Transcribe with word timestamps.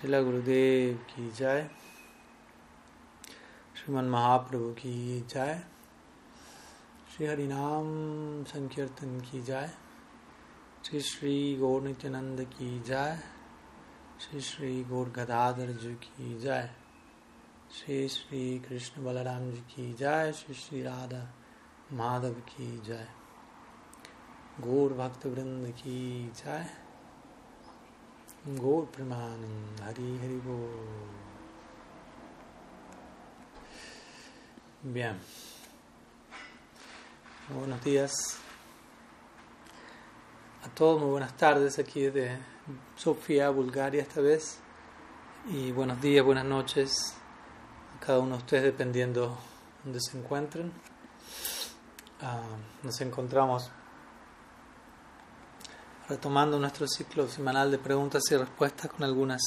Srila 0.00 0.24
Gurudev 0.24 0.96
ki 1.08 1.30
jai, 1.36 1.68
Sriman 3.76 4.08
Mahaprabhu 4.08 4.74
ki 4.74 5.24
jai, 5.28 5.60
Sri 7.10 7.26
Harinam 7.26 8.42
Sankirtan 8.46 9.20
ki 9.20 9.42
jai, 9.46 9.68
Sri 10.82 11.00
Sri 11.00 11.56
Gaur 11.60 11.82
Nityananda 11.82 12.48
ki 12.48 12.80
jai, 12.82 13.14
Sri 14.16 14.40
Sri 14.40 14.86
Gaur 14.88 15.04
Gadadhar 15.12 15.78
ji 15.78 15.94
ki 16.00 16.38
jai, 16.42 16.66
Sri 17.68 18.08
Sri 18.08 18.58
Krishna 18.66 19.02
Balaram 19.02 19.52
ji 19.52 19.62
ki 19.68 19.94
jai, 19.98 20.30
Sri 20.32 20.54
Sri 20.54 20.82
Radha 20.82 21.26
Madhav 21.94 22.36
ki 22.46 22.80
jai, 22.86 23.06
Gaur 24.62 24.88
Bhakta 24.94 25.28
Vrinda 25.28 25.76
ki 25.76 26.30
jai, 26.42 26.64
Hari 29.82 30.18
Hari 30.18 30.40
Bol. 30.46 30.70
Bien. 34.82 35.18
Muy 37.50 37.58
buenos 37.58 37.84
días 37.84 38.38
a 40.64 40.70
todos, 40.70 41.02
muy 41.02 41.10
buenas 41.10 41.36
tardes 41.36 41.78
aquí 41.78 42.08
de 42.08 42.38
Sofía, 42.96 43.50
Bulgaria 43.50 44.00
esta 44.00 44.22
vez. 44.22 44.58
Y 45.50 45.72
buenos 45.72 46.00
días, 46.00 46.24
buenas 46.24 46.46
noches 46.46 47.14
a 47.94 48.00
cada 48.00 48.20
uno 48.20 48.36
de 48.36 48.42
ustedes 48.42 48.62
dependiendo 48.62 49.36
donde 49.84 50.00
se 50.00 50.16
encuentren. 50.16 50.72
Ah, 52.22 52.40
nos 52.82 52.98
encontramos 53.02 53.70
retomando 56.10 56.58
nuestro 56.58 56.88
ciclo 56.88 57.28
semanal 57.28 57.70
de 57.70 57.78
preguntas 57.78 58.24
y 58.32 58.36
respuestas 58.36 58.90
con 58.90 59.04
algunas 59.04 59.40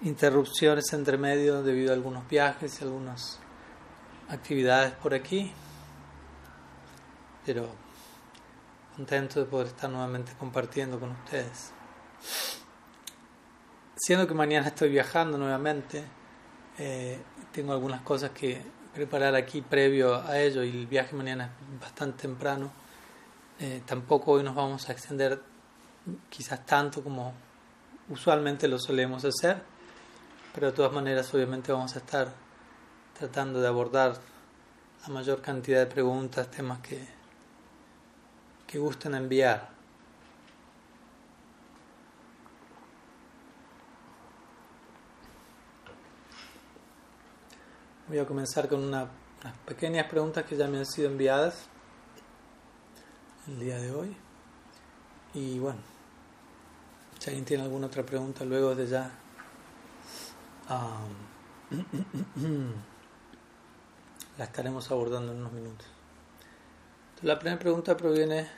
interrupciones 0.00 0.90
entre 0.94 1.18
medio 1.18 1.62
debido 1.62 1.90
a 1.90 1.94
algunos 1.94 2.26
viajes 2.26 2.80
y 2.80 2.84
algunas 2.84 3.38
actividades 4.30 4.92
por 4.92 5.12
aquí, 5.12 5.52
pero 7.44 7.68
contento 8.96 9.40
de 9.40 9.44
poder 9.44 9.66
estar 9.66 9.90
nuevamente 9.90 10.32
compartiendo 10.38 10.98
con 10.98 11.10
ustedes. 11.10 11.70
Siendo 13.94 14.26
que 14.26 14.32
mañana 14.32 14.68
estoy 14.68 14.88
viajando 14.88 15.36
nuevamente, 15.36 16.02
eh, 16.78 17.20
tengo 17.52 17.74
algunas 17.74 18.00
cosas 18.00 18.30
que 18.30 18.62
preparar 18.94 19.34
aquí 19.34 19.60
previo 19.60 20.14
a 20.14 20.40
ello 20.40 20.64
y 20.64 20.70
el 20.70 20.86
viaje 20.86 21.14
mañana 21.14 21.52
es 21.74 21.78
bastante 21.78 22.22
temprano. 22.22 22.70
Eh, 23.60 23.82
tampoco 23.84 24.32
hoy 24.32 24.42
nos 24.42 24.54
vamos 24.54 24.88
a 24.88 24.92
extender 24.92 25.42
quizás 26.28 26.64
tanto 26.64 27.02
como 27.02 27.32
usualmente 28.08 28.68
lo 28.68 28.78
solemos 28.78 29.24
hacer, 29.24 29.62
pero 30.54 30.68
de 30.68 30.72
todas 30.72 30.92
maneras 30.92 31.32
obviamente 31.34 31.72
vamos 31.72 31.94
a 31.94 31.98
estar 31.98 32.32
tratando 33.18 33.60
de 33.60 33.68
abordar 33.68 34.16
la 35.02 35.08
mayor 35.12 35.40
cantidad 35.40 35.80
de 35.80 35.86
preguntas, 35.86 36.50
temas 36.50 36.80
que, 36.80 37.06
que 38.66 38.78
gusten 38.78 39.14
enviar. 39.14 39.70
Voy 48.08 48.18
a 48.18 48.26
comenzar 48.26 48.68
con 48.68 48.82
una, 48.82 49.06
unas 49.42 49.56
pequeñas 49.66 50.06
preguntas 50.06 50.44
que 50.44 50.56
ya 50.56 50.66
me 50.66 50.78
han 50.78 50.86
sido 50.86 51.10
enviadas 51.10 51.66
el 53.48 53.60
día 53.60 53.78
de 53.78 53.92
hoy. 53.92 54.16
Y 55.34 55.58
bueno, 55.58 55.78
si 57.18 57.30
alguien 57.30 57.44
tiene 57.44 57.62
alguna 57.64 57.86
otra 57.88 58.04
pregunta, 58.04 58.44
luego 58.44 58.74
de 58.74 58.86
ya 58.86 59.10
um, 60.70 61.28
la 64.38 64.44
estaremos 64.44 64.90
abordando 64.90 65.32
en 65.32 65.38
unos 65.38 65.52
minutos. 65.52 65.86
La 67.22 67.38
primera 67.38 67.58
pregunta 67.58 67.96
proviene 67.96 68.36
de 68.36 68.48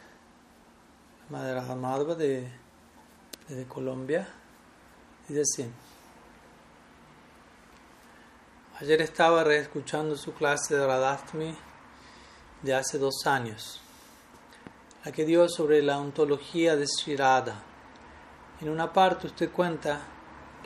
Madre 1.30 1.74
Madhva 1.76 2.14
de, 2.14 2.50
de 3.48 3.64
Colombia. 3.66 4.28
Dice 5.26 5.40
así. 5.40 5.70
Ayer 8.80 9.00
estaba 9.02 9.44
reescuchando 9.44 10.16
su 10.16 10.34
clase 10.34 10.74
de 10.74 10.86
Radhastami 10.86 11.56
de 12.62 12.74
hace 12.74 12.98
dos 12.98 13.26
años, 13.26 13.80
la 15.04 15.12
que 15.12 15.24
dio 15.24 15.48
sobre 15.48 15.82
la 15.82 15.98
ontología 15.98 16.76
de 16.76 16.86
Sri 16.86 17.16
Radha. 17.16 17.69
En 18.60 18.68
una 18.68 18.92
parte 18.92 19.26
usted 19.26 19.50
cuenta 19.50 20.02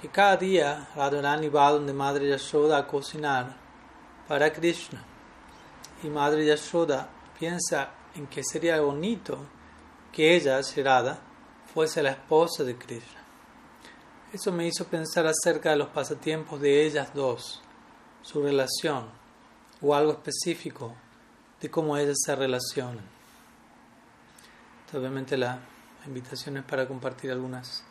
que 0.00 0.08
cada 0.08 0.36
día 0.36 0.88
Radharani 0.96 1.48
va 1.48 1.70
donde 1.70 1.92
Madre 1.92 2.28
Yashoda 2.28 2.78
a 2.78 2.86
cocinar 2.86 3.56
para 4.26 4.52
Krishna. 4.52 5.02
Y 6.02 6.08
Madre 6.08 6.44
Yashoda 6.44 7.08
piensa 7.38 7.90
en 8.16 8.26
que 8.26 8.42
sería 8.42 8.80
bonito 8.80 9.38
que 10.12 10.34
ella, 10.34 10.60
Radha, 10.76 11.18
fuese 11.72 12.02
la 12.02 12.10
esposa 12.10 12.64
de 12.64 12.76
Krishna. 12.76 13.22
Eso 14.32 14.50
me 14.50 14.66
hizo 14.66 14.84
pensar 14.86 15.26
acerca 15.26 15.70
de 15.70 15.76
los 15.76 15.88
pasatiempos 15.88 16.60
de 16.60 16.84
ellas 16.84 17.14
dos, 17.14 17.62
su 18.22 18.42
relación, 18.42 19.08
o 19.80 19.94
algo 19.94 20.12
específico 20.12 20.94
de 21.60 21.70
cómo 21.70 21.96
ellas 21.96 22.16
se 22.24 22.34
relacionan. 22.34 23.04
Obviamente 24.92 25.36
la 25.36 25.60
invitación 26.06 26.56
es 26.58 26.64
para 26.64 26.86
compartir 26.86 27.30
algunas 27.30 27.82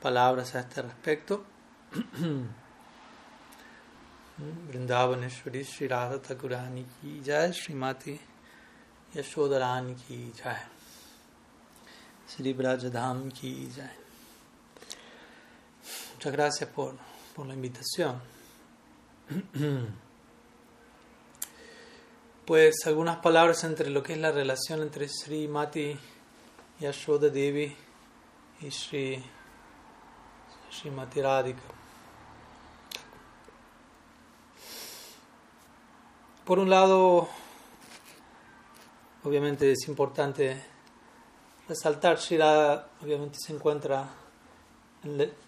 palabras 0.00 0.54
a 0.54 0.60
este 0.60 0.82
respecto. 0.82 1.44
Vrindavaneshwari 4.68 5.64
Sri 5.64 5.88
Radha 5.88 6.18
Thakurani 6.20 6.84
ki 6.84 7.22
jai 7.24 7.52
Srimati 7.52 8.20
Yashodarani 9.14 9.94
ki 9.94 10.32
jai 10.36 10.62
Sri 12.26 12.52
Brajadham 12.52 13.30
ki 13.32 13.70
jai 13.74 13.96
Muchas 16.14 16.32
gracias 16.32 16.70
por, 16.70 16.96
por 17.34 17.46
la 17.46 17.54
invitación. 17.54 18.20
Pues 22.46 22.86
algunas 22.86 23.16
palabras 23.16 23.64
entre 23.64 23.90
lo 23.90 24.04
que 24.04 24.12
es 24.12 24.20
la 24.20 24.30
relación 24.30 24.80
entre 24.80 25.08
Sri 25.08 25.48
Mati 25.48 25.98
Yashoda 26.78 27.30
Devi 27.30 27.74
y 28.60 28.70
Sri, 28.70 29.24
Sri 30.70 30.90
Mati 30.90 31.22
Radhika. 31.22 31.62
Por 36.44 36.58
un 36.58 36.68
lado, 36.68 37.28
obviamente 39.24 39.72
es 39.72 39.88
importante 39.88 40.64
resaltar, 41.66 42.18
Shira 42.18 42.88
obviamente 43.02 43.38
se 43.40 43.54
encuentra 43.54 44.08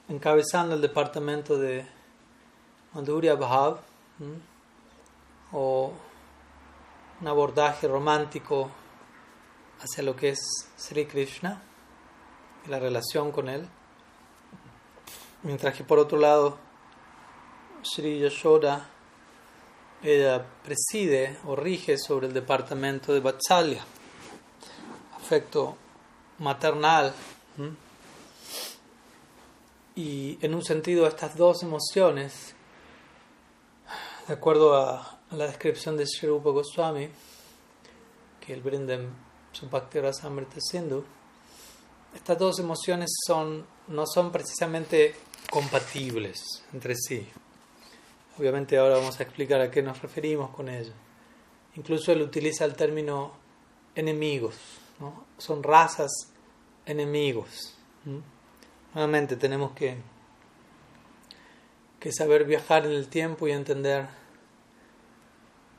encabezando 0.09 0.75
el 0.75 0.81
departamento 0.81 1.59
de 1.59 1.87
Madhurya 2.95 3.34
Bhav, 3.34 3.81
o 5.53 5.93
un 7.21 7.28
abordaje 7.28 7.87
romántico 7.87 8.71
hacia 9.81 10.03
lo 10.03 10.16
que 10.16 10.31
es 10.31 10.41
Sri 10.77 11.06
Krishna 11.06 11.62
y 12.66 12.71
la 12.71 12.78
relación 12.78 13.33
con 13.33 13.49
él. 13.49 13.69
Mientras 15.43 15.77
que 15.77 15.84
por 15.84 15.99
otro 15.99 16.19
lado, 16.19 16.59
Sri 17.83 18.19
Yashoda 18.19 18.89
ella 20.03 20.47
preside 20.62 21.39
o 21.44 21.56
rige 21.56 21.99
sobre 21.99 22.28
el 22.28 22.33
departamento 22.33 23.12
de 23.12 23.21
Vatsalya, 23.21 23.84
afecto 25.16 25.77
maternal. 26.39 27.12
Y 29.97 30.39
en 30.41 30.54
un 30.54 30.65
sentido, 30.65 31.07
estas 31.09 31.36
dos 31.36 31.65
emociones, 31.65 32.54
de 34.28 34.34
acuerdo 34.34 34.77
a 34.77 35.19
la 35.33 35.47
descripción 35.47 35.97
de 35.97 36.07
Sri 36.07 36.28
Rupa 36.28 36.53
que 38.41 38.53
el 38.53 38.63
brinda 38.63 38.98
en 39.48 39.54
su 39.54 39.68
Bhakti 39.68 40.00
Rasamrita 40.00 40.60
Sindhu, 40.60 41.04
estas 42.15 42.39
dos 42.39 42.59
emociones 42.59 43.10
son, 43.27 43.66
no 43.89 44.06
son 44.06 44.33
precisamente 44.33 45.15
compatibles 45.50 46.65
entre 46.72 46.95
sí. 46.97 47.27
Obviamente 48.39 48.78
ahora 48.78 48.97
vamos 48.97 49.18
a 49.18 49.22
explicar 49.22 49.60
a 49.60 49.71
qué 49.71 49.83
nos 49.83 50.00
referimos 50.00 50.50
con 50.50 50.68
ello. 50.68 50.92
Incluso 51.77 52.12
él 52.12 52.22
utiliza 52.22 52.65
el 52.65 52.74
término 52.74 53.33
enemigos, 53.95 54.56
¿no? 55.00 55.27
son 55.39 55.62
razas 55.62 56.10
enemigos. 56.86 57.74
Nuevamente 58.94 59.36
tenemos 59.36 59.72
que, 59.72 59.97
que 62.01 62.12
saber 62.12 62.44
viajar 62.44 62.86
en 62.86 62.92
el 62.92 63.09
tiempo 63.09 63.47
y 63.47 63.53
entender 63.53 64.09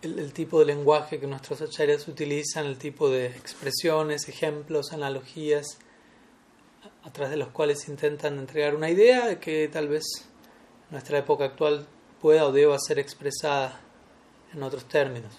el, 0.01 0.19
el, 0.19 0.33
tipo 0.33 0.59
de 0.59 0.65
lenguaje 0.65 1.19
que 1.19 1.27
nuestros 1.27 1.61
acharyas 1.61 2.07
utilizan, 2.07 2.65
el 2.65 2.77
tipo 2.77 3.09
de 3.09 3.27
expresiones, 3.27 4.27
ejemplos, 4.29 4.93
analogías, 4.93 5.77
a 7.03 7.11
través 7.11 7.31
de 7.31 7.37
los 7.37 7.49
cuales 7.49 7.87
intentan 7.87 8.37
entregar 8.37 8.75
una 8.75 8.89
idea 8.89 9.39
que 9.39 9.67
tal 9.67 9.87
vez 9.87 10.03
nuestra 10.91 11.19
época 11.19 11.45
actual 11.45 11.87
pueda 12.21 12.45
o 12.45 12.51
deba 12.51 12.77
ser 12.79 12.99
expresada 12.99 13.79
en 14.53 14.63
otros 14.63 14.85
términos. 14.85 15.33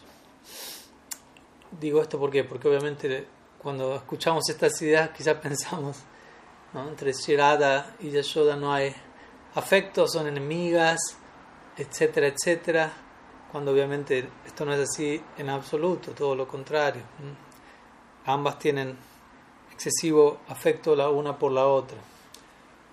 Digo 1.81 2.03
esto 2.03 2.19
porque, 2.19 2.45
porque 2.45 2.69
obviamente 2.69 3.27
cuando 3.59 3.95
escuchamos 3.95 4.49
estas 4.49 4.81
ideas 4.83 5.11
quizás 5.11 5.37
pensamos, 5.43 5.99
¿no? 6.73 6.89
entre 6.89 7.13
Shirada 7.13 7.97
y 8.01 8.11
Yashoda 8.11 8.57
no 8.57 8.73
hay 8.73 8.95
afectos, 9.55 10.13
son 10.13 10.27
enemigas, 10.27 10.99
etcétera, 11.77 12.29
etcétera, 12.29 12.93
cuando 13.51 13.73
obviamente 13.73 14.29
esto 14.47 14.65
no 14.65 14.75
es 14.75 14.81
así 14.81 15.21
en 15.39 15.49
absoluto, 15.49 16.13
todo 16.13 16.35
lo 16.35 16.47
contrario. 16.47 17.03
Ambas 18.27 18.59
tienen 18.59 18.97
excesivo 19.73 20.41
afecto 20.49 20.95
la 20.95 21.09
una 21.09 21.39
por 21.39 21.53
la 21.53 21.67
otra. 21.67 21.99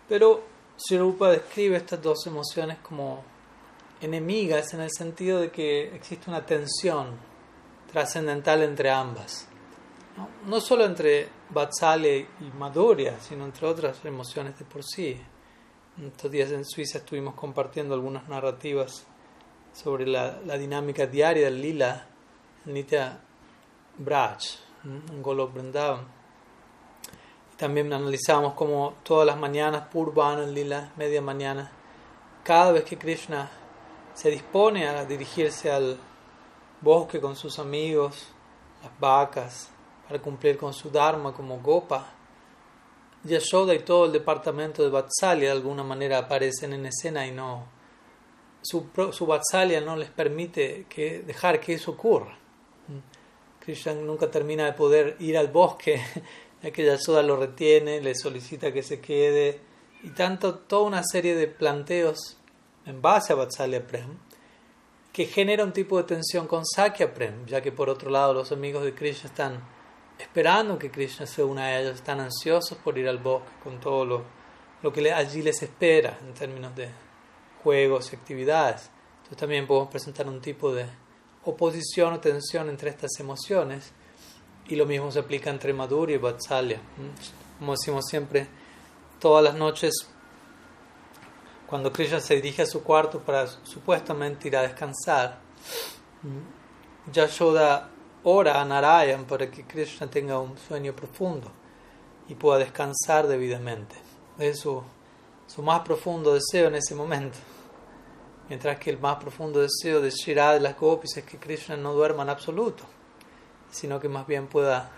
Pero 0.08 0.44
Rupa 0.92 1.32
describe 1.32 1.78
estas 1.78 2.02
dos 2.02 2.26
emociones 2.28 2.78
como 2.80 3.24
enemigas 4.00 4.74
en 4.74 4.82
el 4.82 4.92
sentido 4.92 5.42
de 5.42 5.52
que 5.52 5.96
existe 5.96 6.30
una 6.30 6.46
tensión 6.46 7.08
trascendental 7.92 8.64
entre 8.64 8.90
ambas. 8.90 9.48
¿no? 10.16 10.30
no 10.50 10.62
solo 10.62 10.86
entre 10.86 11.30
Vatsalya 11.50 12.18
y 12.18 12.52
Madhurya, 12.58 13.20
sino 13.20 13.46
entre 13.46 13.68
otras 13.68 14.04
emociones 14.06 14.58
de 14.58 14.66
por 14.66 14.84
sí. 14.84 15.20
Estos 16.02 16.32
días 16.32 16.52
en 16.52 16.64
Suiza 16.64 17.00
estuvimos 17.00 17.34
compartiendo 17.34 17.96
algunas 17.96 18.28
narrativas 18.30 19.06
sobre 19.82 20.08
la, 20.08 20.40
la 20.46 20.58
dinámica 20.58 21.06
diaria 21.06 21.46
del 21.46 21.62
lila 21.62 22.08
Nitya 22.66 23.20
Braj, 23.98 24.40
en 24.84 25.22
Golok 25.22 25.54
Vrindavan. 25.54 26.08
También 27.58 27.94
analizamos 27.94 28.54
cómo 28.54 28.96
todas 29.04 29.26
las 29.26 29.38
mañanas, 29.38 29.88
Purvana, 29.88 30.46
lila, 30.48 30.92
media 30.98 31.22
mañana, 31.22 31.72
cada 32.44 32.72
vez 32.72 32.84
que 32.84 32.98
Krishna 32.98 33.50
se 34.14 34.32
dispone 34.32 34.88
a 34.88 35.06
dirigirse 35.06 35.72
al 35.72 35.98
bosque 36.82 37.22
con 37.22 37.36
sus 37.36 37.60
amigos, 37.60 38.28
las 38.82 39.00
vacas, 39.00 39.70
para 40.08 40.20
cumplir 40.20 40.58
con 40.58 40.74
su 40.74 40.90
dharma 40.90 41.34
como 41.34 41.60
Gopa, 41.60 42.14
Yashoda 43.24 43.74
y 43.76 43.80
todo 43.80 44.06
el 44.06 44.12
departamento 44.12 44.84
de 44.84 44.90
Vatsalya 44.90 45.46
de 45.46 45.52
alguna 45.52 45.84
manera 45.84 46.18
aparecen 46.18 46.74
en 46.74 46.86
escena 46.88 47.28
y 47.28 47.32
no. 47.32 47.77
Su, 48.70 48.88
su 49.12 49.28
no 49.86 49.96
les 49.96 50.10
permite 50.10 50.86
que, 50.90 51.20
dejar 51.20 51.60
que 51.60 51.74
eso 51.74 51.92
ocurra. 51.92 52.38
Krishna 53.60 53.94
nunca 53.94 54.30
termina 54.30 54.66
de 54.66 54.74
poder 54.74 55.16
ir 55.20 55.38
al 55.38 55.48
bosque, 55.48 56.02
ya 56.62 56.72
que 56.72 56.86
Yashoda 56.86 57.24
lo 57.24 57.38
retiene, 57.38 58.02
le 58.02 58.14
solicita 58.16 58.74
que 58.74 58.84
se 58.84 59.00
quede, 59.00 59.60
y 60.04 60.10
tanto 60.10 60.56
toda 60.56 60.84
una 60.84 61.04
serie 61.04 61.36
de 61.36 61.48
planteos 61.48 62.38
en 62.86 63.02
base 63.02 63.34
a 63.34 63.36
Vatsalya 63.36 63.86
Prem 63.86 64.18
que 65.18 65.26
genera 65.26 65.64
un 65.64 65.74
tipo 65.74 65.98
de 65.98 66.04
tensión 66.04 66.46
con 66.46 66.64
Sakya 66.64 67.12
Prem, 67.12 67.48
ya 67.48 67.60
que 67.60 67.72
por 67.72 67.90
otro 67.90 68.12
lado 68.12 68.36
los 68.36 68.52
amigos 68.52 68.84
de 68.84 68.94
Krishna 68.94 69.30
están 69.30 69.60
esperando 70.20 70.78
que 70.78 70.92
Krishna 70.92 71.26
se 71.26 71.44
una 71.44 71.64
a 71.64 71.80
ellos, 71.80 71.96
están 71.96 72.20
ansiosos 72.20 72.78
por 72.78 73.00
ir 73.00 73.08
al 73.08 73.18
bosque 73.18 73.50
con 73.64 73.80
todo 73.80 74.06
lo, 74.06 74.24
lo 74.84 74.94
que 74.94 75.12
allí 75.12 75.42
les 75.42 75.64
espera 75.64 76.20
en 76.22 76.36
términos 76.36 76.76
de 76.76 76.90
juegos 77.68 78.14
y 78.14 78.16
actividades. 78.16 78.90
Entonces 79.18 79.38
también 79.40 79.68
podemos 79.68 79.90
presentar 79.90 80.26
un 80.26 80.40
tipo 80.40 80.74
de 80.74 80.86
oposición 81.44 82.14
o 82.14 82.20
tensión 82.22 82.70
entre 82.70 82.90
estas 82.90 83.20
emociones 83.20 83.92
y 84.70 84.78
lo 84.78 84.86
mismo 84.86 85.12
se 85.12 85.20
aplica 85.20 85.50
entre 85.50 85.74
Madhurya 85.74 86.16
y 86.16 86.18
Vatsalya. 86.18 86.80
Como 87.60 87.74
decimos 87.74 88.06
siempre, 88.10 88.48
todas 89.20 89.44
las 89.44 89.56
noches 89.56 89.94
cuando 91.68 91.92
Krishna 91.92 92.22
se 92.22 92.36
dirige 92.36 92.62
a 92.62 92.66
su 92.66 92.82
cuarto 92.82 93.20
para 93.20 93.46
supuestamente 93.48 94.48
ir 94.48 94.56
a 94.56 94.62
descansar, 94.62 95.40
Yashoda 97.12 97.90
ora 98.24 98.62
a 98.62 98.64
Narayan 98.64 99.26
para 99.26 99.52
que 99.52 99.66
Krishna 99.66 100.08
tenga 100.08 100.40
un 100.40 100.58
sueño 100.58 100.96
profundo 100.96 101.52
y 102.30 102.36
pueda 102.36 102.60
descansar 102.60 103.28
debidamente. 103.28 103.98
Es 104.40 104.62
su, 104.62 104.82
su 105.48 105.62
más 105.62 105.82
profundo 105.82 106.34
deseo 106.34 106.70
en 106.70 106.76
ese 106.76 106.96
momento. 106.96 107.38
Mientras 108.50 108.80
que 108.80 108.90
el 108.90 109.00
más 109.00 109.18
profundo 109.18 109.60
deseo 109.60 110.02
de 110.02 110.10
Shirada 110.10 110.54
de 110.54 110.62
las 110.62 110.78
Gopis 110.80 111.18
es 111.18 111.24
que 111.26 111.38
Krishna 111.38 111.76
no 111.76 111.94
duerma 111.94 112.24
en 112.24 112.30
absoluto, 112.30 112.84
sino 113.70 114.00
que 114.00 114.08
más 114.08 114.26
bien 114.26 114.48
pueda 114.48 114.92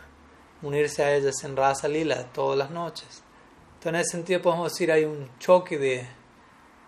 unirse 0.62 1.04
a 1.04 1.16
ellas 1.16 1.44
en 1.44 1.56
Rasa 1.56 1.88
Lila 1.88 2.26
todas 2.32 2.58
las 2.58 2.70
noches. 2.70 3.24
Entonces, 3.76 3.88
en 3.88 3.96
ese 3.96 4.12
sentido, 4.12 4.42
podemos 4.42 4.72
decir 4.72 4.92
hay 4.92 5.06
un 5.06 5.30
choque 5.40 5.78
de, 5.78 6.06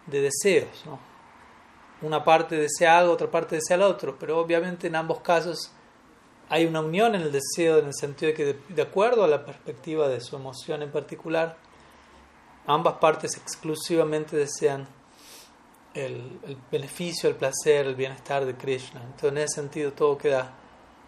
de 0.08 0.22
deseos. 0.22 0.84
¿no? 0.86 1.00
Una 2.02 2.24
parte 2.24 2.56
desea 2.56 2.98
algo, 2.98 3.14
otra 3.14 3.30
parte 3.30 3.56
desea 3.56 3.78
lo 3.78 3.88
otro, 3.88 4.18
pero 4.20 4.40
obviamente 4.40 4.88
en 4.88 4.96
ambos 4.96 5.22
casos 5.22 5.72
hay 6.50 6.66
una 6.66 6.82
unión 6.82 7.16
en 7.16 7.22
el 7.22 7.32
deseo 7.32 7.78
en 7.80 7.88
el 7.88 7.94
sentido 7.94 8.32
de 8.32 8.34
que 8.34 8.60
de, 8.74 8.82
acuerdo 8.82 9.24
a 9.24 9.28
la 9.28 9.46
perspectiva 9.46 10.10
de 10.10 10.20
su 10.20 10.36
emoción 10.36 10.82
en 10.82 10.92
particular, 10.92 11.56
ambas 12.68 12.96
partes 12.96 13.38
exclusivamente 13.38 14.36
desean 14.36 14.88
el, 15.94 16.40
el, 16.46 16.58
beneficio, 16.72 17.30
el 17.30 17.36
placer, 17.36 17.86
el 17.86 17.96
bienestar 17.96 18.46
de 18.46 18.56
Krishna. 18.56 19.02
Entonces 19.04 19.32
en 19.32 19.38
ese 19.38 19.56
sentido 19.56 19.92
todo 19.94 20.18
queda 20.18 20.54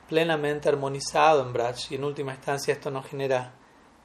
plenamente 0.07 0.69
armonizado 0.69 1.41
en 1.41 1.53
Braj 1.53 1.91
y 1.91 1.95
en 1.95 2.03
última 2.03 2.33
instancia 2.33 2.73
esto 2.73 2.91
no 2.91 3.01
genera 3.01 3.53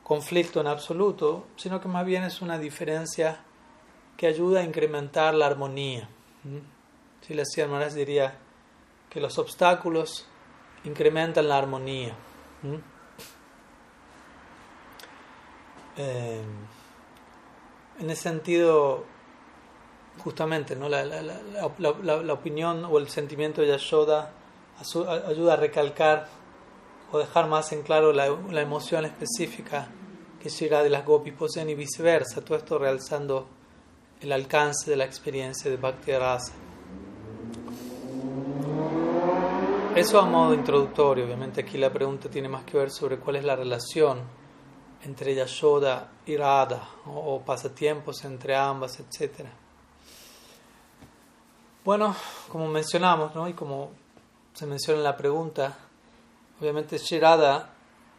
conflicto 0.03 0.61
en 0.61 0.67
absoluto, 0.67 1.47
sino 1.57 1.81
que 1.81 1.89
más 1.89 2.07
bien 2.07 2.23
es 2.25 2.41
una 2.41 2.59
diferencia 2.59 3.41
que 4.17 4.27
ayuda 4.27 4.61
a 4.61 4.65
incrementar 4.65 5.35
la 5.35 5.47
armonía. 5.47 6.09
Si 7.21 7.35
la 7.35 7.45
Maharaj 7.69 7.93
diría 7.93 8.39
que 9.11 9.21
los 9.21 9.39
obstáculos 9.39 10.27
incrementan 10.85 11.49
la 11.49 11.59
armonía. 11.59 12.15
Eh, 15.97 16.43
en 17.99 18.11
ese 18.11 18.23
sentido, 18.23 19.05
justamente, 20.19 20.77
¿no? 20.77 20.89
La, 20.89 21.05
la, 21.05 21.23
la, 21.79 22.33
opinión 22.33 22.85
o 22.85 22.99
el 22.99 23.09
sentimiento 23.09 23.61
de 23.63 23.69
Yashoda 23.69 24.33
ayuda 25.27 25.55
a 25.55 25.57
recalcar 25.57 26.29
o 27.11 27.19
dejar 27.19 27.49
más 27.49 27.73
en 27.73 27.83
claro 27.83 28.13
la, 28.13 28.27
emoción 28.61 29.05
específica 29.05 29.89
que 30.41 30.51
llega 30.51 30.83
de 30.83 30.91
las 30.91 31.05
gopis 31.05 31.33
poseen 31.35 31.71
y 31.71 31.75
viceversa, 31.75 32.45
todo 32.45 32.59
esto 32.59 32.79
realzando 32.79 33.47
el 34.21 34.33
alcance 34.33 34.91
de 34.91 34.97
la 34.97 35.05
experiencia 35.05 35.71
de 35.71 35.77
Bhakti 35.77 36.13
Rasa. 36.13 36.53
Eso 39.97 40.21
a 40.21 40.27
modo 40.27 40.55
introductorio, 40.55 41.25
obviamente 41.25 41.63
aquí 41.63 41.77
la 41.77 41.93
pregunta 41.93 42.29
tiene 42.29 42.49
más 42.49 42.63
que 42.65 42.79
ver 42.79 42.91
sobre 42.91 43.19
cuál 43.19 43.37
es 43.37 43.45
la 43.45 43.57
relación 43.57 44.21
entre 45.03 45.35
Yashoda 45.35 46.13
y 46.27 46.37
Radha, 46.37 46.89
o, 47.07 47.41
pasatiempos 47.41 48.25
entre 48.25 48.55
ambas, 48.55 49.01
etc. 49.01 49.47
Bueno, 51.89 52.15
como 52.53 52.69
mencionamos, 52.69 53.35
¿no? 53.35 53.49
y 53.49 53.55
como 53.55 53.93
se 54.53 54.67
menciona 54.67 54.99
en 54.99 55.05
la 55.05 55.17
pregunta, 55.17 55.75
obviamente 56.61 56.99
Shirada 56.99 57.71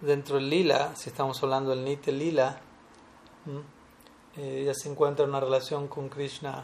dentro 0.01 0.37
del 0.37 0.49
lila, 0.49 0.95
si 0.95 1.11
estamos 1.11 1.43
hablando 1.43 1.69
del 1.69 1.85
Nitya 1.85 2.11
lila, 2.11 2.61
ella 4.35 4.73
se 4.73 4.89
encuentra 4.89 5.25
en 5.25 5.29
una 5.29 5.39
relación 5.39 5.87
con 5.87 6.09
Krishna 6.09 6.63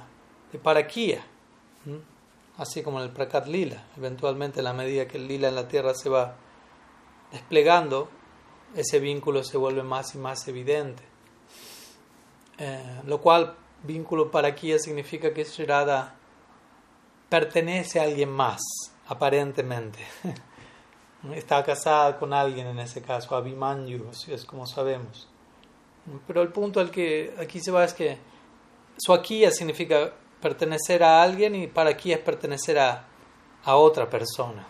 de 0.52 0.58
parakia 0.58 1.24
así 2.58 2.82
como 2.82 2.98
en 2.98 3.04
el 3.04 3.12
Prakat 3.12 3.46
Lila. 3.46 3.84
Eventualmente, 3.96 4.62
a 4.62 4.64
la 4.64 4.74
medida 4.74 5.08
que 5.08 5.18
el 5.18 5.28
Lila 5.28 5.50
en 5.50 5.56
la 5.56 5.68
tierra 5.68 5.94
se 5.94 6.10
va 6.10 6.38
desplegando, 7.32 8.10
ese 8.76 9.00
vínculo 9.00 9.44
se 9.44 9.60
vuelve 9.60 9.84
más 9.84 10.16
y 10.16 10.18
más 10.18 10.48
evidente. 10.48 11.04
Eh, 12.58 13.02
lo 13.06 13.22
cual, 13.22 13.56
vínculo 13.84 14.32
para 14.32 14.48
aquí 14.48 14.74
significa 14.80 15.32
que 15.36 15.44
Shirada 15.44 16.16
pertenece 17.30 18.00
a 18.00 18.04
alguien 18.04 18.30
más, 18.30 18.62
aparentemente. 19.08 20.00
Está 21.34 21.64
casada 21.64 22.18
con 22.18 22.34
alguien 22.34 22.68
en 22.68 22.80
ese 22.80 23.02
caso, 23.02 23.36
Abhimanyu, 23.36 24.12
es 24.28 24.46
como 24.46 24.68
sabemos. 24.68 25.28
Pero 26.28 26.42
el 26.44 26.50
punto 26.50 26.80
al 26.80 26.92
que 26.92 27.34
aquí 27.40 27.60
se 27.60 27.72
va 27.72 27.84
es 27.84 27.94
que 27.94 28.18
Swakiya 28.98 29.50
significa 29.50 30.14
pertenecer 30.40 31.04
a 31.04 31.24
alguien 31.24 31.56
y 31.56 31.68
para 31.68 31.90
aquí 31.90 32.14
es 32.14 32.20
pertenecer 32.20 32.78
a, 32.78 33.08
a 33.64 33.76
otra 33.76 34.08
persona. 34.08 34.68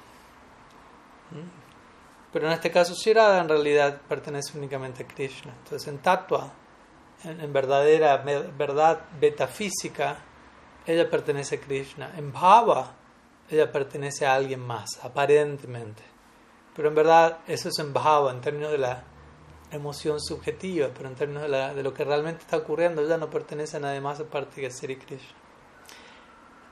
Pero 2.32 2.48
en 2.48 2.54
este 2.54 2.72
caso 2.72 2.94
Shirada 2.94 3.40
en 3.40 3.50
realidad 3.50 4.02
pertenece 4.08 4.58
únicamente 4.58 5.04
a 5.04 5.08
Krishna. 5.08 5.54
Entonces 5.64 5.88
en 5.88 6.00
Tattva, 6.00 6.52
en, 7.24 7.52
verdadera 7.54 8.18
verdad 8.18 9.02
metafísica, 9.20 10.18
ella 10.86 11.10
pertenece 11.10 11.56
a 11.56 11.62
Krishna. 11.62 12.14
En 12.18 12.32
Bhava, 12.32 12.94
ella 13.50 13.72
pertenece 13.72 14.26
a 14.26 14.36
alguien 14.36 14.60
más, 14.60 15.00
aparentemente. 15.04 16.04
Pero 16.76 16.90
en 16.90 16.96
verdad 16.96 17.40
eso 17.48 17.70
es 17.70 17.80
en 17.80 17.94
Bhava, 17.94 18.32
en 18.32 18.42
términos 18.42 18.72
de 18.72 18.78
la 18.78 19.04
emoción 19.72 20.20
subjetiva, 20.22 20.90
pero 20.96 21.10
en 21.10 21.16
términos 21.16 21.44
de, 21.50 21.84
lo 21.84 21.94
que 21.94 22.04
realmente 22.04 22.42
está 22.42 22.58
ocurriendo, 22.58 23.02
ella 23.02 23.18
no 23.18 23.30
pertenece 23.30 23.78
a 23.78 23.80
nadie 23.80 24.02
más 24.02 24.20
aparte 24.20 24.62
que 24.62 24.72
Sri 24.72 24.98
Krishna. 24.98 25.38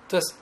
Entonces, 0.04 0.38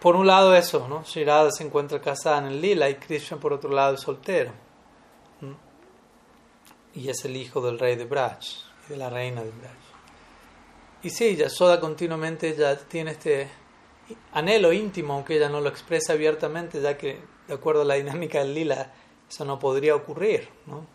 por 0.00 0.16
un 0.16 0.26
lado 0.26 0.54
eso, 0.54 0.86
¿no? 0.88 1.02
Shirada 1.02 1.50
se 1.50 1.64
encuentra 1.64 2.00
casada 2.00 2.38
en 2.38 2.46
el 2.46 2.60
lila 2.60 2.88
y 2.90 2.96
Krishna 2.96 3.38
por 3.38 3.52
otro 3.52 3.70
lado 3.70 3.94
es 3.94 4.00
soltero. 4.00 4.52
Y 6.94 7.08
es 7.08 7.24
el 7.24 7.36
hijo 7.36 7.60
del 7.60 7.78
rey 7.78 7.96
de 7.96 8.04
Braj 8.04 8.38
y 8.86 8.92
de 8.92 8.96
la 8.96 9.10
reina 9.10 9.42
de 9.42 9.50
Braj. 9.50 9.83
Y 11.04 11.10
sí, 11.10 11.36
Yasoda 11.36 11.78
continuamente 11.78 12.56
ya 12.56 12.76
tiene 12.76 13.10
este 13.10 13.48
anhelo 14.32 14.72
íntimo, 14.72 15.12
aunque 15.12 15.36
ella 15.36 15.50
no 15.50 15.60
lo 15.60 15.68
expresa 15.68 16.14
abiertamente, 16.14 16.80
ya 16.80 16.96
que 16.96 17.20
de 17.46 17.54
acuerdo 17.54 17.82
a 17.82 17.84
la 17.84 17.94
dinámica 17.94 18.38
del 18.38 18.54
lila, 18.54 18.90
eso 19.28 19.44
no 19.44 19.58
podría 19.58 19.94
ocurrir, 19.94 20.48
¿no? 20.66 20.86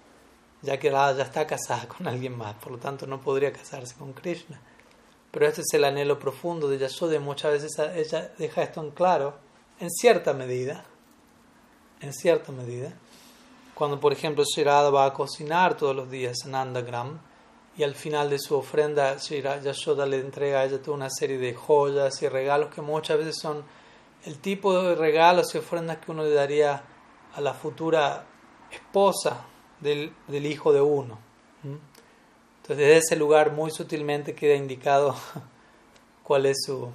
ya 0.64 0.80
que 0.80 0.90
Radha 0.90 1.18
ya 1.18 1.24
está 1.26 1.46
casada 1.46 1.88
con 1.88 2.08
alguien 2.08 2.36
más, 2.36 2.56
por 2.56 2.72
lo 2.72 2.80
tanto 2.80 3.06
no 3.06 3.22
podría 3.22 3.54
casarse 3.54 3.96
con 3.96 4.14
Krishna. 4.14 4.60
Pero 5.32 5.46
este 5.46 5.62
es 5.62 5.72
el 5.74 5.84
anhelo 5.84 6.18
profundo 6.18 6.68
de 6.68 6.80
Yashoda 6.80 7.16
y 7.16 7.20
muchas 7.20 7.62
veces 7.62 7.78
ella 7.96 8.34
deja 8.38 8.64
esto 8.64 8.82
en 8.82 8.90
claro, 8.90 9.36
en 9.80 9.92
cierta 9.92 10.34
medida, 10.34 10.86
en 12.02 12.14
cierta 12.14 12.52
medida. 12.52 12.94
Cuando, 13.76 14.00
por 14.00 14.12
ejemplo, 14.12 14.44
Shirada 14.44 14.90
va 14.90 15.06
a 15.06 15.14
cocinar 15.14 15.78
todos 15.78 15.96
los 15.96 16.10
días 16.10 16.36
en 16.46 16.56
Andagram 16.56 17.20
y 17.80 17.84
al 17.84 17.96
final 17.96 18.30
de 18.30 18.40
su 18.40 18.58
ofrenda 18.58 19.16
Yashoda 19.16 20.06
le 20.06 20.20
entrega 20.20 20.60
a 20.60 20.66
ella 20.66 20.82
toda 20.82 20.98
una 20.98 21.10
serie 21.10 21.38
de 21.38 21.54
joyas 21.54 22.22
y 22.22 22.28
regalos 22.28 22.76
que 22.76 22.82
muchas 22.82 23.18
veces 23.18 23.38
son 23.40 23.64
el 24.26 24.40
tipo 24.40 24.84
de 24.84 24.96
regalos 24.96 25.56
y 25.56 25.60
ofrendas 25.60 26.00
que 26.00 26.12
uno 26.12 26.24
le 26.24 26.34
daría 26.34 26.84
a 27.34 27.40
la 27.40 27.54
futura 27.54 28.26
esposa 28.70 29.46
del, 29.80 30.14
del 30.28 30.46
hijo 30.46 30.74
de 30.74 30.82
uno. 30.82 31.20
Entonces, 31.64 32.76
desde 32.86 32.98
ese 32.98 33.16
lugar 33.16 33.54
muy 33.54 33.72
sutilmente 33.72 34.36
queda 34.36 34.56
indicado 34.56 35.16
cuál 36.24 36.48
es 36.48 36.58
su 36.66 36.90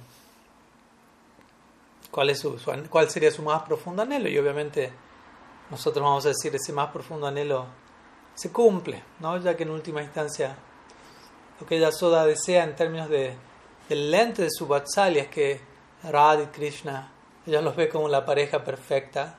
cuál 2.11 2.29
es 2.29 2.39
su, 2.41 2.59
cuál 2.91 3.09
sería 3.09 3.31
su 3.31 3.41
más 3.41 3.63
profundo 3.63 4.03
anhelo 4.03 4.29
y 4.29 4.37
obviamente 4.37 4.93
nosotros 5.71 6.03
vamos 6.03 6.25
a 6.25 6.29
decir 6.29 6.55
ese 6.55 6.71
más 6.71 6.91
profundo 6.91 7.25
anhelo 7.25 7.65
se 8.35 8.51
cumple, 8.51 9.01
¿no? 9.19 9.35
Ya 9.39 9.57
que 9.57 9.63
en 9.63 9.71
última 9.71 10.03
instancia 10.03 10.55
lo 11.59 11.65
que 11.65 11.77
ella 11.77 11.91
Soda 11.91 12.25
desea 12.25 12.63
en 12.63 12.75
términos 12.75 13.09
de, 13.09 13.35
del 13.89 14.11
lente 14.11 14.43
de 14.43 14.49
su 14.51 14.67
Vatsalya 14.67 15.23
es 15.23 15.29
que 15.29 15.61
Radha 16.03 16.43
y 16.43 16.47
Krishna 16.47 17.11
ella 17.47 17.61
los 17.61 17.75
ve 17.75 17.89
como 17.89 18.07
la 18.09 18.25
pareja 18.25 18.63
perfecta 18.63 19.37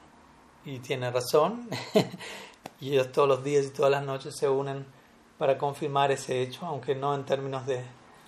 y 0.64 0.78
tiene 0.78 1.10
razón 1.10 1.68
y 2.80 2.92
ellos 2.92 3.10
todos 3.10 3.28
los 3.28 3.42
días 3.42 3.66
y 3.66 3.70
todas 3.70 3.90
las 3.90 4.04
noches 4.04 4.36
se 4.36 4.48
unen 4.48 4.86
para 5.38 5.58
confirmar 5.58 6.12
ese 6.12 6.40
hecho, 6.40 6.64
aunque 6.64 6.94
no 6.94 7.14
en 7.14 7.24
términos 7.24 7.66
de 7.66 7.84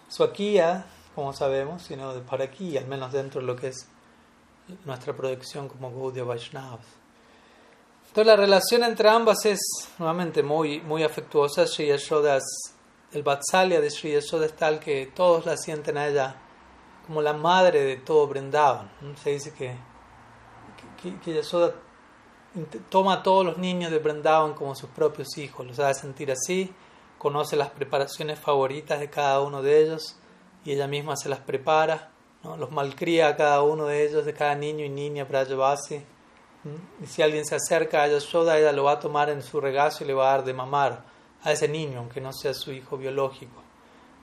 suaquía, 0.09 0.85
como 1.15 1.33
sabemos, 1.33 1.83
sino 1.83 2.13
de 2.13 2.21
para 2.21 2.45
aquí, 2.45 2.77
al 2.77 2.87
menos 2.87 3.13
dentro 3.13 3.41
de 3.41 3.47
lo 3.47 3.57
que 3.57 3.69
es 3.69 3.89
nuestra 4.85 5.15
proyección 5.17 5.69
como 5.69 5.91
Gaudiya 5.91 6.25
Vaishnavas. 6.25 6.85
Entonces 8.09 8.27
la 8.27 8.37
relación 8.37 8.85
entre 8.85 9.09
ambas 9.09 9.47
es 9.47 9.61
nuevamente 9.99 10.43
muy, 10.43 10.81
muy 10.81 11.03
afectuosa. 11.03 11.67
Sri 11.67 11.87
Yashoda 11.89 12.39
el 13.13 13.23
Vatsalya 13.23 13.81
de 13.81 13.91
Sri 13.91 14.13
Yashoda 14.13 14.47
es 14.47 14.57
tal 14.57 14.81
que 14.81 15.07
todos 15.07 15.47
la 15.47 15.57
sienten 15.57 15.97
a 15.97 16.09
ella 16.09 16.37
como 17.07 17.23
la 17.23 17.33
madre 17.33 17.83
de 17.85 17.97
todo 17.97 18.27
Brindavan. 18.27 18.91
Se 19.23 19.31
dice 19.31 19.55
que, 19.55 19.75
que, 21.23 21.35
Yashoda 21.35 21.75
toma 22.91 23.15
a 23.15 23.23
todos 23.23 23.47
los 23.47 23.59
niños 23.59 23.91
de 23.91 23.99
Brindavan 23.99 24.55
como 24.55 24.75
sus 24.75 24.91
propios 24.91 25.39
hijos, 25.39 25.67
los 25.67 25.79
hace 25.79 26.03
sentir 26.03 26.31
así 26.31 26.73
conoce 27.19 27.57
las 27.57 27.71
preparaciones 27.71 28.39
favoritas 28.39 29.01
de 29.01 29.11
cada 29.11 29.41
uno 29.41 29.61
de 29.61 29.83
ellos 29.83 30.17
y 30.65 30.73
ella 30.73 30.87
misma 30.87 31.17
se 31.17 31.29
las 31.29 31.41
prepara, 31.41 32.11
los 32.57 32.71
malcría 32.71 33.29
a 33.29 33.37
cada 33.37 33.63
uno 33.63 33.87
de 33.87 34.07
ellos, 34.07 34.25
de 34.25 34.35
cada 34.35 34.55
niño 34.55 34.85
y 34.85 34.89
niña 34.89 35.27
para 35.27 35.45
llevarse. 35.45 36.05
Y 37.03 37.07
si 37.07 37.23
alguien 37.23 37.45
se 37.45 37.57
acerca 37.57 38.03
a 38.03 38.09
Yashoda, 38.09 38.59
ella 38.59 38.73
lo 38.73 38.85
va 38.85 38.93
a 38.93 39.01
tomar 39.01 39.31
en 39.31 39.43
su 39.43 39.61
regazo 39.61 40.05
y 40.05 40.07
le 40.07 40.15
va 40.15 40.29
a 40.29 40.37
dar 40.37 40.45
de 40.45 40.55
mamar 40.55 41.18
a 41.43 41.53
ese 41.53 41.69
niño, 41.69 41.99
aunque 42.01 42.21
no 42.21 42.33
sea 42.33 42.55
su 42.55 42.73
hijo 42.73 42.97
biológico 42.97 43.63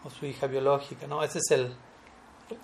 o 0.03 0.09
su 0.09 0.25
hija 0.25 0.47
biológica. 0.47 1.07
¿no? 1.07 1.23
Ese 1.23 1.39
es 1.39 1.51
el. 1.51 1.75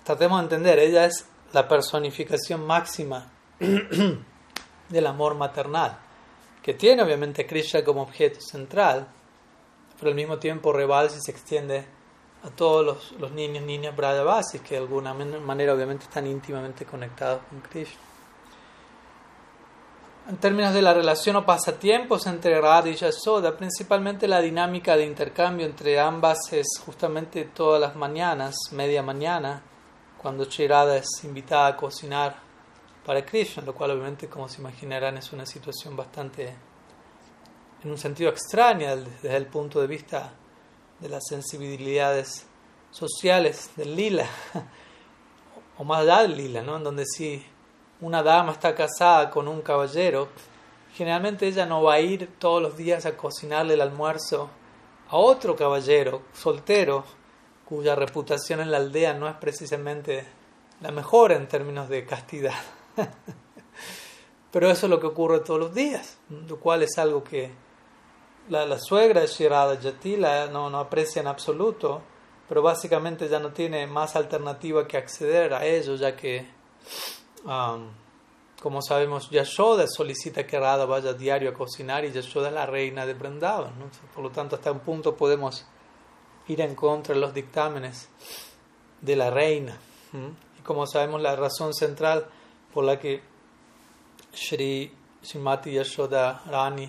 Tratemos 0.04 0.38
de 0.38 0.44
entender, 0.44 0.78
ella 0.78 1.06
es 1.06 1.26
la 1.52 1.66
personificación 1.66 2.66
máxima 2.66 3.30
del 4.88 5.06
amor 5.06 5.34
maternal, 5.34 5.98
que 6.62 6.74
tiene 6.74 7.02
obviamente 7.02 7.46
Krishna 7.46 7.82
como 7.82 8.02
objeto 8.02 8.40
central 8.40 9.08
pero 10.02 10.10
al 10.10 10.16
mismo 10.16 10.36
tiempo 10.40 10.72
rebalsa 10.72 11.16
y 11.16 11.20
se 11.20 11.30
extiende 11.30 11.84
a 12.42 12.50
todos 12.50 12.84
los, 12.84 13.12
los 13.20 13.30
niños, 13.30 13.62
niñas 13.62 13.94
que 13.94 14.74
de 14.74 14.78
alguna 14.78 15.14
manera 15.14 15.74
obviamente 15.74 16.06
están 16.06 16.26
íntimamente 16.26 16.84
conectados 16.84 17.42
con 17.48 17.60
Krishna. 17.60 18.00
En 20.28 20.36
términos 20.36 20.72
de 20.72 20.82
la 20.82 20.94
relación 20.94 21.34
o 21.34 21.44
pasatiempos 21.44 22.28
entre 22.28 22.60
Radha 22.60 22.88
y 22.88 22.94
Yasoda, 22.94 23.56
principalmente 23.56 24.28
la 24.28 24.40
dinámica 24.40 24.96
de 24.96 25.04
intercambio 25.04 25.66
entre 25.66 25.98
ambas 25.98 26.38
es 26.52 26.68
justamente 26.86 27.46
todas 27.46 27.80
las 27.80 27.96
mañanas, 27.96 28.54
media 28.70 29.02
mañana, 29.02 29.64
cuando 30.16 30.44
Radha 30.44 30.98
es 30.98 31.24
invitada 31.24 31.66
a 31.66 31.76
cocinar 31.76 32.36
para 33.04 33.26
Krishna, 33.26 33.64
lo 33.64 33.74
cual 33.74 33.90
obviamente 33.90 34.28
como 34.28 34.48
se 34.48 34.60
imaginarán 34.60 35.16
es 35.16 35.32
una 35.32 35.44
situación 35.44 35.96
bastante 35.96 36.54
en 37.82 37.90
un 37.90 37.98
sentido 37.98 38.30
extraño 38.30 38.96
desde 38.96 39.36
el 39.36 39.46
punto 39.46 39.80
de 39.80 39.88
vista 39.88 40.34
de 41.00 41.08
las 41.08 41.24
sensibilidades 41.28 42.46
sociales 42.92 43.70
del 43.74 43.96
lila, 43.96 44.28
o 45.78 45.82
más 45.82 46.02
allá 46.02 46.22
del 46.22 46.36
lila, 46.36 46.62
¿no? 46.62 46.76
en 46.76 46.84
donde 46.84 47.06
si 47.06 47.44
una 48.02 48.22
dama 48.22 48.52
está 48.52 48.74
casada 48.74 49.30
con 49.30 49.48
un 49.48 49.62
caballero, 49.62 50.28
generalmente 50.92 51.46
ella 51.46 51.64
no 51.64 51.82
va 51.82 51.94
a 51.94 52.00
ir 52.00 52.34
todos 52.38 52.60
los 52.60 52.76
días 52.76 53.06
a 53.06 53.16
cocinarle 53.16 53.74
el 53.74 53.80
almuerzo 53.80 54.50
a 55.08 55.16
otro 55.16 55.54
caballero 55.56 56.22
soltero 56.34 57.04
cuya 57.64 57.94
reputación 57.94 58.60
en 58.60 58.72
la 58.72 58.78
aldea 58.78 59.14
no 59.14 59.28
es 59.28 59.36
precisamente 59.36 60.26
la 60.80 60.90
mejor 60.90 61.32
en 61.32 61.46
términos 61.46 61.88
de 61.88 62.04
castidad. 62.04 62.54
Pero 64.50 64.68
eso 64.68 64.86
es 64.86 64.90
lo 64.90 65.00
que 65.00 65.06
ocurre 65.06 65.40
todos 65.40 65.60
los 65.60 65.74
días, 65.74 66.18
lo 66.28 66.58
cual 66.58 66.82
es 66.82 66.98
algo 66.98 67.22
que 67.22 67.52
la, 68.48 68.78
suegra 68.78 69.20
de 69.20 69.28
Shirada 69.28 69.78
Jatila 69.80 70.48
no, 70.48 70.68
no 70.68 70.80
aprecia 70.80 71.20
en 71.20 71.28
absoluto, 71.28 72.02
pero 72.48 72.60
básicamente 72.60 73.28
ya 73.28 73.38
no 73.38 73.52
tiene 73.52 73.86
más 73.86 74.14
alternativa 74.14 74.86
que 74.86 74.98
acceder 74.98 75.54
a 75.54 75.64
ello, 75.64 75.94
ya 75.94 76.14
que, 76.14 76.46
um, 77.44 77.88
como 78.62 78.80
sabemos, 78.80 79.28
Yashoda 79.30 79.86
solicita 79.88 80.46
que 80.46 80.58
Radha 80.58 80.84
vaya 80.84 81.12
diario 81.12 81.50
a 81.50 81.54
cocinar 81.54 82.04
y 82.04 82.12
Yashoda 82.12 82.48
es 82.48 82.54
la 82.54 82.64
reina 82.64 83.04
de 83.04 83.14
Vrindavan. 83.14 83.72
Por 84.14 84.22
lo 84.22 84.30
tanto, 84.30 84.54
hasta 84.56 84.70
un 84.70 84.80
punto 84.80 85.16
podemos 85.16 85.66
ir 86.46 86.60
en 86.60 86.74
contra 86.74 87.14
de 87.14 87.20
los 87.20 87.34
dictámenes 87.34 88.08
de 89.00 89.16
la 89.16 89.30
reina. 89.30 89.76
Y 90.12 90.62
como 90.62 90.86
sabemos, 90.86 91.20
la 91.20 91.34
razón 91.34 91.74
central 91.74 92.26
por 92.72 92.84
la 92.84 92.98
que 93.00 93.20
Shri 94.32 94.92
Shrimati 95.22 95.72
Yashoda 95.72 96.42
Rani 96.46 96.88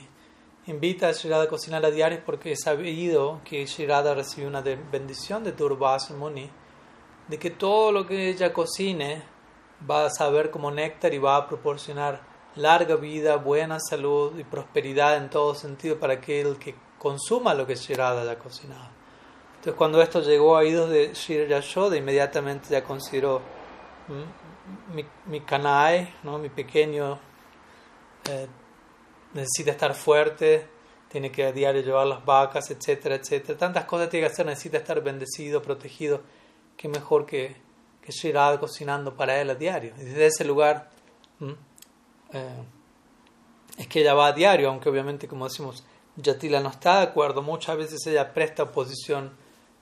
invita 0.67 1.09
a 1.09 1.11
Shirada 1.11 1.43
a 1.43 1.47
cocinar 1.47 1.83
a 1.85 1.91
diario 1.91 2.21
porque 2.25 2.51
he 2.51 2.55
sabido 2.55 3.41
que 3.43 3.65
Shirada 3.65 4.13
recibió 4.13 4.47
una 4.47 4.61
bendición 4.61 5.43
de 5.43 5.51
Durvasa 5.51 6.13
Muni, 6.13 6.49
de 7.27 7.39
que 7.39 7.51
todo 7.51 7.91
lo 7.91 8.05
que 8.05 8.29
ella 8.29 8.53
cocine 8.53 9.23
va 9.89 10.05
a 10.05 10.09
saber 10.09 10.51
como 10.51 10.71
néctar 10.71 11.13
y 11.13 11.17
va 11.17 11.37
a 11.37 11.47
proporcionar 11.47 12.21
larga 12.55 12.95
vida, 12.95 13.35
buena 13.37 13.79
salud 13.79 14.37
y 14.37 14.43
prosperidad 14.43 15.17
en 15.17 15.29
todo 15.29 15.55
sentido 15.55 15.99
para 15.99 16.13
aquel 16.13 16.57
que 16.57 16.75
consuma 16.97 17.53
lo 17.53 17.65
que 17.65 17.75
Shirada 17.75 18.21
haya 18.21 18.39
cocinado. 18.39 18.89
Entonces 19.55 19.73
cuando 19.75 20.01
esto 20.01 20.21
llegó 20.21 20.55
a 20.55 20.59
oídos 20.59 20.89
de 20.89 21.13
Shri 21.13 21.47
Yashoda, 21.47 21.97
inmediatamente 21.97 22.69
ya 22.69 22.83
consideró 22.83 23.41
mm, 24.07 24.95
mi, 24.95 25.05
mi 25.25 25.43
¿no? 26.23 26.37
mi 26.37 26.49
pequeño 26.49 27.19
eh, 28.29 28.47
necesita 29.33 29.71
estar 29.71 29.93
fuerte, 29.93 30.67
tiene 31.09 31.31
que 31.31 31.45
a 31.45 31.51
diario 31.51 31.81
llevar 31.81 32.07
las 32.07 32.25
vacas, 32.25 32.71
etcétera, 32.71 33.15
etcétera. 33.15 33.57
Tantas 33.57 33.85
cosas 33.85 34.09
tiene 34.09 34.27
que 34.27 34.33
hacer, 34.33 34.45
necesita 34.45 34.77
estar 34.77 35.01
bendecido, 35.01 35.61
protegido. 35.61 36.21
Qué 36.75 36.87
mejor 36.87 37.25
que, 37.25 37.55
que 38.03 38.11
Shirada 38.11 38.59
cocinando 38.59 39.15
para 39.15 39.39
él 39.39 39.49
a 39.49 39.55
diario. 39.55 39.93
Y 39.97 40.03
desde 40.03 40.25
ese 40.25 40.45
lugar 40.45 40.89
eh, 42.31 42.63
es 43.77 43.87
que 43.87 44.01
ella 44.01 44.13
va 44.13 44.27
a 44.27 44.33
diario, 44.33 44.69
aunque 44.69 44.89
obviamente, 44.89 45.27
como 45.27 45.47
decimos, 45.47 45.83
Yatila 46.15 46.59
no 46.59 46.69
está 46.69 46.97
de 46.97 47.03
acuerdo. 47.03 47.41
Muchas 47.41 47.77
veces 47.77 48.05
ella 48.07 48.33
presta 48.33 48.63
oposición 48.63 49.31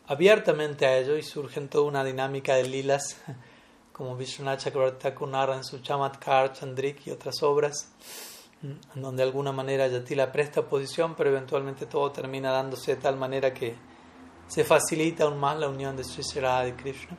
abiertamente 0.08 0.86
a 0.86 0.98
ello 0.98 1.18
y 1.18 1.24
surge 1.24 1.62
toda 1.62 1.86
una 1.86 2.04
dinámica 2.04 2.56
de 2.56 2.63
lilas, 2.63 3.18
como 3.92 4.16
Vishwanath 4.16 4.60
Chakravarti 4.60 5.08
en 5.08 5.63
su 5.63 5.80
Chamatkar, 5.80 6.54
Chandrik 6.54 7.08
y 7.08 7.12
otras 7.12 7.42
obras 7.44 7.92
en 8.63 9.01
donde 9.01 9.24
de 9.24 9.30
alguna 9.30 9.51
manera 9.51 9.88
Yatila 9.88 10.32
presta 10.32 10.62
posición, 10.62 11.16
pero 11.16 11.32
eventualmente 11.32 11.88
todo 11.88 12.12
termina 12.12 12.51
dándose 12.51 12.96
de 12.96 13.01
tal 13.01 13.18
manera 13.18 13.54
que 13.54 13.75
se 14.48 14.63
facilita 14.63 15.24
aún 15.24 15.40
más 15.40 15.58
la 15.58 15.68
unión 15.68 15.96
de 15.96 16.04
Sri 16.04 16.24
y 16.68 16.72
Krishna. 16.74 17.18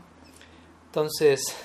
Entonces, 0.92 1.56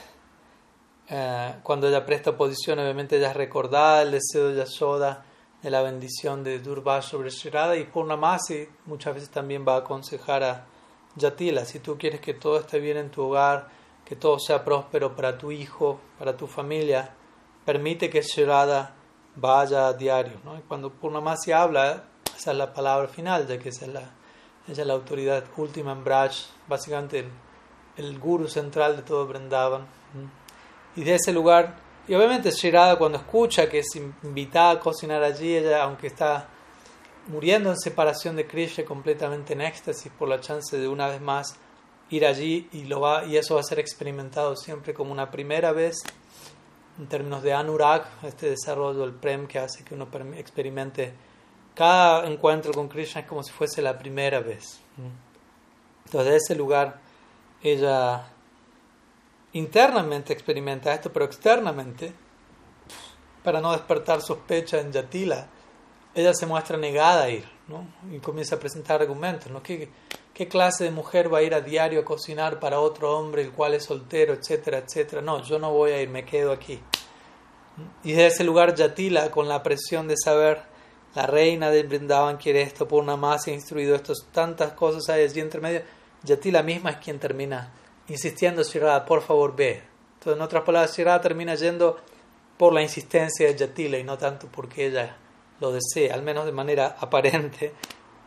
eh, 1.10 1.56
cuando 1.62 1.90
ella 1.90 2.06
presta 2.06 2.38
posición, 2.38 2.80
obviamente 2.80 3.18
ella 3.18 3.32
es 3.32 3.36
recordada 3.36 4.02
el 4.02 4.12
deseo 4.12 4.48
de 4.48 4.56
Yashoda, 4.56 5.26
de 5.62 5.70
la 5.70 5.82
bendición 5.82 6.46
de 6.46 6.60
Durva 6.60 7.02
sobre 7.02 7.30
Shirada 7.30 7.76
y 7.76 7.84
Purnamasi 7.84 8.70
muchas 8.86 9.16
veces 9.16 9.30
también 9.30 9.66
va 9.68 9.74
a 9.76 9.80
aconsejar 9.80 10.44
a 10.46 10.66
Yatila, 11.18 11.66
si 11.66 11.80
tú 11.80 11.98
quieres 11.98 12.22
que 12.22 12.36
todo 12.36 12.58
esté 12.58 12.80
bien 12.80 12.96
en 12.96 13.12
tu 13.12 13.24
hogar, 13.24 13.68
que 14.06 14.16
todo 14.16 14.40
sea 14.40 14.64
próspero 14.64 15.14
para 15.14 15.38
tu 15.38 15.52
hijo, 15.52 16.00
para 16.18 16.38
tu 16.38 16.48
familia, 16.48 17.14
permite 17.66 18.10
que 18.10 18.22
Shirada 18.22 18.96
vaya 19.36 19.88
a 19.88 19.94
diario. 19.94 20.40
¿no? 20.46 20.58
Y 20.58 20.62
cuando 20.62 20.90
Purnamasi 20.90 21.52
habla, 21.52 22.06
esa 22.34 22.52
es 22.52 22.58
la 22.58 22.74
palabra 22.74 23.10
final, 23.10 23.46
ya 23.46 23.60
que 23.60 23.68
esa 23.68 23.88
es 23.88 23.92
la, 23.92 24.10
ella 24.70 24.82
es 24.84 24.88
la 24.88 24.94
autoridad 24.94 25.44
última 25.58 25.92
en 25.92 26.06
Braj, 26.06 26.32
básicamente 26.70 27.30
el, 27.98 28.20
guru 28.20 28.48
central 28.48 28.96
de 28.96 29.02
todo 29.02 29.28
Vrindavan. 29.28 29.86
Y 30.96 31.04
de 31.04 31.16
ese 31.16 31.32
lugar, 31.32 31.76
y 32.08 32.16
obviamente 32.16 32.52
Shirada 32.52 32.98
cuando 32.98 33.18
escucha 33.18 33.70
que 33.70 33.80
es 33.80 33.96
invitada 33.96 34.72
a 34.72 34.80
cocinar 34.80 35.24
allí, 35.24 35.56
ella, 35.56 35.84
aunque 35.84 36.08
está 36.08 36.48
muriendo 37.28 37.70
en 37.70 37.78
separación 37.78 38.36
de 38.36 38.48
Krishna, 38.48 38.86
completamente 38.86 39.54
en 39.54 39.62
éxtasis 39.62 40.12
por 40.18 40.28
la 40.28 40.40
chance 40.40 40.78
de 40.78 40.88
una 40.88 41.08
vez 41.08 41.22
más 41.22 41.58
ir 42.10 42.26
allí 42.26 42.70
y, 42.72 42.86
lo 42.86 43.02
va, 43.02 43.26
y 43.26 43.38
eso 43.38 43.56
va 43.56 43.62
a 43.62 43.64
ser 43.64 43.80
experimentado 43.80 44.56
siempre 44.56 44.94
como 44.94 45.12
una 45.12 45.30
primera 45.30 45.72
vez 45.74 45.98
en 46.98 47.08
términos 47.08 47.44
de 47.44 47.54
anurag, 47.54 48.06
este 48.24 48.50
desarrollo 48.50 49.02
del 49.02 49.14
prem 49.14 49.48
que 49.48 49.60
hace 49.60 49.84
que 49.84 49.94
uno 49.94 50.08
experimente 50.36 51.14
cada 51.76 52.26
encuentro 52.28 52.74
con 52.74 52.88
Krishna 52.88 53.22
es 53.22 53.28
como 53.28 53.44
si 53.44 53.52
fuese 53.52 53.84
la 53.84 53.98
primera 54.00 54.40
vez. 54.40 54.80
Entonces, 56.06 56.32
de 56.32 56.38
ese 56.38 56.56
lugar, 56.56 57.00
ella 57.62 58.28
internamente 59.54 60.34
experimenta 60.34 60.94
esto, 60.94 61.12
pero 61.12 61.26
externamente, 61.26 62.14
para 63.44 63.62
no 63.62 63.72
despertar 63.72 64.22
sospecha 64.22 64.80
en 64.80 64.92
Yatila, 64.92 65.48
ella 66.14 66.34
se 66.34 66.46
muestra 66.46 66.78
negada 66.78 67.24
a 67.24 67.30
ir 67.30 67.48
¿no? 67.68 67.86
y 68.12 68.20
comienza 68.20 68.56
a 68.56 68.60
presentar 68.60 69.02
argumentos. 69.02 69.52
¿no? 69.52 69.62
¿Qué, 69.62 69.90
¿Qué 70.34 70.48
clase 70.48 70.84
de 70.84 70.92
mujer 70.92 71.34
va 71.34 71.40
a 71.40 71.44
ir 71.44 71.54
a 71.54 71.62
diario 71.62 72.02
a 72.02 72.06
cocinar 72.06 72.60
para 72.60 72.80
otro 72.80 73.18
hombre 73.18 73.44
el 73.44 73.52
cual 73.52 73.74
es 73.74 73.86
soltero, 73.86 74.34
etcétera, 74.34 74.80
etcétera? 74.80 75.22
No, 75.22 75.44
yo 75.44 75.60
no 75.60 75.72
voy 75.72 75.92
a 75.92 76.02
ir, 76.02 76.10
me 76.10 76.26
quedo 76.26 76.52
aquí. 76.52 76.80
Y 78.04 78.14
de 78.14 78.28
ese 78.28 78.44
lugar 78.44 78.74
Yatila, 78.74 79.30
con 79.30 79.48
la 79.48 79.62
presión 79.62 80.08
de 80.08 80.16
saber, 80.18 80.64
la 81.16 81.26
reina 81.26 81.70
de 81.70 81.84
Brindavan 81.84 82.38
quiere 82.38 82.62
esto, 82.62 82.88
por 82.88 83.04
una 83.04 83.16
más 83.16 83.48
ha 83.48 83.52
instruido 83.52 83.96
esto, 83.96 84.14
tantas 84.32 84.74
cosas 84.74 85.08
hay 85.10 85.24
allí 85.24 85.40
entre 85.40 85.62
medio, 85.62 85.82
Yatila 86.24 86.64
misma 86.64 86.92
es 86.92 86.98
quien 86.98 87.20
termina 87.20 87.72
insistiendo, 88.08 88.64
Shirada, 88.64 89.06
por 89.06 89.22
favor 89.22 89.56
ve. 89.56 89.84
Entonces, 90.14 90.38
en 90.38 90.42
otras 90.42 90.64
palabras, 90.64 90.96
Shirada 90.96 91.22
termina 91.22 91.56
yendo 91.56 91.98
por 92.58 92.74
la 92.74 92.82
insistencia 92.82 93.48
de 93.48 93.56
Yatila 93.56 93.98
y 93.98 94.04
no 94.04 94.18
tanto 94.18 94.48
porque 94.48 94.88
ella 94.88 95.16
lo 95.60 95.72
desea, 95.72 96.14
al 96.14 96.24
menos 96.24 96.46
de 96.46 96.52
manera 96.52 96.96
aparente, 97.00 97.74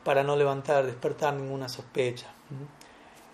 para 0.04 0.23
no 0.23 0.37
levantar, 0.37 0.87
despertar 0.87 1.35
ninguna 1.35 1.68
sospecha. 1.68 2.26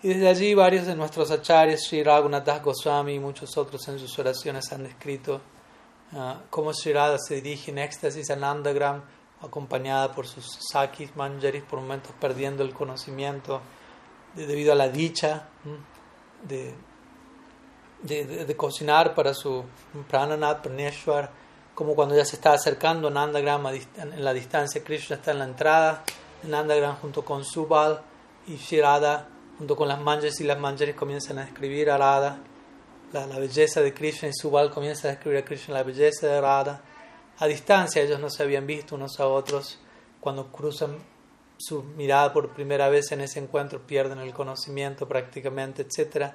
Y 0.03 0.09
desde 0.09 0.27
allí 0.27 0.53
varios 0.53 0.85
de 0.85 0.95
nuestros 0.95 1.31
acharyas, 1.31 1.85
Sri 1.85 2.03
Raghunath 2.03 2.63
Goswami 2.63 3.15
y 3.15 3.19
muchos 3.19 3.57
otros 3.57 3.87
en 3.87 3.97
sus 3.97 4.17
oraciones 4.19 4.71
han 4.71 4.83
descrito 4.83 5.41
uh, 6.11 6.33
cómo 6.49 6.73
Sri 6.73 6.93
se 7.25 7.35
dirige 7.35 7.71
en 7.71 7.79
éxtasis 7.79 8.29
a 8.29 8.35
Nandagram, 8.35 9.01
acompañada 9.41 10.11
por 10.13 10.27
sus 10.27 10.45
sakis, 10.71 11.15
manjaris, 11.15 11.63
por 11.63 11.79
momentos 11.79 12.11
perdiendo 12.19 12.63
el 12.63 12.73
conocimiento 12.73 13.61
debido 14.45 14.71
a 14.71 14.75
la 14.75 14.89
dicha 14.89 15.47
de, 16.43 16.73
de, 18.03 18.45
de, 18.45 18.55
cocinar 18.55 19.15
para 19.15 19.33
su 19.33 19.63
prananath, 20.07 20.61
praneshwar, 20.61 21.31
como 21.73 21.95
cuando 21.95 22.15
ya 22.15 22.25
se 22.25 22.35
está 22.35 22.53
acercando 22.53 23.09
Nandagram 23.09 23.67
en 23.67 24.23
la 24.23 24.33
distancia, 24.33 24.83
Krishna 24.83 25.15
está 25.15 25.31
en 25.31 25.39
la 25.39 25.45
entrada 25.45 26.03
de 26.43 26.49
Nandagram 26.49 26.97
junto 26.97 27.25
con 27.25 27.43
Subal 27.43 28.01
y 28.47 28.55
Shirada, 28.55 29.27
junto 29.57 29.75
con 29.75 29.87
las 29.87 29.99
manjas 29.99 30.39
y 30.39 30.43
las 30.43 30.59
manjaris 30.59 30.95
comienzan 30.95 31.39
a 31.39 31.45
describir 31.45 31.89
a 31.89 31.97
Radha, 31.97 32.39
la, 33.11 33.25
la, 33.25 33.39
belleza 33.39 33.81
de 33.81 33.93
Krishna 33.93 34.29
y 34.29 34.33
Subal 34.33 34.69
comienza 34.69 35.07
a 35.07 35.11
describir 35.11 35.39
a 35.39 35.45
Krishna 35.45 35.75
la 35.75 35.83
belleza 35.83 36.27
de 36.27 36.41
Radha. 36.41 36.81
A 37.39 37.47
distancia 37.47 38.01
ellos 38.01 38.19
no 38.19 38.29
se 38.29 38.43
habían 38.43 38.67
visto 38.67 38.95
unos 38.95 39.19
a 39.19 39.27
otros, 39.27 39.79
cuando 40.19 40.47
cruzan 40.47 40.97
su 41.57 41.83
mirada 41.83 42.33
por 42.33 42.49
primera 42.53 42.89
vez 42.89 43.11
en 43.11 43.21
ese 43.21 43.39
encuentro 43.39 43.85
pierden 43.85 44.19
el 44.19 44.33
conocimiento 44.33 45.07
prácticamente, 45.07 45.83
etc. 45.83 46.33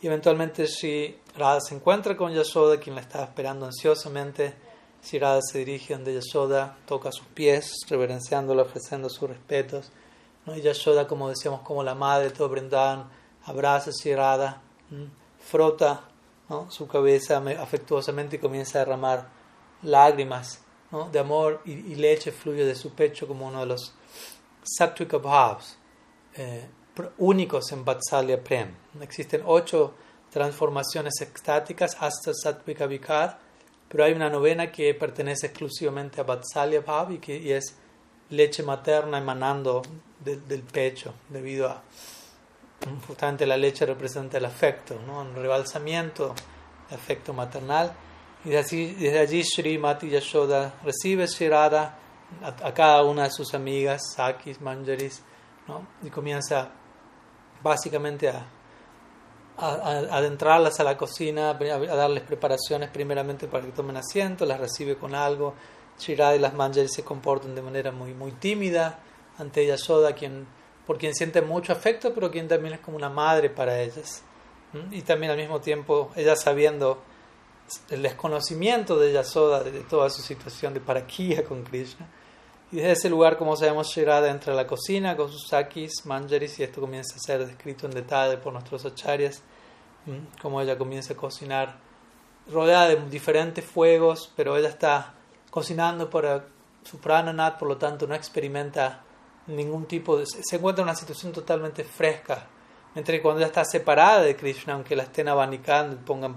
Y 0.00 0.06
eventualmente 0.06 0.66
si 0.66 1.18
Radha 1.36 1.60
se 1.60 1.74
encuentra 1.74 2.16
con 2.16 2.32
Yashoda, 2.32 2.78
quien 2.78 2.94
la 2.94 3.02
estaba 3.02 3.24
esperando 3.24 3.66
ansiosamente, 3.66 4.54
si 5.00 5.18
Radha 5.18 5.40
se 5.42 5.58
dirige 5.58 5.94
donde 5.94 6.14
Yashoda, 6.14 6.78
toca 6.86 7.10
sus 7.12 7.26
pies, 7.26 7.72
reverenciándola, 7.88 8.62
ofreciendo 8.62 9.08
sus 9.08 9.28
respetos. 9.28 9.90
¿no? 10.46 10.56
Y 10.56 10.62
Yashoda, 10.62 11.06
como 11.06 11.28
decíamos, 11.28 11.60
como 11.62 11.82
la 11.82 11.94
madre 11.94 12.30
todo 12.30 12.48
Brindavan, 12.48 13.08
abraza 13.44 13.90
a 13.90 14.16
Radha, 14.16 14.62
frota 15.38 16.04
¿no? 16.48 16.70
su 16.70 16.86
cabeza 16.86 17.42
afectuosamente 17.58 18.36
y 18.36 18.38
comienza 18.38 18.78
a 18.78 18.84
derramar 18.84 19.28
lágrimas 19.82 20.60
¿no? 20.90 21.08
de 21.10 21.18
amor 21.18 21.60
y, 21.64 21.94
leche 21.94 22.30
fluye 22.30 22.64
de 22.64 22.74
su 22.74 22.90
pecho 22.90 23.26
como 23.26 23.48
uno 23.48 23.60
de 23.60 23.66
los 23.66 23.94
sattvika 24.62 25.18
bhavs 25.18 25.76
eh, 26.36 26.66
únicos 27.18 27.72
en 27.72 27.84
Vatsalya 27.84 28.42
Prem. 28.42 28.74
Existen 29.00 29.42
ocho 29.44 29.94
transformaciones 30.30 31.20
extáticas 31.20 31.96
hasta 32.00 32.32
sattvika 32.34 32.86
vikar 32.86 33.38
pero 33.92 34.04
hay 34.04 34.14
una 34.14 34.30
novena 34.30 34.72
que 34.72 34.94
pertenece 34.94 35.48
exclusivamente 35.48 36.18
a 36.18 36.24
Vatsalya 36.24 36.80
Bhav 36.80 37.12
y 37.12 37.18
que 37.18 37.54
es 37.54 37.76
leche 38.30 38.62
materna 38.62 39.18
emanando 39.18 39.82
del 40.18 40.62
pecho, 40.62 41.12
debido 41.28 41.68
a 41.68 41.82
justamente 43.06 43.44
la 43.44 43.58
leche 43.58 43.84
representa 43.84 44.38
el 44.38 44.46
afecto, 44.46 44.98
¿no? 45.06 45.20
un 45.20 45.34
rebalsamiento 45.34 46.34
de 46.88 46.94
afecto 46.94 47.34
maternal. 47.34 47.92
Y 48.46 48.48
desde, 48.48 48.76
allí, 48.76 48.94
desde 48.94 49.18
allí 49.18 49.44
Sri 49.44 49.76
Mati 49.76 50.08
Yashoda 50.08 50.72
recibe 50.82 51.26
Shirada 51.26 51.98
a, 52.42 52.68
a, 52.68 52.74
cada 52.74 53.02
una 53.04 53.24
de 53.24 53.30
sus 53.30 53.54
amigas, 53.54 54.14
Sakis, 54.14 54.60
Manjaris, 54.60 55.22
¿no? 55.68 55.86
y 56.02 56.10
comienza 56.10 56.70
básicamente 57.62 58.28
a 58.28 58.46
a, 59.56 60.16
adentrarlas 60.16 60.80
a 60.80 60.84
la 60.84 60.96
cocina, 60.96 61.50
a, 61.50 61.54
darles 61.54 62.22
preparaciones 62.22 62.90
primeramente 62.90 63.46
para 63.46 63.64
que 63.64 63.72
tomen 63.72 63.96
asiento, 63.96 64.44
las 64.44 64.60
recibe 64.60 64.96
con 64.96 65.14
algo. 65.14 65.54
Shirada 65.98 66.34
y 66.34 66.38
las 66.38 66.54
Manjaris 66.54 66.92
se 66.92 67.04
comportan 67.04 67.54
de 67.54 67.62
manera 67.62 67.92
muy, 67.92 68.14
muy 68.14 68.32
tímida 68.32 68.98
ante 69.38 69.66
Yasoda, 69.66 70.14
quien, 70.14 70.46
por 70.86 70.98
quien 70.98 71.14
siente 71.14 71.42
mucho 71.42 71.72
afecto, 71.72 72.14
pero 72.14 72.30
quien 72.30 72.48
también 72.48 72.74
es 72.74 72.80
como 72.80 72.96
una 72.96 73.10
madre 73.10 73.50
para 73.50 73.80
ellas. 73.80 74.22
Y 74.90 75.02
también 75.02 75.30
al 75.32 75.38
mismo 75.38 75.60
tiempo, 75.60 76.10
ella 76.16 76.34
sabiendo 76.34 77.02
el 77.90 78.02
desconocimiento 78.02 78.98
de 78.98 79.12
Yasoda, 79.12 79.62
de, 79.62 79.80
toda 79.80 80.08
su 80.08 80.22
situación 80.22 80.72
de 80.72 80.80
paraquía 80.80 81.44
con 81.44 81.62
Krishna. 81.62 82.08
Y 82.72 82.76
desde 82.76 82.92
ese 82.92 83.10
lugar, 83.10 83.36
como 83.36 83.54
sabemos, 83.54 83.88
Shirada 83.88 84.30
entra 84.30 84.54
a 84.54 84.56
la 84.56 84.66
cocina 84.66 85.14
con 85.14 85.30
sus 85.30 85.46
sakis, 85.46 86.06
manjaris, 86.06 86.58
y 86.58 86.62
esto 86.62 86.80
comienza 86.80 87.16
a 87.16 87.18
ser 87.18 87.46
descrito 87.46 87.86
en 87.86 87.92
detalle 87.92 88.38
por 88.38 88.52
nuestros 88.52 88.84
acharyas 88.86 89.42
como 90.40 90.60
ella 90.60 90.76
comienza 90.76 91.12
a 91.12 91.16
cocinar 91.16 91.76
rodeada 92.50 92.88
de 92.88 92.96
diferentes 93.08 93.64
fuegos, 93.64 94.32
pero 94.34 94.56
ella 94.56 94.68
está 94.68 95.14
cocinando 95.50 96.10
para 96.10 96.44
su 96.82 96.98
prananat, 96.98 97.58
por 97.58 97.68
lo 97.68 97.76
tanto 97.76 98.06
no 98.06 98.14
experimenta 98.14 99.02
ningún 99.46 99.86
tipo 99.86 100.18
de... 100.18 100.26
se 100.26 100.56
encuentra 100.56 100.82
en 100.82 100.88
una 100.88 100.96
situación 100.96 101.32
totalmente 101.32 101.84
fresca, 101.84 102.48
mientras 102.94 103.16
que 103.16 103.22
cuando 103.22 103.40
ella 103.40 103.48
está 103.48 103.64
separada 103.64 104.22
de 104.22 104.34
Krishna, 104.34 104.74
aunque 104.74 104.96
la 104.96 105.04
estén 105.04 105.28
abanicando 105.28 105.94
y 105.94 105.98
pongan 105.98 106.36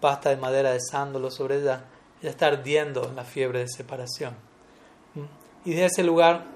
pasta 0.00 0.30
de 0.30 0.36
madera 0.36 0.72
de 0.72 0.80
sándalo 0.80 1.30
sobre 1.30 1.60
ella, 1.60 1.84
ella 2.20 2.30
está 2.30 2.48
ardiendo 2.48 3.08
en 3.08 3.16
la 3.16 3.24
fiebre 3.24 3.60
de 3.60 3.68
separación. 3.68 4.36
Y 5.64 5.74
de 5.74 5.86
ese 5.86 6.02
lugar 6.02 6.46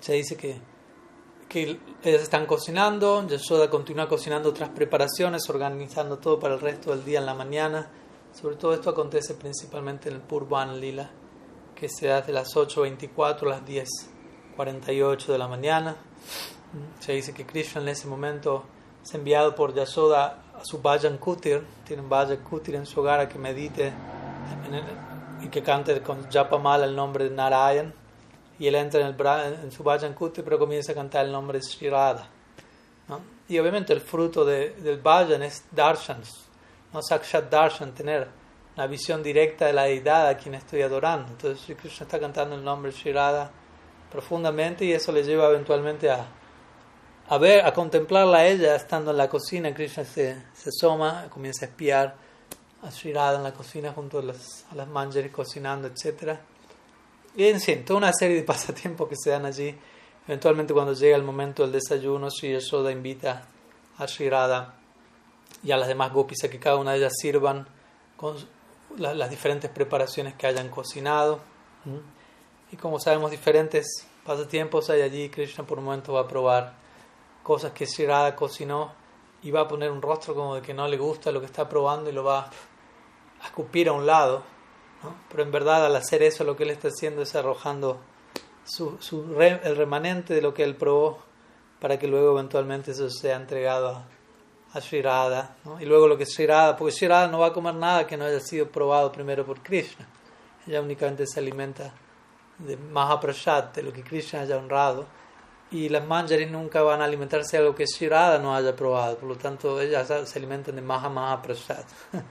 se 0.00 0.14
dice 0.14 0.36
que 0.36 0.72
que 1.52 1.78
ellas 2.02 2.22
están 2.22 2.46
cocinando, 2.46 3.26
Yashoda 3.28 3.68
continúa 3.68 4.08
cocinando 4.08 4.48
otras 4.48 4.70
preparaciones, 4.70 5.50
organizando 5.50 6.18
todo 6.18 6.40
para 6.40 6.54
el 6.54 6.60
resto 6.60 6.92
del 6.92 7.04
día 7.04 7.18
en 7.18 7.26
la 7.26 7.34
mañana. 7.34 7.90
Sobre 8.32 8.56
todo 8.56 8.72
esto 8.72 8.88
acontece 8.88 9.34
principalmente 9.34 10.08
en 10.08 10.14
el 10.14 10.22
Purvan 10.22 10.80
Lila, 10.80 11.10
que 11.74 11.90
se 11.90 12.06
da 12.06 12.22
de 12.22 12.32
las 12.32 12.56
8.24 12.56 13.42
a 13.42 13.50
las 13.50 13.66
10.48 13.66 15.26
de 15.26 15.38
la 15.38 15.46
mañana. 15.46 15.96
Se 17.00 17.12
dice 17.12 17.34
que 17.34 17.44
Krishna 17.44 17.82
en 17.82 17.88
ese 17.88 18.08
momento 18.08 18.64
es 19.04 19.12
enviado 19.12 19.54
por 19.54 19.74
Yashoda 19.74 20.44
a 20.58 20.64
su 20.64 20.80
Vajan 20.80 21.18
Kutir, 21.18 21.62
tiene 21.84 22.02
un 22.02 22.08
Vajan 22.08 22.38
Kutir 22.38 22.76
en 22.76 22.86
su 22.86 23.00
hogar 23.00 23.20
a 23.20 23.28
que 23.28 23.38
medite 23.38 23.92
y 25.42 25.48
que 25.48 25.62
cante 25.62 26.00
con 26.02 26.30
Japamala 26.30 26.84
el 26.84 26.94
nombre 26.94 27.24
de 27.24 27.30
Narayan 27.30 27.92
y 28.58 28.68
él 28.68 28.74
entra 28.76 29.00
en, 29.00 29.06
el, 29.08 29.54
en 29.64 29.72
su 29.72 29.82
Bhajan 29.82 30.14
Kuti, 30.14 30.42
pero 30.42 30.58
comienza 30.58 30.92
a 30.92 30.94
cantar 30.94 31.26
el 31.26 31.32
nombre 31.32 31.58
de 31.58 31.64
Sri 31.64 31.88
Radha. 31.88 32.28
Y 33.48 33.58
obviamente 33.58 33.92
el 33.92 34.00
fruto 34.00 34.44
de, 34.44 34.70
del 34.70 34.98
Bhajan 34.98 35.42
es 35.42 35.64
darshans, 35.72 36.46
no 36.92 37.02
Sakshat 37.02 37.50
Darshan, 37.50 37.92
tener 37.92 38.28
una 38.76 38.86
visión 38.86 39.22
directa 39.22 39.66
de 39.66 39.72
la 39.72 39.84
deidad 39.84 40.28
a 40.28 40.36
quien 40.36 40.54
estoy 40.54 40.82
adorando. 40.82 41.28
Entonces 41.28 41.60
Sri 41.60 41.74
Krishna 41.74 42.04
está 42.04 42.20
cantando 42.20 42.54
el 42.54 42.64
nombre 42.64 42.92
Sri 42.92 43.12
Radha 43.12 43.50
profundamente 44.10 44.84
y 44.84 44.92
eso 44.92 45.10
le 45.10 45.24
lleva 45.24 45.48
eventualmente 45.48 46.10
a, 46.10 46.24
a 47.28 47.38
ver, 47.38 47.66
a 47.66 47.72
contemplarla 47.72 48.38
a 48.38 48.46
ella 48.46 48.76
estando 48.76 49.10
en 49.10 49.16
la 49.16 49.28
cocina. 49.28 49.74
Krishna 49.74 50.04
se, 50.04 50.40
se 50.54 50.70
soma, 50.70 51.26
comienza 51.28 51.66
a 51.66 51.68
espiar 51.68 52.14
a 52.82 52.90
Sri 52.90 53.12
Radha 53.12 53.38
en 53.38 53.44
la 53.44 53.54
cocina 53.54 53.92
junto 53.92 54.18
a 54.18 54.22
las, 54.22 54.66
a 54.70 54.74
las 54.74 54.88
manjaris 54.88 55.32
cocinando, 55.32 55.88
etc. 55.88 56.38
Y 57.36 57.44
en 57.44 57.60
fin, 57.60 57.84
toda 57.84 57.98
una 57.98 58.12
serie 58.12 58.36
de 58.36 58.42
pasatiempos 58.44 59.08
que 59.08 59.16
se 59.16 59.30
dan 59.30 59.46
allí. 59.46 59.74
Eventualmente 60.26 60.72
cuando 60.72 60.92
llega 60.92 61.16
el 61.16 61.22
momento 61.22 61.62
del 61.62 61.72
desayuno, 61.72 62.30
Sri 62.30 62.52
Yashoda 62.52 62.92
invita 62.92 63.44
a 63.98 64.06
Sri 64.06 64.28
Radha 64.28 64.74
y 65.62 65.70
a 65.72 65.76
las 65.76 65.88
demás 65.88 66.12
gopis 66.12 66.44
a 66.44 66.50
que 66.50 66.58
cada 66.58 66.76
una 66.76 66.92
de 66.92 66.98
ellas 66.98 67.12
sirvan 67.20 67.66
con 68.16 68.36
las 68.98 69.30
diferentes 69.30 69.70
preparaciones 69.70 70.34
que 70.34 70.46
hayan 70.46 70.68
cocinado. 70.68 71.40
Y 72.70 72.76
como 72.76 73.00
sabemos, 73.00 73.30
diferentes 73.30 74.06
pasatiempos 74.24 74.90
hay 74.90 75.02
allí. 75.02 75.28
Krishna 75.28 75.64
por 75.64 75.78
un 75.78 75.84
momento 75.84 76.12
va 76.12 76.20
a 76.20 76.28
probar 76.28 76.74
cosas 77.42 77.72
que 77.72 77.86
Sri 77.86 78.06
Radha 78.06 78.36
cocinó 78.36 78.92
y 79.42 79.50
va 79.50 79.62
a 79.62 79.68
poner 79.68 79.90
un 79.90 80.00
rostro 80.00 80.34
como 80.34 80.54
de 80.54 80.62
que 80.62 80.72
no 80.72 80.86
le 80.86 80.96
gusta 80.96 81.32
lo 81.32 81.40
que 81.40 81.46
está 81.46 81.68
probando 81.68 82.10
y 82.10 82.12
lo 82.12 82.22
va 82.22 82.48
a 83.42 83.46
escupir 83.46 83.88
a 83.88 83.92
un 83.92 84.06
lado. 84.06 84.42
Pero 85.28 85.42
en 85.42 85.50
verdad 85.50 85.84
al 85.86 85.96
hacer 85.96 86.22
eso 86.22 86.44
lo 86.44 86.56
que 86.56 86.62
él 86.62 86.70
está 86.70 86.88
haciendo 86.88 87.22
es 87.22 87.34
arrojando 87.34 88.00
su, 88.64 88.96
su 89.00 89.40
el 89.40 89.76
remanente 89.76 90.34
de 90.34 90.42
lo 90.42 90.54
que 90.54 90.62
él 90.62 90.76
probó 90.76 91.18
para 91.80 91.98
que 91.98 92.06
luego 92.06 92.32
eventualmente 92.32 92.92
eso 92.92 93.10
sea 93.10 93.36
entregado 93.36 93.88
a, 93.88 94.04
a 94.72 94.80
Sri 94.80 95.02
Radha. 95.02 95.56
Y 95.80 95.84
luego 95.84 96.06
lo 96.06 96.16
que 96.16 96.22
es 96.22 96.32
Sri 96.32 96.46
Radha, 96.46 96.76
porque 96.76 96.92
Sri 96.92 97.08
Radha 97.08 97.28
no 97.28 97.40
va 97.40 97.48
a 97.48 97.52
comer 97.52 97.74
nada 97.74 98.06
que 98.06 98.16
no 98.16 98.24
haya 98.24 98.40
sido 98.40 98.68
probado 98.68 99.10
primero 99.10 99.44
por 99.44 99.60
Krishna. 99.62 100.06
Ella 100.66 100.80
únicamente 100.80 101.26
se 101.26 101.40
alimenta 101.40 101.92
de 102.58 102.76
Mahaprasad, 102.76 103.64
de 103.72 103.82
lo 103.82 103.92
que 103.92 104.02
Krishna 104.02 104.42
haya 104.42 104.56
honrado. 104.56 105.06
Y 105.72 105.88
las 105.88 106.06
manjaris 106.06 106.50
nunca 106.50 106.82
van 106.82 107.00
a 107.00 107.04
alimentarse 107.04 107.56
de 107.56 107.62
algo 107.62 107.74
que 107.74 107.86
Sri 107.86 108.08
Radha 108.08 108.38
no 108.38 108.54
haya 108.54 108.76
probado. 108.76 109.16
Por 109.16 109.28
lo 109.28 109.36
tanto, 109.36 109.80
ellas 109.80 110.06
se 110.24 110.38
alimentan 110.38 110.76
de 110.76 110.82
Maha 110.82 111.08
Mahaprasad. 111.08 111.84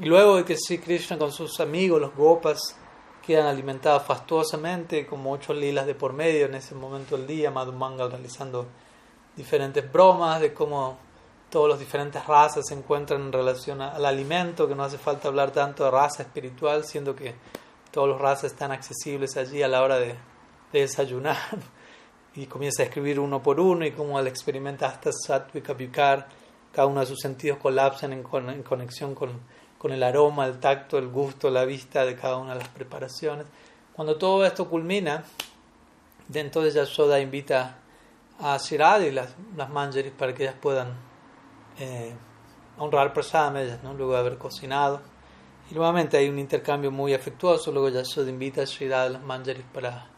y 0.00 0.04
luego 0.04 0.36
de 0.36 0.44
que 0.44 0.56
Sri 0.56 0.78
Krishna 0.78 1.18
con 1.18 1.32
sus 1.32 1.58
amigos, 1.60 2.00
los 2.00 2.14
Gopas, 2.14 2.76
quedan 3.26 3.46
alimentados 3.46 4.04
fastuosamente, 4.04 5.06
como 5.06 5.32
ocho 5.32 5.52
lilas 5.52 5.86
de 5.86 5.94
por 5.94 6.12
medio 6.12 6.46
en 6.46 6.54
ese 6.54 6.74
momento 6.74 7.16
del 7.16 7.26
día, 7.26 7.50
Madhumanga 7.50 8.08
realizando 8.08 8.66
diferentes 9.36 9.90
bromas 9.92 10.40
de 10.40 10.54
cómo 10.54 10.98
todas 11.50 11.70
las 11.70 11.78
diferentes 11.78 12.24
razas 12.26 12.66
se 12.68 12.74
encuentran 12.74 13.22
en 13.22 13.32
relación 13.32 13.80
al 13.80 14.04
alimento, 14.04 14.68
que 14.68 14.74
no 14.74 14.84
hace 14.84 14.98
falta 14.98 15.28
hablar 15.28 15.50
tanto 15.50 15.84
de 15.84 15.90
raza 15.90 16.22
espiritual, 16.22 16.84
siendo 16.84 17.16
que 17.16 17.34
todas 17.90 18.10
las 18.10 18.20
razas 18.20 18.52
están 18.52 18.72
accesibles 18.72 19.36
allí 19.36 19.62
a 19.62 19.68
la 19.68 19.82
hora 19.82 19.98
de, 19.98 20.14
desayunar. 20.72 21.36
Y 22.38 22.44
comienza 22.44 22.82
a 22.82 22.84
escribir 22.84 23.18
uno 23.18 23.42
por 23.42 23.58
uno 23.58 23.86
y 23.86 23.92
como 23.92 24.20
él 24.20 24.26
experimenta 24.26 24.86
hasta 24.86 25.10
Satvika 25.10 25.72
Bhikar, 25.72 26.28
cada 26.76 26.88
uno 26.88 27.00
de 27.00 27.06
sus 27.06 27.20
sentidos 27.20 27.56
colapsan 27.56 28.12
en, 28.12 28.22
en 28.50 28.62
conexión 28.62 29.14
con, 29.14 29.30
con 29.78 29.92
el 29.92 30.02
aroma, 30.02 30.44
el 30.44 30.60
tacto, 30.60 30.98
el 30.98 31.08
gusto, 31.08 31.50
la 31.50 31.64
vista 31.64 32.04
de 32.04 32.16
cada 32.16 32.36
una 32.36 32.52
de 32.52 32.58
las 32.58 32.68
preparaciones. 32.68 33.46
Cuando 33.94 34.18
todo 34.18 34.44
esto 34.44 34.68
culmina, 34.68 35.24
de 36.28 36.40
entonces 36.40 36.74
Yashoda 36.74 37.18
invita 37.18 37.78
a 38.38 38.58
Shirad 38.58 39.00
y 39.00 39.10
las, 39.10 39.34
las 39.56 39.70
manjaris 39.70 40.12
para 40.12 40.34
que 40.34 40.42
ellas 40.42 40.56
puedan 40.60 40.98
eh, 41.78 42.14
honrar 42.76 43.14
prasadam 43.14 43.56
ellas, 43.56 43.82
¿no? 43.82 43.94
luego 43.94 44.12
de 44.12 44.18
haber 44.18 44.36
cocinado. 44.36 45.00
Y 45.70 45.74
nuevamente 45.74 46.18
hay 46.18 46.28
un 46.28 46.38
intercambio 46.38 46.90
muy 46.90 47.14
afectuoso, 47.14 47.72
luego 47.72 47.88
Yashoda 47.88 48.28
invita 48.28 48.60
a 48.60 48.64
Shirad 48.66 49.08
y 49.08 49.12
las 49.14 49.22
manjaris 49.22 49.64
para, 49.72 50.08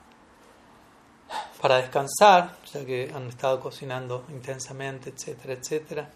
para 1.63 1.77
descansar, 1.77 2.57
ya 2.73 2.85
que 2.85 3.13
han 3.15 3.29
estado 3.29 3.61
cocinando 3.61 4.25
intensamente, 4.31 5.11
etcétera, 5.11 5.55
etcétera. 5.55 6.11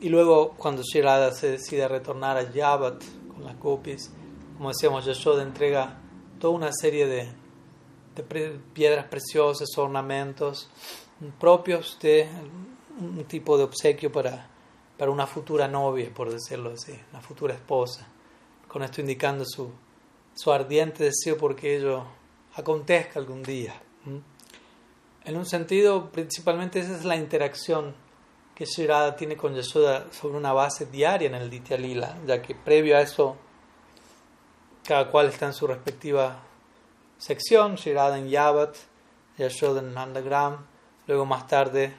Y 0.00 0.08
luego, 0.08 0.54
cuando 0.56 0.82
Shirada 0.82 1.32
se 1.32 1.52
decide 1.52 1.88
retornar 1.88 2.36
a 2.36 2.52
Yavat 2.52 3.02
con 3.32 3.44
las 3.44 3.58
gopis, 3.58 4.10
como 4.56 4.68
decíamos, 4.70 5.04
Yashoda 5.04 5.42
entrega 5.42 5.98
toda 6.38 6.54
una 6.54 6.72
serie 6.72 7.06
de, 7.06 7.28
de 8.14 8.58
piedras 8.72 9.06
preciosas, 9.06 9.68
ornamentos 9.76 10.68
propios 11.38 11.98
de 12.00 12.28
un 12.98 13.24
tipo 13.24 13.56
de 13.56 13.64
obsequio 13.64 14.12
para, 14.12 14.48
para 14.98 15.10
una 15.10 15.26
futura 15.26 15.68
novia, 15.68 16.10
por 16.14 16.30
decirlo 16.30 16.72
así, 16.72 16.92
una 17.10 17.20
futura 17.20 17.54
esposa. 17.54 18.06
Con 18.68 18.82
esto 18.82 19.00
indicando 19.00 19.44
su, 19.44 19.70
su 20.34 20.52
ardiente 20.52 21.04
deseo 21.04 21.36
porque 21.36 21.76
ello 21.76 22.04
acontezca 22.54 23.18
algún 23.18 23.42
día. 23.42 23.74
En 25.24 25.36
un 25.36 25.46
sentido, 25.46 26.10
principalmente 26.10 26.80
esa 26.80 26.96
es 26.96 27.04
la 27.04 27.16
interacción 27.16 27.94
que 28.54 28.64
Shirada 28.64 29.16
tiene 29.16 29.36
con 29.36 29.54
Yashoda 29.54 30.06
sobre 30.12 30.36
una 30.36 30.52
base 30.52 30.86
diaria 30.86 31.26
en 31.26 31.34
el 31.34 31.50
Ditya 31.50 31.76
Lila, 31.76 32.18
ya 32.26 32.40
que 32.40 32.54
previo 32.54 32.96
a 32.96 33.00
eso 33.00 33.36
cada 34.86 35.10
cual 35.10 35.28
está 35.28 35.46
en 35.46 35.54
su 35.54 35.66
respectiva 35.66 36.40
sección, 37.18 37.74
Shirada 37.76 38.18
en 38.18 38.28
Yavat, 38.28 38.76
Yashoda 39.38 39.80
en 39.80 39.94
Nandagram, 39.94 40.64
luego 41.06 41.26
más 41.26 41.46
tarde 41.46 41.94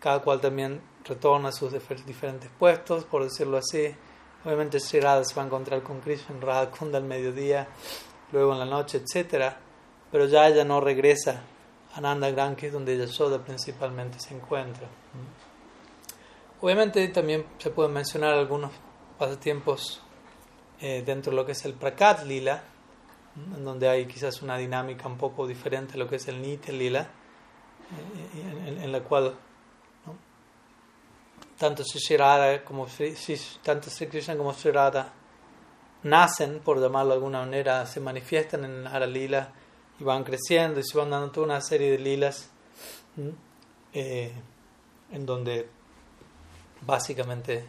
cada 0.00 0.20
cual 0.20 0.40
también 0.40 0.80
retorna 1.04 1.48
a 1.48 1.52
sus 1.52 1.72
diferentes 2.04 2.50
puestos, 2.58 3.04
por 3.04 3.22
decirlo 3.22 3.56
así. 3.56 3.94
Obviamente 4.44 4.78
Shirada 4.78 5.24
se 5.24 5.34
va 5.34 5.42
a 5.42 5.46
encontrar 5.46 5.82
con 5.82 6.00
Krishna 6.00 6.34
en 6.34 6.42
Radhakunda 6.42 6.98
al 6.98 7.04
mediodía, 7.04 7.68
luego 8.32 8.52
en 8.52 8.58
la 8.58 8.66
noche, 8.66 9.02
etc. 9.02 9.54
Pero 10.10 10.26
ya 10.26 10.48
ella 10.48 10.64
no 10.64 10.80
regresa 10.80 11.42
a 11.94 12.00
Nandagram, 12.00 12.56
que 12.56 12.68
es 12.68 12.72
donde 12.72 12.96
Yashoda 12.96 13.42
principalmente 13.42 14.20
se 14.20 14.34
encuentra. 14.34 14.86
Obviamente 16.60 17.06
también 17.08 17.44
se 17.58 17.70
pueden 17.70 17.92
mencionar 17.92 18.34
algunos 18.34 18.72
pasatiempos 19.18 20.00
eh, 20.80 21.02
dentro 21.04 21.30
de 21.30 21.36
lo 21.36 21.46
que 21.46 21.52
es 21.52 21.64
el 21.64 21.74
Prakat 21.74 22.24
Lila, 22.24 22.62
en 23.54 23.64
donde 23.64 23.88
hay 23.88 24.06
quizás 24.06 24.40
una 24.40 24.56
dinámica 24.56 25.06
un 25.06 25.18
poco 25.18 25.46
diferente 25.46 25.94
a 25.94 25.96
lo 25.98 26.08
que 26.08 26.16
es 26.16 26.28
el 26.28 26.40
Nitya 26.40 26.72
Lila, 26.72 27.02
eh, 27.02 28.78
en, 28.82 28.90
la 28.90 29.00
cual 29.00 29.36
tanto 31.58 31.84
Sri 31.84 32.16
como 32.64 32.86
tanto 33.62 33.90
Sri 33.90 34.06
Krishna 34.06 34.36
como 34.36 34.52
Sri 34.52 34.70
Radha 34.70 35.12
nacen, 36.02 36.60
por 36.60 36.80
llamarlo 36.80 37.10
de 37.10 37.14
alguna 37.14 37.40
manera, 37.40 37.84
se 37.86 38.00
manifiestan 38.00 38.64
en 38.64 38.86
Hara 38.86 39.06
Lila 39.06 39.52
y 39.98 40.04
van 40.04 40.24
creciendo 40.24 40.80
y 40.80 40.84
se 40.84 40.96
van 40.96 41.10
dando 41.10 41.30
toda 41.30 41.46
una 41.46 41.60
serie 41.60 41.92
de 41.92 41.98
lilas 41.98 42.50
eh, 43.92 44.32
en 45.10 45.26
donde 45.26 45.75
básicamente 46.82 47.64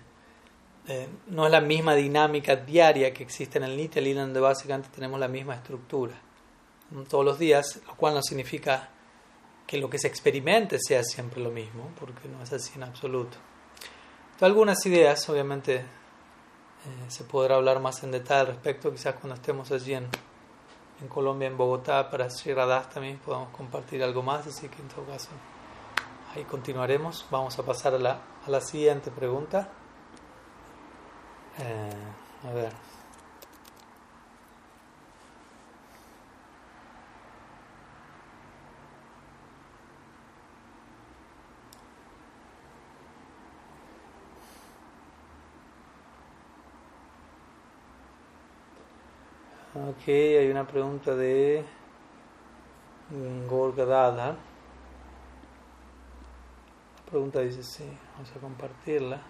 eh, 0.87 1.07
no 1.27 1.45
es 1.45 1.51
la 1.51 1.61
misma 1.61 1.95
dinámica 1.95 2.55
diaria 2.55 3.13
que 3.13 3.23
existe 3.23 3.57
en 3.57 3.65
el 3.65 3.75
Nitya 3.75 4.01
Lila, 4.01 4.21
donde 4.21 4.39
básicamente 4.39 4.89
tenemos 4.93 5.19
la 5.19 5.27
misma 5.27 5.55
estructura 5.55 6.13
todos 7.09 7.25
los 7.25 7.37
días, 7.37 7.81
lo 7.85 7.95
cual 7.95 8.13
no 8.13 8.21
significa 8.21 8.89
que 9.65 9.77
lo 9.77 9.89
que 9.89 9.99
se 9.99 10.07
experimente 10.07 10.79
sea 10.79 11.03
siempre 11.03 11.41
lo 11.41 11.51
mismo, 11.51 11.91
porque 11.99 12.29
no 12.29 12.41
es 12.41 12.53
así 12.53 12.71
en 12.75 12.83
absoluto. 12.83 13.37
algunas 14.39 14.85
ideas, 14.85 15.27
obviamente, 15.27 15.75
eh, 15.75 15.85
se 17.09 17.25
podrá 17.25 17.55
hablar 17.55 17.81
más 17.81 18.01
en 18.03 18.11
detalle 18.11 18.39
al 18.39 18.47
respecto, 18.47 18.91
quizás 18.91 19.15
cuando 19.15 19.35
estemos 19.35 19.69
allí 19.71 19.93
en, 19.95 20.07
Colombia, 21.09 21.47
en 21.47 21.57
Bogotá, 21.57 22.09
para 22.09 22.29
Sri 22.29 22.55
también 22.91 23.19
podamos 23.19 23.49
compartir 23.49 24.01
algo 24.01 24.23
más, 24.23 24.47
así 24.47 24.69
que 24.69 24.81
en 24.81 24.87
todo 24.87 25.05
caso 25.05 25.29
ahí 26.33 26.43
continuaremos. 26.45 27.25
Vamos 27.29 27.57
a 27.59 27.63
pasar 27.63 27.93
a 27.93 27.99
la 27.99 28.21
a 28.45 28.49
la 28.49 28.61
siguiente 28.61 29.11
pregunta. 29.11 29.67
Eh, 31.59 32.49
a 32.49 32.53
ver. 32.53 32.71
Hay 50.07 50.49
una 50.49 50.65
pregunta 50.65 51.15
de 51.15 51.65
Gorgadada 53.49 54.37
pregunta 57.09 57.39
dice, 57.39 57.63
sí, 57.63 57.85
vamos 58.13 58.31
a 58.35 58.39
compartirla. 58.39 59.21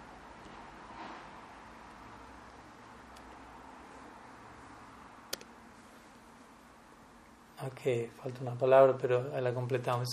Ok, 7.66 8.12
falta 8.22 8.40
una 8.42 8.54
palabra, 8.54 8.96
pero 8.96 9.40
la 9.40 9.52
completamos. 9.52 10.08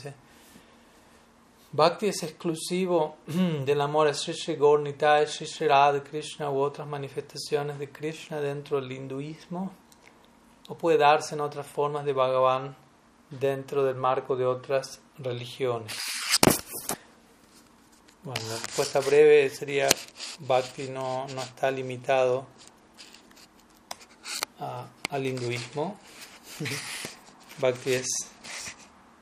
Bhakti 1.72 2.08
es 2.08 2.24
exclusivo 2.24 3.18
del 3.66 3.82
amor 3.82 4.08
a 4.08 4.14
Sri 4.14 4.34
Sri 4.34 4.58
Sri 5.28 5.46
Sri 5.46 5.68
Radha 5.68 6.02
Krishna 6.04 6.50
u 6.50 6.60
otras 6.60 6.88
manifestaciones 6.88 7.78
de 7.78 7.90
Krishna 7.90 8.40
dentro 8.40 8.80
del 8.80 8.92
hinduismo 8.92 9.72
o 10.70 10.76
puede 10.76 10.98
darse 10.98 11.36
en 11.36 11.42
otras 11.42 11.68
formas 11.68 12.06
de 12.06 12.14
Bhagavan 12.14 12.76
dentro 13.30 13.84
del 13.84 13.96
marco 13.96 14.36
de 14.36 14.46
otras 14.46 15.02
religiones. 15.18 16.25
Bueno, 18.26 18.42
la 18.50 18.56
respuesta 18.56 19.02
breve 19.02 19.48
sería 19.52 19.88
Bhakti 20.40 20.90
no, 20.90 21.28
no 21.28 21.44
está 21.44 21.70
limitado 21.70 22.48
al 25.12 25.28
hinduismo. 25.28 26.00
Bhakti 27.60 27.94
es 27.94 28.08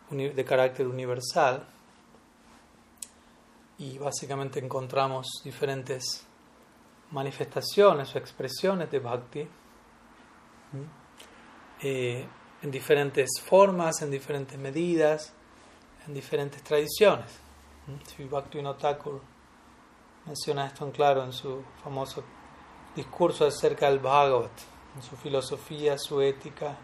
de 0.10 0.46
carácter 0.46 0.88
universal 0.88 1.68
y 3.78 3.98
básicamente 3.98 4.62
encontramos 4.62 5.28
diferentes 5.44 6.26
manifestaciones 7.12 8.16
o 8.16 8.18
expresiones 8.18 8.90
de 8.90 9.00
Bhakti 9.00 9.48
eh, 11.82 12.26
en 12.62 12.72
diferentes 12.72 13.32
formas, 13.44 14.02
en 14.02 14.12
diferentes 14.12 14.58
medidas, 14.58 15.34
en 16.08 16.14
diferentes 16.14 16.64
tradiciones. 16.64 17.43
Sri 18.06 18.26
Bhakti 18.26 18.62
Thakur 18.80 19.22
menciona 20.26 20.68
esto 20.68 20.86
en 20.86 20.92
claro 20.92 21.24
en 21.24 21.34
su 21.34 21.62
famoso 21.84 22.24
discurso 22.96 23.46
acerca 23.46 23.90
del 23.90 24.00
Bhagavat, 24.00 24.52
en 24.96 25.02
su 25.02 25.16
filosofía, 25.18 25.98
su 25.98 26.22
ética 26.22 26.78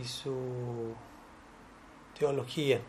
y 0.00 0.04
su 0.04 0.94
teología, 2.18 2.80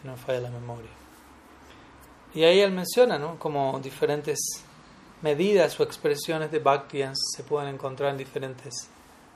si 0.00 0.06
no 0.06 0.16
falla 0.16 0.40
la 0.40 0.50
memoria. 0.50 0.90
Y 2.34 2.44
ahí 2.44 2.60
él 2.60 2.72
menciona 2.72 3.18
¿no? 3.18 3.38
como 3.38 3.78
diferentes 3.80 4.38
medidas 5.22 5.78
o 5.78 5.82
expresiones 5.82 6.50
de 6.50 6.60
Bhakti 6.60 7.02
se 7.12 7.42
pueden 7.42 7.74
encontrar 7.74 8.10
en 8.12 8.18
diferentes 8.18 8.88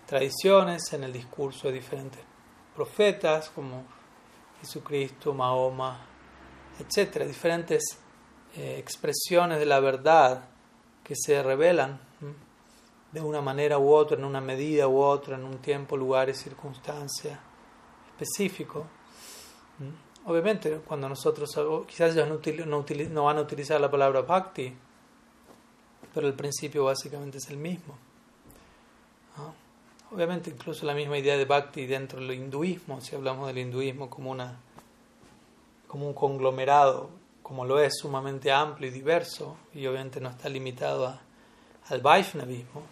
tradiciones, 0.06 0.92
en 0.92 1.04
el 1.04 1.12
discurso 1.12 1.68
de 1.68 1.74
diferentes 1.74 2.20
profetas 2.74 3.50
como 3.50 3.84
Jesucristo, 4.62 5.34
Mahoma, 5.34 6.00
etc. 6.78 7.24
Diferentes 7.24 7.82
eh, 8.56 8.76
expresiones 8.78 9.58
de 9.58 9.66
la 9.66 9.80
verdad 9.80 10.44
que 11.02 11.14
se 11.16 11.42
revelan 11.42 12.00
de 13.10 13.20
una 13.20 13.40
manera 13.42 13.78
u 13.78 13.92
otra, 13.92 14.16
en 14.16 14.24
una 14.24 14.40
medida 14.40 14.88
u 14.88 14.98
otra, 15.00 15.36
en 15.36 15.44
un 15.44 15.58
tiempo, 15.58 15.96
lugar 15.96 16.28
y 16.30 16.34
circunstancia 16.34 17.38
específico. 18.12 18.86
Obviamente, 20.24 20.80
cuando 20.86 21.08
nosotros, 21.08 21.50
quizás 21.86 22.16
ellos 22.16 22.28
no, 22.28 23.24
van 23.24 23.38
a 23.38 23.40
utilizar 23.40 23.80
la 23.80 23.90
palabra 23.90 24.22
bhakti, 24.22 24.72
pero 26.14 26.28
el 26.28 26.34
principio 26.34 26.84
básicamente 26.84 27.38
es 27.38 27.50
el 27.50 27.56
mismo. 27.56 27.98
Obviamente, 30.14 30.50
incluso 30.50 30.84
la 30.84 30.92
misma 30.92 31.16
idea 31.16 31.38
de 31.38 31.46
bhakti 31.46 31.86
dentro 31.86 32.20
del 32.20 32.32
hinduismo, 32.32 33.00
si 33.00 33.14
hablamos 33.14 33.46
del 33.46 33.56
hinduismo 33.56 34.10
como, 34.10 34.30
una, 34.30 34.58
como 35.88 36.06
un 36.06 36.12
conglomerado, 36.12 37.08
como 37.42 37.64
lo 37.64 37.80
es, 37.80 37.94
sumamente 37.98 38.52
amplio 38.52 38.90
y 38.90 38.92
diverso, 38.92 39.56
y 39.72 39.86
obviamente 39.86 40.20
no 40.20 40.28
está 40.28 40.50
limitado 40.50 41.18
al 41.88 42.00
Vaishnavismo, 42.02 42.82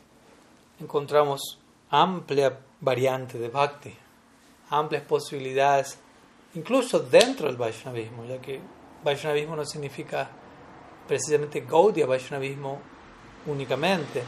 encontramos 0.80 1.58
amplia 1.90 2.58
variante 2.80 3.38
de 3.38 3.48
bhakti, 3.50 3.94
amplias 4.70 5.02
posibilidades 5.02 5.98
incluso 6.54 7.00
dentro 7.00 7.48
del 7.48 7.58
Vaishnavismo, 7.58 8.24
ya 8.24 8.40
que 8.40 8.60
Vaishnavismo 9.04 9.56
no 9.56 9.66
significa 9.66 10.30
precisamente 11.06 11.60
Gaudiya 11.60 12.06
Vaishnavismo 12.06 12.80
únicamente. 13.46 14.22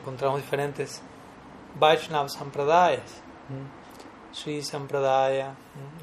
Encontramos 0.00 0.40
diferentes 0.40 1.02
Vaishnav 1.78 2.28
Sampradayas, 2.28 3.22
Sri 4.32 4.62
Sampradaya, 4.62 5.54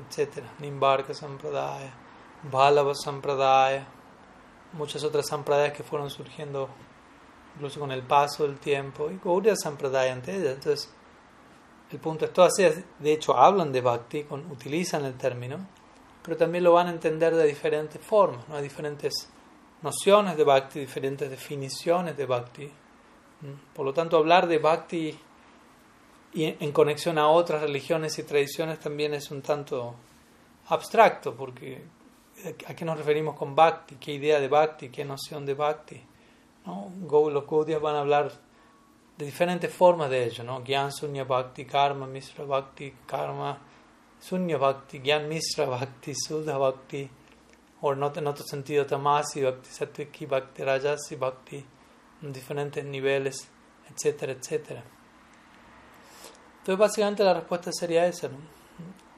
etc. 0.08 0.43
Nimbarka 0.60 1.13
Sampradaya, 1.13 1.91
Bhalava 2.51 2.93
Sampradaya, 2.95 3.86
muchas 4.73 5.03
otras 5.03 5.27
Sampradayas 5.27 5.73
que 5.73 5.84
fueron 5.84 6.10
surgiendo 6.10 6.69
incluso 7.55 7.79
con 7.79 7.91
el 7.91 8.03
paso 8.03 8.43
del 8.43 8.58
tiempo, 8.58 9.10
y 9.12 9.19
Gaudiya 9.23 9.55
Sampradaya 9.55 10.13
ante 10.13 10.36
ellas. 10.36 10.53
Entonces, 10.55 10.93
el 11.91 11.99
punto 11.99 12.25
es, 12.25 12.34
todas 12.34 12.58
ellas 12.60 12.75
de 12.99 13.13
hecho 13.13 13.36
hablan 13.36 13.71
de 13.71 13.82
bhakti, 13.82 14.25
utilizan 14.29 15.05
el 15.05 15.15
término, 15.15 15.67
pero 16.23 16.38
también 16.38 16.63
lo 16.63 16.73
van 16.73 16.88
a 16.88 16.91
entender 16.91 17.36
de 17.36 17.45
diferentes 17.45 18.01
formas, 18.01 18.47
¿no? 18.47 18.55
hay 18.55 18.63
diferentes 18.63 19.13
nociones 19.82 20.38
de 20.38 20.43
bhakti, 20.43 20.79
diferentes 20.79 21.29
definiciones 21.29 22.15
de 22.15 22.25
bhakti. 22.25 22.71
Por 23.73 23.86
lo 23.86 23.93
tanto, 23.93 24.17
hablar 24.17 24.47
de 24.47 24.58
bhakti 24.58 25.17
y 26.34 26.46
en 26.46 26.72
conexión 26.72 27.18
a 27.18 27.28
otras 27.28 27.62
religiones 27.62 28.18
y 28.20 28.24
tradiciones 28.24 28.80
también 28.80 29.13
es 29.13 29.32
un 29.32 29.42
tanto 29.42 29.96
abstracto, 30.68 31.36
porque 31.36 31.82
¿a 32.68 32.74
qué 32.76 32.86
nos 32.86 32.98
referimos 32.98 33.36
con 33.36 33.56
bhakti? 33.56 33.96
¿Qué 33.96 34.13
idea 34.13 34.39
de 34.39 34.48
bhakti? 34.48 34.89
¿Qué 34.89 35.04
noción 35.04 35.46
de 35.46 35.56
bhakti? 35.56 36.02
¿No? 36.65 36.92
Gaudias 37.08 37.82
van 37.82 37.96
a 37.96 38.00
hablar 38.02 38.32
de 39.18 39.26
diferentes 39.26 39.74
formas 39.74 40.10
de 40.10 40.24
ello, 40.24 40.44
¿no? 40.44 40.63
Gyan 40.63 40.92
Sunya 40.94 41.26
Bhakti, 41.26 41.65
Karma 41.65 42.08
Misra 42.08 42.46
Bhakti, 42.46 42.94
Karma 43.06 43.60
Sunya 44.18 44.58
Bhakti, 44.58 45.00
Gyan 45.00 45.28
Misra 45.28 45.65
Bhakti, 45.70 46.13
Sudha 46.15 46.58
Bhakti, 46.58 47.10
o 47.82 47.94
en 47.94 48.04
otro, 48.04 48.44
sentido 48.46 48.86
Tamasi 48.86 49.42
Bhakti, 49.42 49.70
Satviki 49.70 50.26
Bhakti, 50.26 50.63
Rajasi 50.63 51.15
Bhakti, 51.18 51.65
en 52.22 52.32
diferentes 52.32 52.86
niveles, 52.86 53.50
etcétera, 53.89 54.34
etcétera. 54.34 54.84
Entonces 56.60 56.78
básicamente 56.78 57.24
la 57.24 57.34
respuesta 57.34 57.72
sería 57.72 58.06
esa, 58.06 58.28
¿no? 58.28 58.38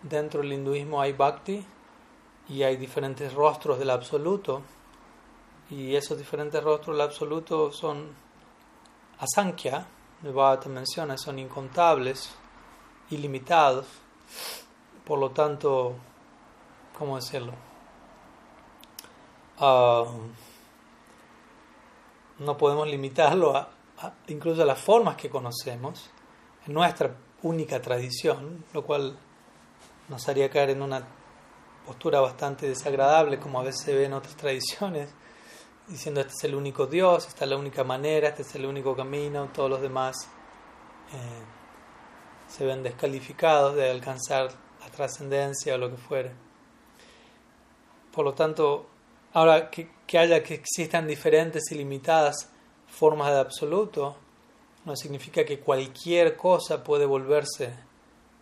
Dentro 0.04 0.41
del 0.41 0.54
hinduismo 0.54 0.99
hay 1.01 1.13
Bhakti 1.13 1.63
y 2.49 2.63
hay 2.63 2.75
diferentes 2.75 3.34
rostros 3.34 3.77
del 3.77 3.91
absoluto, 3.91 4.62
y 5.69 5.95
esos 5.95 6.17
diferentes 6.17 6.62
rostros 6.62 6.97
del 6.97 7.06
absoluto 7.06 7.71
son 7.71 8.10
Asankhya, 9.19 9.86
el 10.23 10.34
Bhagavata 10.34 10.67
menciona, 10.67 11.17
son 11.17 11.39
incontables, 11.39 12.36
ilimitados, 13.10 13.86
por 15.06 15.19
lo 15.19 15.32
tanto, 15.32 15.95
¿cómo 16.97 17.15
decirlo? 17.15 17.54
Ah, 19.60 20.04
no 22.39 22.58
podemos 22.58 22.88
limitarlo 22.88 23.56
a, 23.56 23.69
incluso 24.27 24.63
a 24.63 24.65
las 24.65 24.80
formas 24.80 25.15
que 25.15 25.30
conocemos 25.30 26.10
en 26.65 26.73
nuestra 26.73 27.15
única 27.43 27.82
tradición, 27.82 28.63
lo 28.73 28.84
cual 28.84 29.17
nos 30.10 30.27
haría 30.27 30.49
caer 30.49 30.71
en 30.71 30.82
una 30.82 31.08
postura 31.86 32.19
bastante 32.21 32.67
desagradable, 32.67 33.39
como 33.39 33.60
a 33.60 33.63
veces 33.63 33.82
se 33.82 33.95
ve 33.95 34.06
en 34.06 34.13
otras 34.13 34.36
tradiciones, 34.36 35.10
diciendo 35.88 36.21
este 36.21 36.34
es 36.34 36.43
el 36.43 36.56
único 36.56 36.86
Dios, 36.86 37.27
esta 37.27 37.45
es 37.45 37.49
la 37.49 37.58
única 37.58 37.84
manera, 37.84 38.30
este 38.30 38.43
es 38.43 38.56
el 38.56 38.65
único 38.65 38.95
camino, 38.95 39.49
todos 39.54 39.69
los 39.69 39.82
demás 39.82 40.15
eh, 41.13 41.43
se 42.47 42.65
ven 42.65 42.84
descalificados 42.84 43.75
de 43.75 43.89
alcanzar 43.89 44.51
la 44.80 44.89
trascendencia 44.89 45.75
o 45.75 45.77
lo 45.77 45.89
que 45.89 45.97
fuere. 45.97 46.32
Por 48.12 48.25
lo 48.25 48.34
tanto, 48.34 48.88
ahora 49.34 49.69
que, 49.69 49.89
que 50.06 50.17
haya 50.17 50.43
que 50.43 50.56
existan 50.56 51.08
diferentes 51.08 51.71
y 51.71 51.75
limitadas 51.75 52.49
formas 52.88 53.32
de 53.32 53.39
absoluto, 53.39 54.17
no 54.85 54.95
significa 54.95 55.43
que 55.45 55.59
cualquier 55.59 56.35
cosa 56.35 56.83
puede 56.83 57.05
volverse 57.05 57.73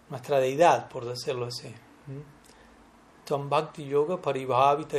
nuestra 0.09 0.39
deidad, 0.39 0.89
por 0.89 1.05
decirlo 1.05 1.47
así. 1.47 1.73
Tam 3.25 3.47
Bhakti 3.47 3.85
Yoga 3.85 4.17
Paribhavita 4.17 4.97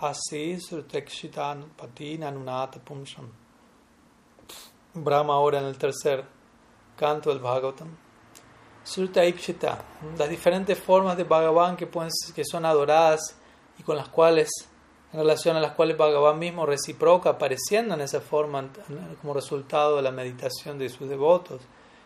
Asi 0.00 0.60
Surtekshitan 0.60 1.70
Patina 1.76 2.30
Nunata 2.30 2.80
Pumsam. 2.80 3.30
Brahma 4.94 5.34
ahora 5.34 5.60
en 5.60 5.66
el 5.66 5.78
tercer 5.78 6.24
canto 6.96 7.30
del 7.30 7.38
Bhagavatam. 7.38 7.88
Surta 8.82 9.24
Ikshita, 9.24 9.84
las 10.16 10.28
diferentes 10.28 10.78
formas 10.78 11.16
de 11.16 11.24
Bhagavan 11.24 11.76
que, 11.76 11.86
pueden, 11.86 12.10
que 12.34 12.44
son 12.44 12.64
adoradas 12.64 13.36
y 13.78 13.82
con 13.82 13.96
las 13.96 14.08
cuales, 14.08 14.48
en 15.16 15.22
relación 15.22 15.56
a 15.56 15.60
las 15.60 15.72
cuales 15.72 15.96
Bhagavan 15.96 16.38
mismo 16.38 16.66
reciproca, 16.66 17.30
apareciendo 17.30 17.94
en 17.94 18.02
esa 18.02 18.20
forma 18.20 18.68
como 19.22 19.32
resultado 19.32 19.96
de 19.96 20.02
la 20.02 20.10
meditación 20.10 20.78
de 20.78 20.90
sus 20.90 21.08
devotos. 21.08 21.62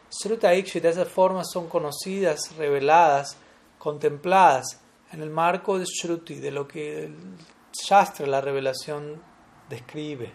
Sruta 0.09 0.55
Ikshita, 0.55 0.91
esas 0.91 1.09
formas 1.09 1.49
son 1.53 1.69
conocidas, 1.69 2.39
reveladas, 2.57 3.37
contempladas 3.79 4.81
en 5.11 5.23
el 5.23 5.31
marco 5.31 5.77
de 5.77 5.87
Shruti, 5.87 6.37
de 6.37 6.53
lo 6.53 6.69
que 6.69 7.07
el 7.07 7.17
Shastra, 7.73 8.29
la 8.29 8.41
revelación, 8.41 9.21
describe. 9.69 10.33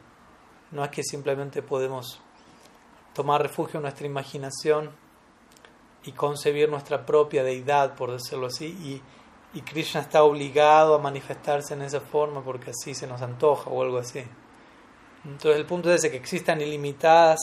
No 0.71 0.83
es 0.83 0.89
que 0.89 1.03
simplemente 1.03 1.61
podemos 1.61 2.19
tomar 3.13 3.41
refugio 3.41 3.77
en 3.77 3.83
nuestra 3.83 4.05
imaginación 4.05 4.91
y 6.03 6.11
concebir 6.11 6.67
nuestra 6.69 7.05
propia 7.05 7.41
deidad, 7.41 7.95
por 7.95 8.11
decirlo 8.11 8.47
así, 8.47 8.65
y, 8.65 9.01
y 9.55 9.61
Krishna 9.61 10.01
está 10.01 10.21
obligado 10.23 10.95
a 10.95 10.99
manifestarse 10.99 11.73
en 11.73 11.81
esa 11.81 12.01
forma 12.01 12.43
porque 12.43 12.71
así 12.71 12.93
se 12.93 13.07
nos 13.07 13.21
antoja 13.21 13.69
o 13.69 13.81
algo 13.81 13.97
así. 13.97 14.21
Entonces 15.23 15.55
el 15.55 15.65
punto 15.65 15.89
es 15.89 15.99
ese, 15.99 16.11
que 16.11 16.17
existan 16.17 16.59
ilimitadas 16.59 17.39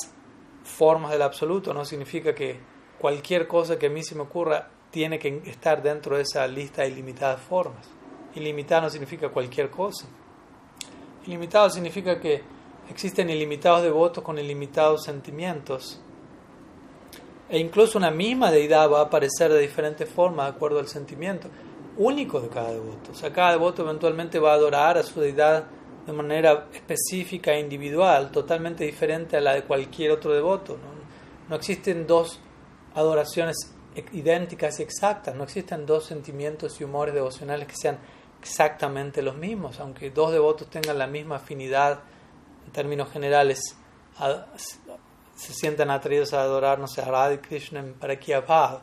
formas 0.62 1.10
del 1.10 1.22
absoluto 1.22 1.74
no 1.74 1.84
significa 1.84 2.34
que 2.34 2.60
cualquier 2.98 3.48
cosa 3.48 3.78
que 3.78 3.86
a 3.86 3.90
mí 3.90 4.04
se 4.04 4.14
me 4.14 4.20
ocurra 4.20 4.68
tiene 4.90 5.18
que 5.18 5.42
estar 5.46 5.82
dentro 5.82 6.16
de 6.16 6.22
esa 6.22 6.46
lista 6.46 6.82
de 6.82 6.88
ilimitadas 6.88 7.40
formas. 7.40 7.88
Ilimitado 8.34 8.82
no 8.82 8.90
significa 8.90 9.30
cualquier 9.30 9.70
cosa. 9.70 10.06
Ilimitado 11.26 11.70
significa 11.70 12.20
que 12.20 12.42
existen 12.90 13.30
ilimitados 13.30 13.82
devotos 13.82 14.22
con 14.22 14.38
ilimitados 14.38 15.04
sentimientos. 15.04 15.98
E 17.48 17.58
incluso 17.58 17.96
una 17.96 18.10
misma 18.10 18.50
deidad 18.50 18.90
va 18.90 19.00
a 19.00 19.04
aparecer 19.04 19.50
de 19.50 19.60
diferentes 19.60 20.08
formas 20.08 20.46
de 20.46 20.56
acuerdo 20.56 20.78
al 20.78 20.88
sentimiento 20.88 21.48
único 21.96 22.40
de 22.40 22.48
cada 22.48 22.72
devoto. 22.72 23.12
O 23.12 23.14
sea, 23.14 23.32
cada 23.32 23.52
devoto 23.52 23.82
eventualmente 23.82 24.38
va 24.38 24.52
a 24.52 24.54
adorar 24.54 24.98
a 24.98 25.02
su 25.02 25.20
deidad 25.20 25.64
de 26.06 26.12
manera 26.12 26.68
específica 26.72 27.52
e 27.52 27.60
individual, 27.60 28.30
totalmente 28.30 28.84
diferente 28.84 29.36
a 29.36 29.40
la 29.40 29.54
de 29.54 29.64
cualquier 29.64 30.10
otro 30.10 30.32
devoto. 30.32 30.78
No, 31.48 31.56
existen 31.56 32.06
dos 32.06 32.40
adoraciones 32.94 33.56
idénticas 34.12 34.80
y 34.80 34.82
exactas, 34.82 35.34
no 35.34 35.44
existen 35.44 35.84
dos 35.86 36.06
sentimientos 36.06 36.80
y 36.80 36.84
humores 36.84 37.14
devocionales 37.14 37.68
que 37.68 37.76
sean 37.76 37.98
exactamente 38.40 39.22
los 39.22 39.36
mismos, 39.36 39.78
aunque 39.80 40.10
dos 40.10 40.32
devotos 40.32 40.68
tengan 40.68 40.98
la 40.98 41.06
misma 41.06 41.36
afinidad 41.36 42.00
en 42.66 42.72
términos 42.72 43.10
generales, 43.12 43.60
se 45.36 45.52
sientan 45.52 45.90
atraídos 45.90 46.32
a 46.32 46.42
adorar, 46.42 46.78
no 46.78 46.88
sé, 46.88 47.02
a 47.02 47.04
Radha 47.04 47.40
Krishna 47.40 47.80
en 47.80 47.94
Parakyabhav, 47.94 48.80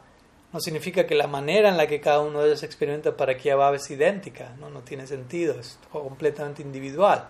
no 0.52 0.60
significa 0.60 1.06
que 1.06 1.16
la 1.16 1.28
manera 1.28 1.70
en 1.70 1.78
la 1.78 1.88
que 1.88 2.02
cada 2.02 2.22
uno 2.22 2.42
de 2.42 2.48
ellos 2.48 2.64
experimenta 2.64 3.16
Parakyabhav 3.16 3.76
es 3.76 3.90
idéntica, 3.92 4.56
¿no? 4.60 4.70
no 4.70 4.82
tiene 4.82 5.06
sentido, 5.06 5.60
es 5.60 5.78
completamente 5.92 6.62
individual. 6.64 7.28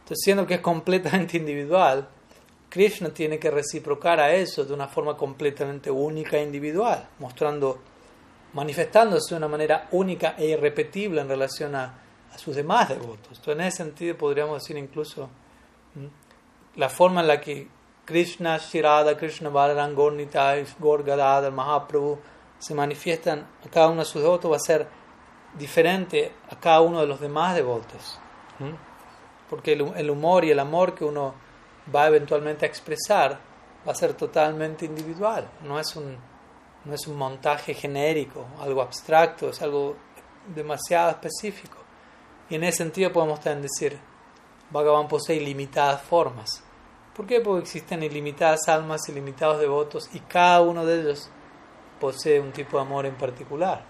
Entonces, 0.00 0.22
siendo 0.24 0.46
que 0.46 0.54
es 0.54 0.60
completamente 0.60 1.36
individual, 1.36 2.08
Krishna 2.70 3.10
tiene 3.10 3.38
que 3.38 3.50
reciprocar 3.50 4.18
a 4.18 4.34
eso 4.34 4.64
de 4.64 4.72
una 4.72 4.88
forma 4.88 5.16
completamente 5.16 5.90
única 5.90 6.38
e 6.38 6.42
individual, 6.42 7.06
mostrando 7.18 7.80
manifestándose 8.54 9.34
de 9.34 9.38
una 9.38 9.48
manera 9.48 9.88
única 9.92 10.34
e 10.38 10.46
irrepetible 10.46 11.20
en 11.20 11.28
relación 11.28 11.74
a, 11.74 12.00
sus 12.36 12.56
demás 12.56 12.88
devotos. 12.88 13.38
Entonces, 13.38 13.54
en 13.54 13.60
ese 13.60 13.76
sentido 13.76 14.16
podríamos 14.16 14.60
decir 14.60 14.76
incluso 14.76 15.28
la 16.74 16.88
forma 16.88 17.20
en 17.20 17.28
la 17.28 17.40
que 17.40 17.68
Krishna, 18.04 18.58
Shirada, 18.58 19.16
Krishna 19.16 19.50
Balaram, 19.50 19.94
Gornitai, 19.94 20.66
Gaur 20.80 21.04
Mahaprabhu 21.52 22.18
se 22.58 22.74
manifiestan 22.74 23.46
cada 23.70 23.88
uno 23.88 24.00
de 24.00 24.06
sus 24.06 24.22
devotos 24.22 24.50
va 24.50 24.56
a 24.56 24.60
ser 24.60 24.88
diferente 25.58 26.32
a 26.50 26.58
cada 26.58 26.80
uno 26.80 27.00
de 27.00 27.06
los 27.06 27.20
demás 27.20 27.54
devotos. 27.54 28.18
Porque 29.50 29.72
el 29.72 30.10
humor 30.10 30.44
y 30.44 30.50
el 30.50 30.58
amor 30.58 30.94
que 30.94 31.04
uno 31.04 31.34
va 31.94 32.06
eventualmente 32.06 32.64
a 32.64 32.68
expresar 32.68 33.38
va 33.86 33.92
a 33.92 33.94
ser 33.94 34.14
totalmente 34.14 34.86
individual, 34.86 35.48
no 35.62 35.78
es 35.78 35.94
un 35.96 36.16
no 36.84 36.94
es 36.94 37.06
un 37.06 37.16
montaje 37.16 37.74
genérico, 37.74 38.46
algo 38.60 38.82
abstracto, 38.82 39.48
es 39.48 39.62
algo 39.62 39.96
demasiado 40.54 41.10
específico. 41.10 41.78
Y 42.50 42.56
en 42.56 42.64
ese 42.64 42.78
sentido 42.78 43.12
podemos 43.12 43.40
también 43.40 43.62
decir, 43.62 43.98
Bhagavan 44.70 45.08
posee 45.08 45.36
ilimitadas 45.36 46.02
formas. 46.02 46.62
¿Por 47.16 47.26
qué? 47.26 47.40
Porque 47.40 47.62
existen 47.62 48.02
ilimitadas 48.02 48.68
almas, 48.68 49.08
ilimitados 49.08 49.60
devotos, 49.60 50.10
y 50.12 50.20
cada 50.20 50.60
uno 50.60 50.84
de 50.84 51.00
ellos 51.00 51.30
posee 52.00 52.40
un 52.40 52.52
tipo 52.52 52.76
de 52.76 52.82
amor 52.82 53.06
en 53.06 53.14
particular. 53.14 53.84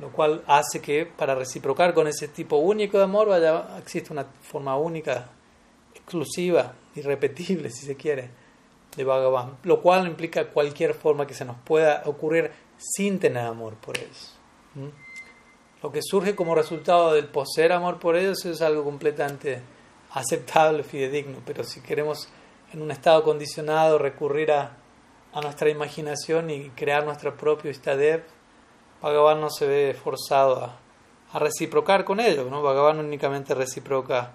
Lo 0.00 0.10
cual 0.10 0.42
hace 0.46 0.80
que 0.80 1.06
para 1.06 1.34
reciprocar 1.34 1.94
con 1.94 2.08
ese 2.08 2.28
tipo 2.28 2.56
único 2.56 2.98
de 2.98 3.04
amor 3.04 3.28
existe 3.78 4.12
una 4.12 4.26
forma 4.42 4.76
única, 4.76 5.28
exclusiva, 5.94 6.74
irrepetible, 6.94 7.70
si 7.72 7.86
se 7.86 7.96
quiere, 7.96 8.30
de 8.96 9.04
Bhagavan, 9.04 9.58
lo 9.64 9.80
cual 9.80 10.06
implica 10.06 10.48
cualquier 10.48 10.94
forma 10.94 11.26
que 11.26 11.34
se 11.34 11.44
nos 11.44 11.56
pueda 11.58 12.02
ocurrir 12.06 12.50
sin 12.78 13.18
tener 13.18 13.44
amor 13.44 13.74
por 13.74 13.98
ellos. 13.98 14.36
Lo 15.82 15.92
que 15.92 16.00
surge 16.02 16.34
como 16.34 16.54
resultado 16.54 17.12
del 17.12 17.26
poseer 17.26 17.72
amor 17.72 17.98
por 17.98 18.16
ellos 18.16 18.44
es 18.44 18.62
algo 18.62 18.84
completamente 18.84 19.60
aceptable, 20.12 20.82
fidedigno, 20.82 21.38
pero 21.44 21.64
si 21.64 21.80
queremos 21.80 22.28
en 22.72 22.82
un 22.82 22.90
estado 22.90 23.22
condicionado 23.22 23.98
recurrir 23.98 24.52
a, 24.52 24.76
a 25.34 25.40
nuestra 25.40 25.68
imaginación 25.68 26.48
y 26.50 26.70
crear 26.70 27.04
nuestro 27.04 27.36
propio 27.36 27.70
Istadev, 27.70 28.24
Bhagavan 29.02 29.40
no 29.40 29.50
se 29.50 29.66
ve 29.66 29.94
forzado 29.94 30.64
a, 30.64 30.78
a 31.32 31.38
reciprocar 31.38 32.04
con 32.04 32.20
ellos, 32.20 32.50
¿no? 32.50 32.62
Bhagavan 32.62 33.00
únicamente 33.00 33.54
reciproca 33.54 34.30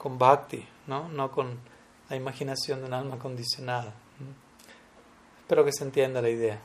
con 0.00 0.18
bhakti, 0.18 0.66
¿no? 0.86 1.08
no 1.10 1.30
con 1.30 1.58
la 2.08 2.16
imaginación 2.16 2.80
de 2.80 2.86
un 2.86 2.94
alma 2.94 3.18
condicionada. 3.18 3.92
Espero 5.40 5.62
que 5.62 5.72
se 5.72 5.84
entienda 5.84 6.22
la 6.22 6.30
idea. 6.30 6.58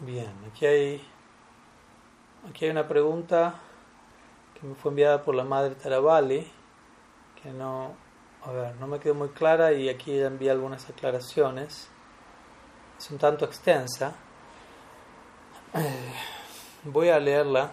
bien, 0.00 0.32
aquí 0.50 0.64
hay, 0.64 1.06
aquí 2.48 2.64
hay 2.64 2.70
una 2.70 2.88
pregunta 2.88 3.54
que 4.62 4.74
fue 4.76 4.92
enviada 4.92 5.22
por 5.22 5.34
la 5.34 5.44
madre 5.44 5.74
Taravali, 5.74 6.50
que 7.42 7.50
no, 7.50 7.94
a 8.44 8.52
ver, 8.52 8.76
no 8.76 8.86
me 8.86 8.98
quedó 8.98 9.14
muy 9.14 9.28
clara 9.28 9.72
y 9.72 9.90
aquí 9.90 10.12
ella 10.12 10.28
envía 10.28 10.52
algunas 10.52 10.88
aclaraciones. 10.88 11.90
Es 12.98 13.10
un 13.10 13.18
tanto 13.18 13.44
extensa. 13.44 14.14
Eh, 15.74 16.12
voy 16.84 17.08
a 17.10 17.18
leerla 17.18 17.72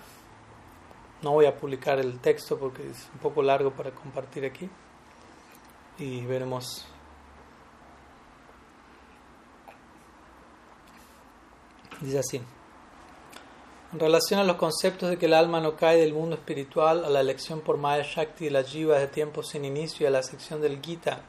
no 1.21 1.31
voy 1.31 1.45
a 1.45 1.55
publicar 1.55 1.99
el 1.99 2.19
texto 2.19 2.57
porque 2.57 2.87
es 2.89 3.09
un 3.13 3.19
poco 3.19 3.41
largo 3.41 3.71
para 3.71 3.91
compartir 3.91 4.45
aquí. 4.45 4.69
Y 5.97 6.25
veremos. 6.25 6.87
Dice 11.99 12.19
así. 12.19 12.41
En 13.91 13.99
relación 13.99 14.39
a 14.39 14.43
los 14.43 14.57
conceptos 14.57 15.09
de 15.09 15.17
que 15.17 15.25
el 15.25 15.33
alma 15.33 15.59
no 15.59 15.75
cae 15.75 15.97
del 15.97 16.13
mundo 16.13 16.35
espiritual 16.35 17.03
a 17.03 17.09
la 17.09 17.21
elección 17.21 17.61
por 17.61 17.77
Maya 17.77 18.03
Shakti 18.03 18.45
de 18.45 18.51
la 18.51 18.63
Jiva 18.63 18.99
de 18.99 19.07
tiempo 19.07 19.41
sin 19.41 19.65
inicio 19.65 20.03
y 20.03 20.07
a 20.07 20.11
la 20.11 20.21
sección 20.21 20.61
del 20.61 20.79
Gita, 20.79 21.23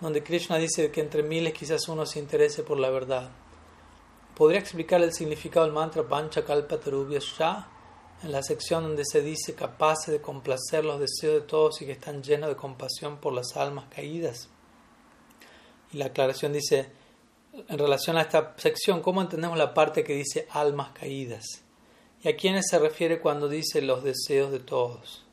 donde 0.00 0.24
Krishna 0.24 0.56
dice 0.56 0.90
que 0.90 1.00
entre 1.00 1.22
miles 1.22 1.52
quizás 1.52 1.88
uno 1.88 2.06
se 2.06 2.18
interese 2.18 2.64
por 2.64 2.80
la 2.80 2.90
verdad. 2.90 3.30
¿Podría 4.34 4.58
explicar 4.58 5.00
el 5.00 5.12
significado 5.12 5.64
del 5.64 5.74
mantra 5.74 6.02
Pancha 6.02 6.44
Kalpa 6.44 6.78
Shah? 6.78 7.68
en 8.22 8.32
la 8.32 8.42
sección 8.42 8.82
donde 8.82 9.04
se 9.04 9.22
dice 9.22 9.54
capaces 9.54 10.08
de 10.08 10.20
complacer 10.20 10.84
los 10.84 10.98
deseos 10.98 11.34
de 11.34 11.46
todos 11.46 11.80
y 11.80 11.86
que 11.86 11.92
están 11.92 12.22
llenos 12.22 12.48
de 12.48 12.56
compasión 12.56 13.18
por 13.18 13.32
las 13.32 13.56
almas 13.56 13.86
caídas. 13.94 14.48
Y 15.92 15.98
la 15.98 16.06
aclaración 16.06 16.52
dice, 16.52 16.90
en 17.52 17.78
relación 17.78 18.16
a 18.16 18.22
esta 18.22 18.54
sección, 18.56 19.02
¿cómo 19.02 19.20
entendemos 19.20 19.58
la 19.58 19.74
parte 19.74 20.04
que 20.04 20.14
dice 20.14 20.46
almas 20.50 20.90
caídas? 20.90 21.44
¿Y 22.22 22.28
a 22.28 22.36
quiénes 22.36 22.66
se 22.68 22.78
refiere 22.78 23.20
cuando 23.20 23.48
dice 23.48 23.82
los 23.82 24.02
deseos 24.02 24.50
de 24.50 24.60
todos? 24.60 25.24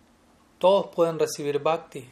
¿Todos 0.60 0.88
pueden 0.88 1.20
recibir 1.20 1.60
bhakti? 1.60 2.10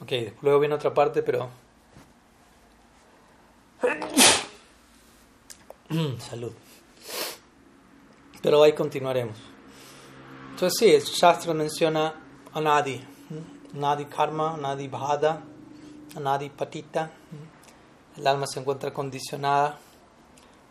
Ok, 0.00 0.12
luego 0.42 0.60
viene 0.60 0.74
otra 0.74 0.94
parte, 0.94 1.22
pero... 1.22 1.50
Salud. 6.18 6.52
Pero 8.42 8.62
ahí 8.62 8.72
continuaremos. 8.72 9.38
Entonces 10.50 10.78
sí, 10.78 10.94
el 10.94 11.02
Shastra 11.02 11.54
menciona 11.54 12.14
Anadi, 12.52 13.00
Anadi 13.74 14.04
Karma, 14.06 14.54
Anadi 14.54 14.88
Bhada, 14.88 15.42
Anadi 16.18 16.50
Patita. 16.50 17.10
El 18.16 18.26
alma 18.26 18.46
se 18.46 18.60
encuentra 18.60 18.92
condicionada 18.92 19.78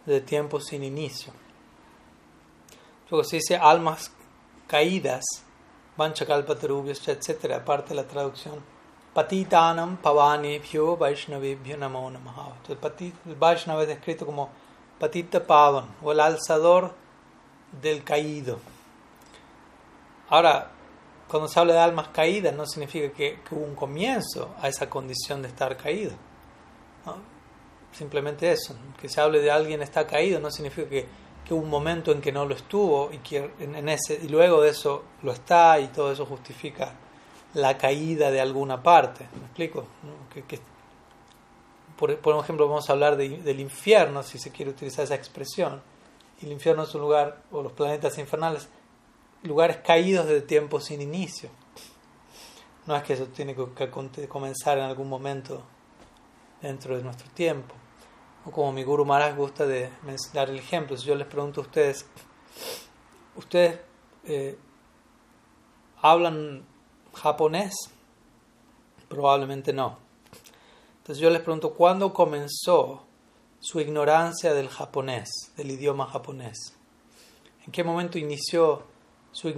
de 0.06 0.22
tiempo 0.22 0.60
sin 0.60 0.84
inicio. 0.84 1.34
Luego 3.10 3.24
se 3.24 3.38
dice 3.38 3.58
almas 3.58 4.12
caídas, 4.68 5.24
Vanchakalpatarubhyas, 5.98 7.08
etc. 7.08 7.54
Aparte 7.54 7.90
de 7.90 7.96
la 7.96 8.08
traducción. 8.08 8.62
Patitanam 9.14 9.98
Pavanebhyo 9.98 10.96
Vaishnavebhyo 10.96 11.78
Namo 11.78 12.12
Namaha. 12.12 12.54
Entonces 12.68 13.14
el 13.26 13.36
Vaishnava 13.36 13.82
es 13.82 13.88
descrito 13.88 14.26
como 14.26 14.50
Patita 15.00 15.44
Pavan 15.44 15.96
o 16.04 16.12
el 16.12 16.20
alzador 16.20 16.94
del 17.82 18.04
caído. 18.04 18.60
Ahora, 20.30 20.72
cuando 21.30 21.48
se 21.48 21.60
habla 21.60 21.74
de 21.74 21.80
almas 21.80 22.10
caídas, 22.10 22.54
no 22.56 22.66
significa 22.66 23.12
que, 23.12 23.40
hubo 23.52 23.66
un 23.66 23.76
comienzo 23.76 24.56
a 24.62 24.68
esa 24.68 24.90
condición 24.90 25.42
de 25.42 25.50
estar 25.50 25.76
caído. 25.76 26.12
Simplemente 27.92 28.52
eso. 28.52 28.76
Que 29.00 29.10
se 29.10 29.20
hable 29.20 29.40
de 29.40 29.52
alguien 29.52 29.82
está 29.82 30.06
caído 30.06 30.40
no 30.40 30.52
significa 30.52 30.90
que, 30.90 31.06
que, 31.46 31.54
hubo 31.54 31.64
un 31.64 31.70
momento 31.70 32.12
en 32.12 32.22
que 32.22 32.32
no 32.32 32.46
lo 32.46 32.56
estuvo 32.56 33.12
y, 33.12 33.18
que 33.20 33.52
en, 33.60 33.90
ese, 33.90 34.20
y 34.22 34.28
luego 34.28 34.62
de 34.62 34.70
eso 34.70 35.04
lo 35.24 35.32
está 35.32 35.80
y 35.80 35.88
todo 35.88 36.12
eso 36.12 36.26
justifica 36.26 36.94
la 37.54 37.78
caída 37.78 38.32
de 38.32 38.40
alguna 38.40 38.82
parte. 38.82 39.28
¿Me 39.34 39.46
explico? 39.46 39.86
Que, 40.48 40.60
por, 41.98 42.12
ejemplo, 42.12 42.68
vamos 42.68 42.90
a 42.90 42.94
hablar 42.94 43.18
del 43.18 43.60
infierno, 43.60 44.22
si 44.22 44.38
se 44.38 44.52
quiere 44.52 44.72
utilizar 44.72 45.04
esa 45.04 45.16
expresión. 45.16 45.82
el 46.42 46.52
infierno 46.52 46.84
es 46.84 46.94
un 46.94 47.02
lugar, 47.02 47.42
o 47.52 47.64
los 47.64 47.72
planetas 47.72 48.18
infernales, 48.20 48.70
lugares 49.44 49.78
caídos 49.78 50.28
de 50.28 50.42
tiempo 50.42 50.80
sin 50.80 51.02
inicio. 51.02 51.50
No 52.86 52.96
es 52.96 53.04
que 53.04 53.14
eso 53.14 53.26
tiene 53.28 53.56
que 53.56 54.28
comenzar 54.30 54.78
en 54.78 54.86
algún 54.86 55.10
momento 55.10 55.64
dentro 56.62 56.96
de 56.98 57.04
nuestro 57.04 57.30
tiempo. 57.32 57.76
O 58.46 58.52
como 58.52 58.72
mi 58.72 58.84
Guru 58.84 59.06
Maharaj 59.06 59.36
gusta 59.36 59.66
de 59.66 59.90
dar 60.34 60.50
el 60.50 60.58
ejemplo, 60.58 60.96
si 60.96 61.06
yo 61.06 61.16
les 61.16 61.28
pregunto 61.28 61.62
a 61.62 61.64
ustedes, 61.66 62.06
¿ustedes 63.36 63.80
eh, 64.26 64.58
hablan 66.02 66.66
japonés? 67.14 67.74
Probablemente 69.10 69.74
no. 69.74 69.98
Entonces 71.00 71.22
yo 71.22 71.30
les 71.30 71.42
pregunto, 71.42 71.74
¿cuándo 71.74 72.14
comenzó 72.14 73.04
su 73.60 73.80
ignorancia 73.80 74.54
del 74.54 74.70
japonés, 74.70 75.30
del 75.58 75.72
idioma 75.72 76.06
japonés? 76.06 76.74
¿En 77.66 77.72
qué 77.72 77.84
momento 77.84 78.18
inició 78.18 78.84
su, 79.38 79.54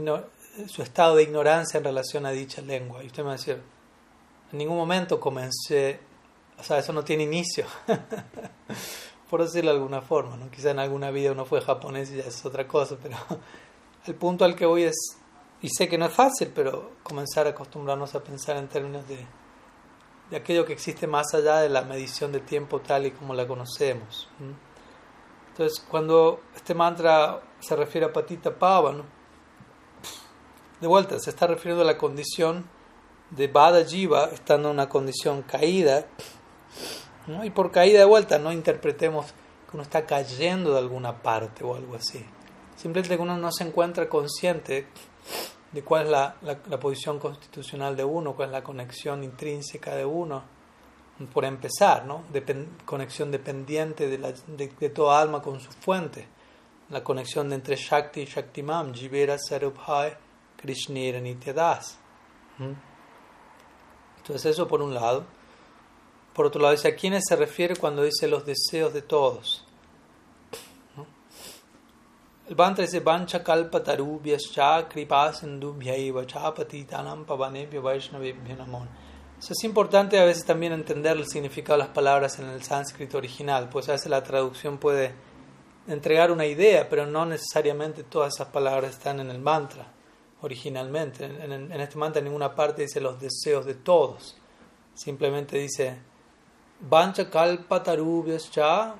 su 0.68 0.82
estado 0.82 1.16
de 1.16 1.24
ignorancia 1.24 1.78
en 1.78 1.84
relación 1.86 2.26
a 2.26 2.32
dicha 2.32 2.62
lengua? 2.62 3.02
Y 3.04 3.08
usted 3.08 3.24
me 3.24 3.28
va 3.28 3.34
a 3.34 3.38
decir, 3.38 3.62
en 4.52 4.58
ningún 4.58 4.76
momento 4.76 5.20
comencé, 5.20 6.00
o 6.58 6.64
sea, 6.64 6.80
eso 6.80 6.92
no 6.92 7.04
tiene 7.04 7.24
inicio, 7.24 7.66
por 9.30 9.42
decirlo 9.42 9.72
de 9.72 9.78
alguna 9.78 10.02
forma, 10.02 10.36
¿no? 10.36 10.52
Quizá 10.52 10.72
en 10.72 10.80
alguna 10.80 11.12
vida 11.12 11.32
uno 11.32 11.46
fue 11.46 11.62
japonés 11.62 12.12
y 12.12 12.18
ya 12.18 12.24
es 12.24 12.46
otra 12.46 12.68
cosa, 12.68 12.98
pero 13.02 13.16
el 14.06 14.16
punto 14.16 14.44
al 14.44 14.56
que 14.56 14.66
voy 14.66 14.84
es, 14.84 14.96
y 15.62 15.70
sé 15.70 15.88
que 15.88 15.98
no 15.98 16.08
es 16.08 16.14
fácil, 16.14 16.52
pero 16.54 16.92
comenzar 17.04 17.48
a 17.48 17.52
acostumbrarnos 17.52 18.16
a 18.16 18.24
pensar 18.24 18.58
en 18.58 18.68
términos 18.68 19.08
de, 19.08 19.26
de 20.30 20.38
aquello 20.38 20.66
que 20.66 20.74
existe 20.74 21.08
más 21.08 21.34
allá 21.34 21.60
de 21.60 21.70
la 21.70 21.84
medición 21.84 22.34
de 22.34 22.42
tiempo 22.42 22.82
tal 22.82 23.06
y 23.06 23.12
como 23.12 23.34
la 23.34 23.48
conocemos. 23.48 24.28
Entonces, 25.52 25.86
cuando 25.90 26.42
este 26.56 26.74
mantra 26.74 27.42
se 27.60 27.76
refiere 27.76 28.08
a 28.08 28.14
Patita 28.14 28.58
Pava, 28.58 29.04
de 30.82 30.88
vuelta, 30.88 31.20
se 31.20 31.30
está 31.30 31.48
refiriendo 31.48 31.84
a 31.84 31.86
la 31.86 31.98
condición 31.98 32.66
de 33.32 33.48
Bada 33.48 33.84
Jiva, 33.86 34.30
estando 34.34 34.70
en 34.70 34.76
una 34.76 34.90
condición 34.90 35.44
caída, 35.44 36.06
y 37.44 37.50
por 37.52 37.72
caída 37.72 38.00
de 38.00 38.06
vuelta 38.06 38.40
no 38.40 38.52
interpretemos 38.52 39.28
que 39.70 39.76
uno 39.76 39.84
está 39.84 40.06
cayendo 40.06 40.74
de 40.74 40.80
alguna 40.80 41.22
parte 41.22 41.64
o 41.64 41.76
algo 41.76 41.96
así. 41.96 42.26
Simplemente 42.76 43.18
que 43.18 43.22
uno 43.22 43.38
no 43.38 43.52
se 43.52 43.66
encuentra 43.66 44.10
consciente 44.10 44.88
de 45.72 45.84
cuál 45.84 46.06
es 46.06 46.12
la, 46.12 46.36
la, 46.42 46.80
posición 46.80 47.20
constitucional 47.20 47.96
de 47.96 48.04
uno, 48.04 48.34
cuál 48.34 48.50
es 48.50 48.54
la 48.54 48.64
conexión 48.64 49.24
intrínseca 49.24 49.96
de 49.96 50.06
uno, 50.06 50.44
por 51.34 51.46
empezar, 51.46 52.06
¿no? 52.06 52.24
conexión 52.86 53.30
dependiente 53.30 54.08
de, 54.08 54.18
la, 54.18 54.34
de, 54.48 54.90
toda 54.90 55.22
alma 55.22 55.42
con 55.42 55.60
su 55.60 55.72
fuente, 55.72 56.28
la 56.90 57.04
conexión 57.04 57.52
entre 57.54 57.76
Shakti 57.76 58.22
y 58.22 58.26
Shaktimam, 58.26 58.94
Jivera 58.94 59.38
Sarubhai, 59.38 60.18
Krishnira 60.62 61.20
Nityadas. 61.20 61.98
¿Mm? 62.58 62.74
Entonces 64.18 64.52
eso 64.52 64.68
por 64.68 64.82
un 64.82 64.94
lado. 64.94 65.26
Por 66.34 66.46
otro 66.46 66.62
lado 66.62 66.74
dice, 66.74 66.90
¿a 66.90 66.96
quiénes 66.96 67.24
se 67.28 67.36
refiere 67.36 67.76
cuando 67.76 68.04
dice 68.04 68.28
los 68.28 68.46
deseos 68.46 68.94
de 68.94 69.02
todos? 69.02 69.66
El 72.48 72.56
mantra 72.56 72.84
dice 72.84 73.00
Vancha 73.00 73.44
kalpa 73.44 73.84
tarubhyascha 73.84 74.88
kripa 74.90 75.32
sindubhyaiva 75.34 76.26
chapatitanam 76.26 77.26
pavanebhya 77.26 77.80
vaishnavebhya 77.80 78.56
namon. 78.56 78.90
es 79.40 79.64
importante 79.64 80.20
a 80.20 80.26
veces 80.26 80.46
también 80.46 80.74
entender 80.74 81.16
el 81.16 81.28
significado 81.28 81.78
de 81.78 81.86
las 81.86 81.94
palabras 81.94 82.40
en 82.40 82.50
el 82.50 82.64
sánscrito 82.64 83.20
original, 83.20 83.70
pues 83.70 83.88
a 83.90 83.92
veces 83.92 84.10
la 84.10 84.24
traducción 84.24 84.80
puede 84.80 85.14
entregar 85.88 86.32
una 86.32 86.48
idea, 86.48 86.90
pero 86.90 87.06
no 87.06 87.26
necesariamente 87.26 88.04
todas 88.04 88.34
esas 88.36 88.48
palabras 88.48 88.92
están 88.96 89.20
en 89.20 89.30
el 89.30 89.40
mantra 89.40 89.99
originalmente. 90.42 91.26
En, 91.26 91.72
este 91.72 91.98
mantra 91.98 92.20
en 92.20 92.26
ninguna 92.26 92.56
parte 92.56 92.84
dice 92.84 93.00
los 93.00 93.20
deseos 93.20 93.66
de 93.66 93.76
todos, 93.76 94.36
simplemente 94.94 95.58
dice 95.58 95.98
Vancha 96.82 97.30
kalpa 97.30 97.84
tarubhyascha, 97.84 98.96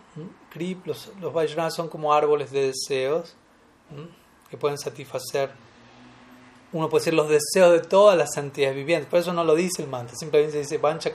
los, 0.86 1.12
los 1.20 1.34
Vaishnavas 1.34 1.76
son 1.76 1.88
como 1.88 2.14
árboles 2.14 2.52
de 2.52 2.68
deseos 2.68 3.36
que 4.50 4.58
pueden 4.58 4.78
satisfacer, 4.78 5.52
uno 6.72 6.90
puede 6.90 7.02
decir, 7.02 7.14
los 7.14 7.30
deseos 7.30 7.72
de 7.72 7.80
todas 7.80 8.18
las 8.18 8.36
entidades 8.38 8.76
vivientes. 8.76 9.10
Por 9.10 9.20
eso 9.20 9.34
no 9.34 9.44
lo 9.44 9.56
dice 9.56 9.82
el 9.82 9.88
mantra, 9.88 10.16
simplemente 10.16 10.58
dice 10.58 10.78
Vancha 10.78 11.12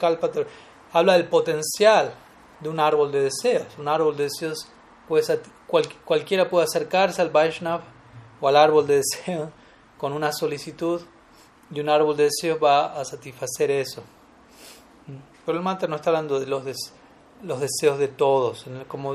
habla 0.92 1.12
del 1.14 1.28
potencial 1.28 2.14
de 2.60 2.68
un 2.68 2.80
árbol 2.80 3.12
de 3.12 3.20
deseos. 3.20 3.66
Un 3.78 3.88
árbol 3.88 4.16
de 4.16 4.24
deseos, 4.24 4.68
puede, 5.06 5.40
cualquiera 6.04 6.48
puede 6.48 6.64
acercarse 6.64 7.20
al 7.20 7.30
Vaishnav 7.30 7.82
o 8.40 8.48
al 8.48 8.56
árbol 8.56 8.86
de 8.86 8.96
deseos 8.96 9.50
con 9.98 10.12
una 10.12 10.32
solicitud 10.32 11.00
y 11.70 11.80
un 11.80 11.88
árbol 11.88 12.16
de 12.16 12.24
deseos 12.24 12.58
va 12.62 13.00
a 13.00 13.04
satisfacer 13.04 13.70
eso. 13.70 14.02
Pero 15.44 15.58
el 15.58 15.64
mantra 15.64 15.88
no 15.88 15.96
está 15.96 16.10
hablando 16.10 16.40
de 16.40 16.46
los 16.46 16.64
deseos 16.64 17.04
los 17.44 17.60
deseos 17.60 17.98
de 17.98 18.08
todos. 18.08 18.64
Como, 18.88 19.10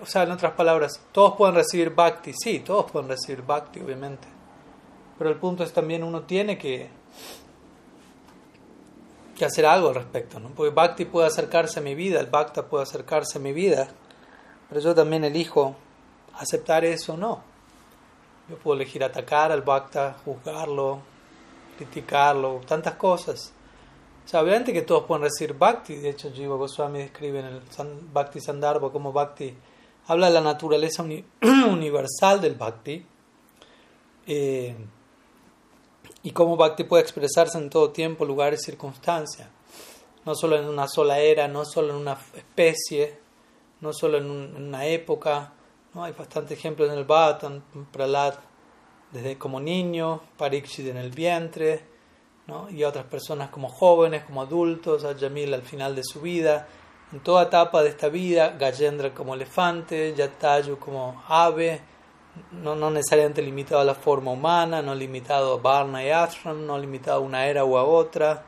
o 0.00 0.06
sea, 0.06 0.22
en 0.22 0.30
otras 0.30 0.52
palabras, 0.52 1.00
todos 1.12 1.34
pueden 1.36 1.54
recibir 1.54 1.90
bhakti, 1.90 2.32
sí, 2.32 2.60
todos 2.60 2.90
pueden 2.90 3.08
recibir 3.08 3.42
bhakti, 3.42 3.80
obviamente. 3.80 4.28
Pero 5.18 5.30
el 5.30 5.36
punto 5.36 5.64
es 5.64 5.72
también 5.72 6.02
uno 6.04 6.22
tiene 6.22 6.58
que, 6.58 6.88
que 9.36 9.44
hacer 9.44 9.66
algo 9.66 9.88
al 9.88 9.96
respecto, 9.96 10.40
¿no? 10.40 10.50
Porque 10.50 10.72
bhakti 10.72 11.04
puede 11.04 11.26
acercarse 11.26 11.80
a 11.80 11.82
mi 11.82 11.94
vida, 11.94 12.20
el 12.20 12.26
bhakta 12.26 12.66
puede 12.66 12.84
acercarse 12.84 13.38
a 13.38 13.40
mi 13.40 13.52
vida, 13.52 13.88
pero 14.68 14.80
yo 14.80 14.94
también 14.94 15.24
elijo 15.24 15.76
aceptar 16.38 16.84
eso 16.84 17.14
o 17.14 17.16
no. 17.16 17.51
Yo 18.48 18.56
puedo 18.56 18.76
elegir 18.76 19.04
atacar 19.04 19.52
al 19.52 19.62
bhakta, 19.62 20.16
juzgarlo, 20.24 21.00
criticarlo, 21.76 22.60
tantas 22.66 22.94
cosas. 22.94 23.52
O 24.24 24.28
sea, 24.28 24.40
obviamente 24.40 24.72
que 24.72 24.82
todos 24.82 25.04
pueden 25.04 25.24
recibir 25.24 25.54
bhakti. 25.54 25.96
De 25.96 26.10
hecho, 26.10 26.30
Jiva 26.32 26.56
Goswami 26.56 27.00
describe 27.00 27.40
en 27.40 27.46
el 27.46 27.62
Bhakti 28.12 28.40
Sandarbha 28.40 28.90
como 28.90 29.12
bhakti 29.12 29.54
habla 30.06 30.28
de 30.28 30.34
la 30.34 30.40
naturaleza 30.40 31.02
universal 31.42 32.40
del 32.40 32.54
bhakti 32.54 33.04
eh, 34.26 34.74
y 36.22 36.30
cómo 36.30 36.56
bhakti 36.56 36.84
puede 36.84 37.02
expresarse 37.02 37.58
en 37.58 37.70
todo 37.70 37.90
tiempo, 37.90 38.24
lugar 38.24 38.54
y 38.54 38.56
circunstancia. 38.56 39.50
No 40.24 40.36
solo 40.36 40.56
en 40.56 40.68
una 40.68 40.86
sola 40.86 41.18
era, 41.18 41.48
no 41.48 41.64
solo 41.64 41.90
en 41.90 41.96
una 41.96 42.16
especie, 42.36 43.18
no 43.80 43.92
solo 43.92 44.18
en, 44.18 44.30
una 44.30 44.86
época. 44.86 45.52
¿No? 45.94 46.04
Hay 46.04 46.12
bastantes 46.12 46.58
ejemplos 46.58 46.90
en 46.90 46.98
el 46.98 47.04
Bhattan, 47.04 47.62
Pralat 47.90 48.38
desde 49.10 49.36
como 49.36 49.60
niño, 49.60 50.20
Parikshit 50.36 50.88
en 50.88 50.96
el 50.96 51.10
vientre 51.10 51.92
y 52.70 52.82
a 52.82 52.88
otras 52.88 53.04
personas 53.04 53.50
como 53.50 53.68
jóvenes, 53.68 54.24
como 54.24 54.42
adultos, 54.42 55.04
a 55.04 55.16
Yamil 55.16 55.54
al 55.54 55.62
final 55.62 55.94
de 55.94 56.02
su 56.04 56.20
vida, 56.20 56.66
en 57.12 57.20
toda 57.20 57.44
etapa 57.44 57.82
de 57.82 57.90
esta 57.90 58.08
vida, 58.08 58.56
Gajendra 58.58 59.14
como 59.14 59.34
elefante, 59.34 60.14
Yatayu 60.14 60.78
como 60.78 61.22
ave, 61.28 61.80
no, 62.50 62.74
no 62.74 62.90
necesariamente 62.90 63.42
limitado 63.42 63.80
a 63.82 63.84
la 63.84 63.94
forma 63.94 64.32
humana, 64.32 64.80
no 64.82 64.94
limitado 64.94 65.54
a 65.54 65.56
Varna 65.58 66.04
y 66.04 66.10
Ashram, 66.10 66.66
no 66.66 66.78
limitado 66.78 67.18
a 67.18 67.20
una 67.20 67.46
era 67.46 67.64
u 67.64 67.76
a 67.76 67.84
otra. 67.84 68.44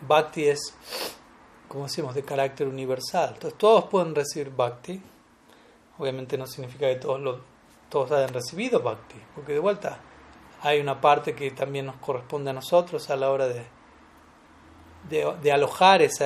Bhakti 0.00 0.48
es, 0.48 0.74
como 1.68 1.84
decimos, 1.84 2.14
de 2.14 2.22
carácter 2.22 2.66
universal. 2.66 3.32
Entonces 3.34 3.58
todos 3.58 3.84
pueden 3.84 4.14
recibir 4.14 4.50
Bhakti. 4.50 5.02
Obviamente 6.00 6.38
no 6.38 6.46
significa 6.46 6.88
que 6.88 6.96
todos, 6.96 7.20
lo, 7.20 7.40
todos 7.90 8.10
hayan 8.12 8.32
recibido 8.32 8.80
Bhakti, 8.80 9.20
porque 9.34 9.52
de 9.52 9.58
vuelta 9.58 9.98
hay 10.62 10.80
una 10.80 10.98
parte 10.98 11.34
que 11.34 11.50
también 11.50 11.84
nos 11.84 11.96
corresponde 11.96 12.48
a 12.48 12.54
nosotros 12.54 13.10
a 13.10 13.16
la 13.16 13.30
hora 13.30 13.46
de, 13.48 13.66
de, 15.10 15.52
alojar 15.52 16.00
ese 16.00 16.24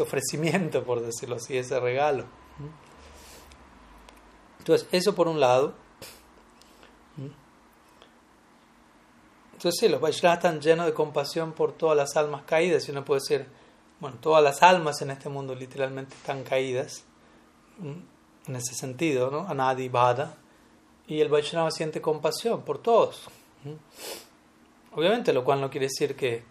ofrecimiento, 0.00 0.82
por 0.82 1.00
decirlo 1.00 1.36
así, 1.36 1.56
ese 1.56 1.78
regalo. 1.78 2.24
Entonces, 4.58 4.88
eso 4.90 5.14
por 5.14 5.28
un 5.28 5.38
lado. 5.38 5.74
Entonces, 9.52 9.78
sí, 9.78 9.88
los 9.88 10.00
Vaishnavas 10.00 10.38
están 10.38 10.60
llenos 10.60 10.86
de 10.86 10.94
compasión 10.94 11.52
por 11.52 11.74
todas 11.74 11.96
las 11.96 12.16
almas 12.16 12.42
caídas, 12.42 12.88
y 12.88 12.90
uno 12.90 13.04
puede 13.04 13.20
decir, 13.20 13.46
bueno, 14.00 14.16
todas 14.20 14.42
las 14.42 14.64
almas 14.64 15.00
en 15.00 15.12
este 15.12 15.28
mundo 15.28 15.54
literalmente 15.54 16.16
están 16.16 16.42
caídas, 16.42 17.04
en 18.46 18.56
ese 18.56 18.74
sentido, 18.74 19.30
¿no? 19.30 19.46
Anadi 19.48 19.88
Bada 19.88 20.36
y 21.06 21.20
el 21.20 21.28
Vaishnava 21.28 21.70
siente 21.70 22.00
compasión 22.00 22.62
por 22.62 22.78
todos. 22.78 23.28
Obviamente, 24.94 25.32
lo 25.32 25.44
cual 25.44 25.60
no 25.60 25.70
quiere 25.70 25.86
decir 25.86 26.16
que, 26.16 26.44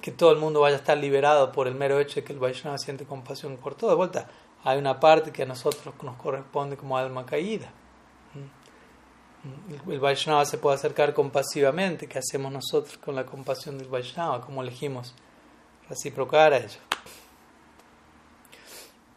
que 0.00 0.12
todo 0.12 0.32
el 0.32 0.38
mundo 0.38 0.60
vaya 0.60 0.76
a 0.76 0.78
estar 0.78 0.96
liberado 0.96 1.52
por 1.52 1.68
el 1.68 1.74
mero 1.74 2.00
hecho 2.00 2.16
de 2.16 2.24
que 2.24 2.32
el 2.32 2.38
Vaishnava 2.38 2.78
siente 2.78 3.04
compasión 3.04 3.56
por 3.56 3.74
todos. 3.74 3.92
De 3.92 3.96
vuelta, 3.96 4.28
hay 4.64 4.78
una 4.78 4.98
parte 4.98 5.30
que 5.30 5.42
a 5.42 5.46
nosotros 5.46 5.94
nos 6.02 6.16
corresponde 6.16 6.76
como 6.76 6.96
alma 6.96 7.24
caída. 7.24 7.70
El 9.88 10.00
Vaishnava 10.00 10.44
se 10.44 10.58
puede 10.58 10.74
acercar 10.74 11.14
compasivamente. 11.14 12.08
¿Qué 12.08 12.18
hacemos 12.18 12.50
nosotros 12.50 12.98
con 12.98 13.14
la 13.14 13.24
compasión 13.24 13.78
del 13.78 13.86
Vaishnava? 13.86 14.40
¿Cómo 14.40 14.62
elegimos 14.62 15.14
reciprocar 15.88 16.52
a 16.52 16.58
ello? 16.58 16.85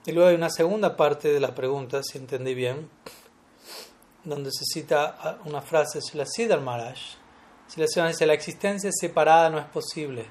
Y 0.06 0.12
luego 0.14 0.30
hay 0.30 0.36
una 0.36 0.50
segunda 0.50 0.96
parte 0.96 1.28
de 1.28 1.40
la 1.40 1.54
pregunta, 1.54 2.02
si 2.04 2.18
entendí 2.18 2.54
bien, 2.54 2.90
donde 4.24 4.50
se 4.52 4.64
cita 4.66 5.40
una 5.46 5.62
frase 5.62 6.00
de 6.00 6.26
Siddhar 6.26 6.62
Maharaj. 6.62 6.98
la 7.76 8.08
dice, 8.08 8.26
la 8.26 8.34
existencia 8.34 8.90
separada 8.94 9.50
no 9.50 9.60
es 9.60 9.66
posible. 9.66 10.26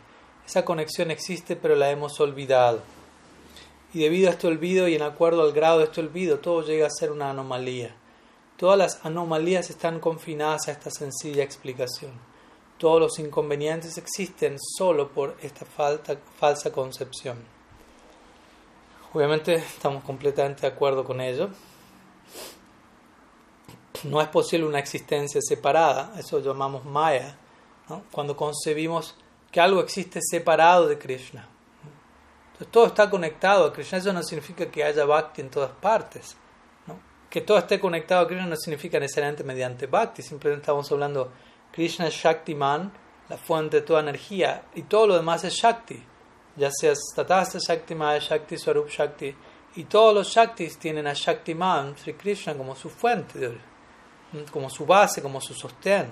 Esa 0.47 0.65
conexión 0.65 1.11
existe, 1.11 1.55
pero 1.57 1.77
la 1.77 1.91
hemos 1.91 2.19
olvidado. 2.21 2.81
Y 3.93 4.01
debido 4.01 4.29
a 4.29 4.33
este 4.33 4.47
olvido 4.47 4.89
y 4.89 4.95
en 4.95 5.03
acuerdo 5.03 5.43
al 5.43 5.53
grado 5.53 5.79
de 5.79 5.85
este 5.85 6.01
olvido, 6.01 6.39
todo 6.39 6.63
llega 6.63 6.87
a 6.87 6.91
ser 6.91 7.13
una 7.13 7.31
anomalía. 7.31 7.95
Todas 8.57 8.79
las 8.79 9.05
anomalías 9.05 9.69
están 9.71 10.01
confinadas 10.01 10.69
a 10.69 10.73
esta 10.73 10.91
sencilla 10.91 11.45
explicación. 11.45 12.13
Todos 12.79 13.01
los 13.01 13.19
inconvenientes 13.19 13.99
existen 13.99 14.57
solo 14.77 15.11
por 15.11 15.37
esta 15.43 15.67
falsa 15.67 16.73
concepción. 16.73 17.58
Obviamente 19.13 19.55
estamos 19.55 20.05
completamente 20.05 20.63
de 20.63 20.69
acuerdo 20.69 21.03
con 21.03 21.21
ello. 21.21 21.49
No 24.05 24.21
es 24.21 24.29
posible 24.29 24.67
una 24.67 24.79
existencia 24.79 25.41
separada, 25.41 26.13
eso 26.19 26.41
llamamos 26.41 26.85
Maya, 26.85 27.37
cuando 28.13 28.37
concebimos 28.37 29.17
que 29.51 29.61
algo 29.61 29.81
existe 29.81 30.21
separado 30.23 30.87
de 30.87 30.99
Krishna. 30.99 31.49
Entonces, 32.53 32.71
todo 32.71 32.87
está 32.87 33.09
conectado 33.09 33.65
a 33.65 33.73
Krishna, 33.73 33.99
eso 33.99 34.13
no 34.13 34.23
significa 34.23 34.71
que 34.71 34.85
haya 34.85 35.05
bhakti 35.05 35.41
en 35.41 35.51
todas 35.51 35.71
partes. 35.71 36.37
Que 37.31 37.41
todo 37.41 37.59
esté 37.59 37.81
conectado 37.81 38.23
a 38.23 38.27
Krishna 38.27 38.47
no 38.47 38.57
significa 38.57 39.01
necesariamente 39.01 39.43
mediante 39.43 39.87
bhakti, 39.87 40.23
simplemente 40.23 40.63
estamos 40.63 40.91
hablando 40.93 41.33
Krishna 41.73 42.09
es 42.09 42.15
Shaktiman, 42.15 42.93
la 43.29 43.37
fuente 43.37 43.81
de 43.81 43.83
toda 43.87 44.01
energía, 44.01 44.65
y 44.75 44.83
todo 44.83 45.07
lo 45.07 45.17
demás 45.17 45.45
es 45.45 45.55
Shakti, 45.55 46.03
ya 46.59 46.71
sea 46.71 46.93
Tatasta 47.15 47.59
Shakti, 47.59 47.95
Maya 47.95 48.19
Shakti, 48.19 48.59
Swarup 48.59 48.89
Shakti, 48.89 49.35
y 49.77 49.85
todos 49.85 50.15
los 50.15 50.29
Shaktis 50.29 50.79
tienen 50.79 51.07
a 51.07 51.15
Shaktiman, 51.15 51.97
Sri 51.97 52.15
Krishna, 52.15 52.55
como 52.55 52.75
su 52.75 52.91
fuente, 52.91 53.59
como 54.51 54.69
su 54.69 54.85
base, 54.85 55.23
como 55.23 55.41
su 55.41 55.55
sostén, 55.55 56.11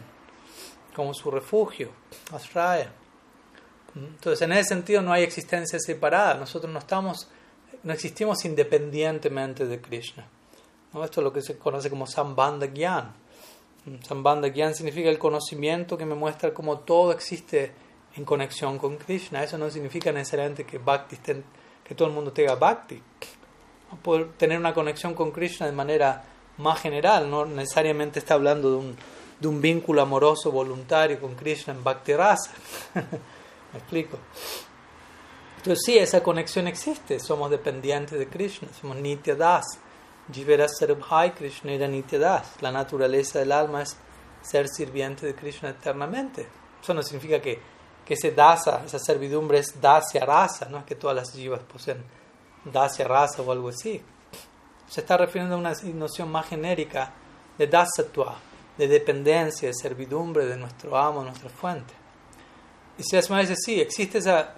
como 0.94 1.12
su 1.12 1.30
refugio, 1.30 1.90
Asraya. 2.32 2.92
Entonces, 3.94 4.42
en 4.42 4.52
ese 4.52 4.68
sentido 4.68 5.02
no 5.02 5.12
hay 5.12 5.22
existencia 5.22 5.78
separada. 5.78 6.34
Nosotros 6.34 6.70
no 6.70 6.78
estamos, 6.78 7.28
no 7.82 7.92
existimos 7.92 8.44
independientemente 8.44 9.66
de 9.66 9.80
Krishna. 9.80 10.28
¿No? 10.92 11.02
Esto 11.04 11.20
es 11.20 11.24
lo 11.24 11.32
que 11.32 11.42
se 11.42 11.58
conoce 11.58 11.88
como 11.90 12.06
Sambandha 12.06 12.66
Gyan. 12.66 13.14
Sambandha 14.06 14.48
Gyan 14.48 14.74
significa 14.74 15.08
el 15.08 15.18
conocimiento 15.18 15.96
que 15.96 16.04
me 16.04 16.14
muestra 16.14 16.52
cómo 16.52 16.80
todo 16.80 17.12
existe 17.12 17.72
en 18.16 18.24
conexión 18.24 18.78
con 18.78 18.96
Krishna. 18.96 19.42
Eso 19.42 19.58
no 19.58 19.70
significa 19.70 20.12
necesariamente 20.12 20.64
que 20.64 20.78
Bhakti 20.78 21.18
que 21.84 21.94
todo 21.94 22.08
el 22.08 22.14
mundo 22.14 22.32
tenga 22.32 22.54
Bhakti. 22.56 23.02
Poder 24.02 24.32
tener 24.36 24.58
una 24.58 24.74
conexión 24.74 25.14
con 25.14 25.30
Krishna 25.30 25.66
de 25.66 25.72
manera 25.72 26.24
más 26.58 26.80
general, 26.80 27.30
no 27.30 27.44
necesariamente 27.44 28.18
está 28.18 28.34
hablando 28.34 28.70
de 28.70 28.76
un, 28.76 28.96
de 29.38 29.48
un 29.48 29.60
vínculo 29.60 30.02
amoroso 30.02 30.50
voluntario 30.50 31.20
con 31.20 31.34
Krishna 31.34 31.74
en 31.74 31.84
Bhakti 31.84 32.14
Rasa. 32.14 32.50
¿Me 32.94 33.78
explico? 33.78 34.18
Entonces 35.58 35.84
sí, 35.84 35.98
esa 35.98 36.22
conexión 36.22 36.66
existe, 36.66 37.18
somos 37.18 37.50
dependientes 37.50 38.18
de 38.18 38.28
Krishna, 38.28 38.68
somos 38.80 38.96
Nitya 38.96 39.34
Das. 39.34 39.64
Jivera 40.32 40.66
Sarabhai 40.68 41.34
Krishna 41.34 41.72
era 41.72 41.86
Nitya 41.86 42.18
Das. 42.18 42.60
La 42.60 42.72
naturaleza 42.72 43.38
del 43.38 43.52
alma 43.52 43.82
es 43.82 43.96
ser 44.42 44.68
sirviente 44.68 45.26
de 45.26 45.34
Krishna 45.34 45.70
eternamente. 45.70 46.46
Eso 46.82 46.94
no 46.94 47.02
significa 47.02 47.40
que, 47.40 47.60
que 48.06 48.14
ese 48.14 48.30
dasa, 48.30 48.84
esa 48.86 49.00
servidumbre 49.00 49.58
es 49.58 49.80
dasya 49.80 50.24
rasa, 50.24 50.68
no 50.70 50.78
es 50.78 50.84
que 50.84 50.94
todas 50.94 51.16
las 51.16 51.32
jivas 51.32 51.60
poseen 51.60 52.02
dasya 52.64 53.06
rasa 53.06 53.42
o 53.42 53.50
algo 53.50 53.68
así. 53.68 54.00
Se 54.88 55.00
está 55.00 55.16
refiriendo 55.16 55.56
a 55.56 55.58
una 55.58 55.72
noción 55.94 56.30
más 56.30 56.46
genérica 56.46 57.12
de 57.58 57.66
dasatwa, 57.66 58.38
de 58.78 58.86
dependencia, 58.86 59.68
de 59.68 59.74
servidumbre 59.74 60.46
de 60.46 60.56
nuestro 60.56 60.96
amo, 60.96 61.24
nuestra 61.24 61.50
fuente. 61.50 61.92
Y 62.96 63.02
si 63.02 63.16
las 63.16 63.28
dice, 63.28 63.56
sí, 63.56 63.80
existe 63.80 64.18
esa, 64.18 64.54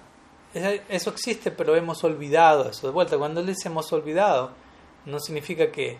eso 0.52 1.10
existe, 1.10 1.50
pero 1.50 1.74
hemos 1.74 2.04
olvidado 2.04 2.68
eso. 2.68 2.86
De 2.86 2.92
vuelta, 2.92 3.16
cuando 3.16 3.40
él 3.40 3.46
dice 3.46 3.68
hemos 3.68 3.90
olvidado, 3.94 4.50
no 5.06 5.18
significa 5.20 5.72
que, 5.72 5.96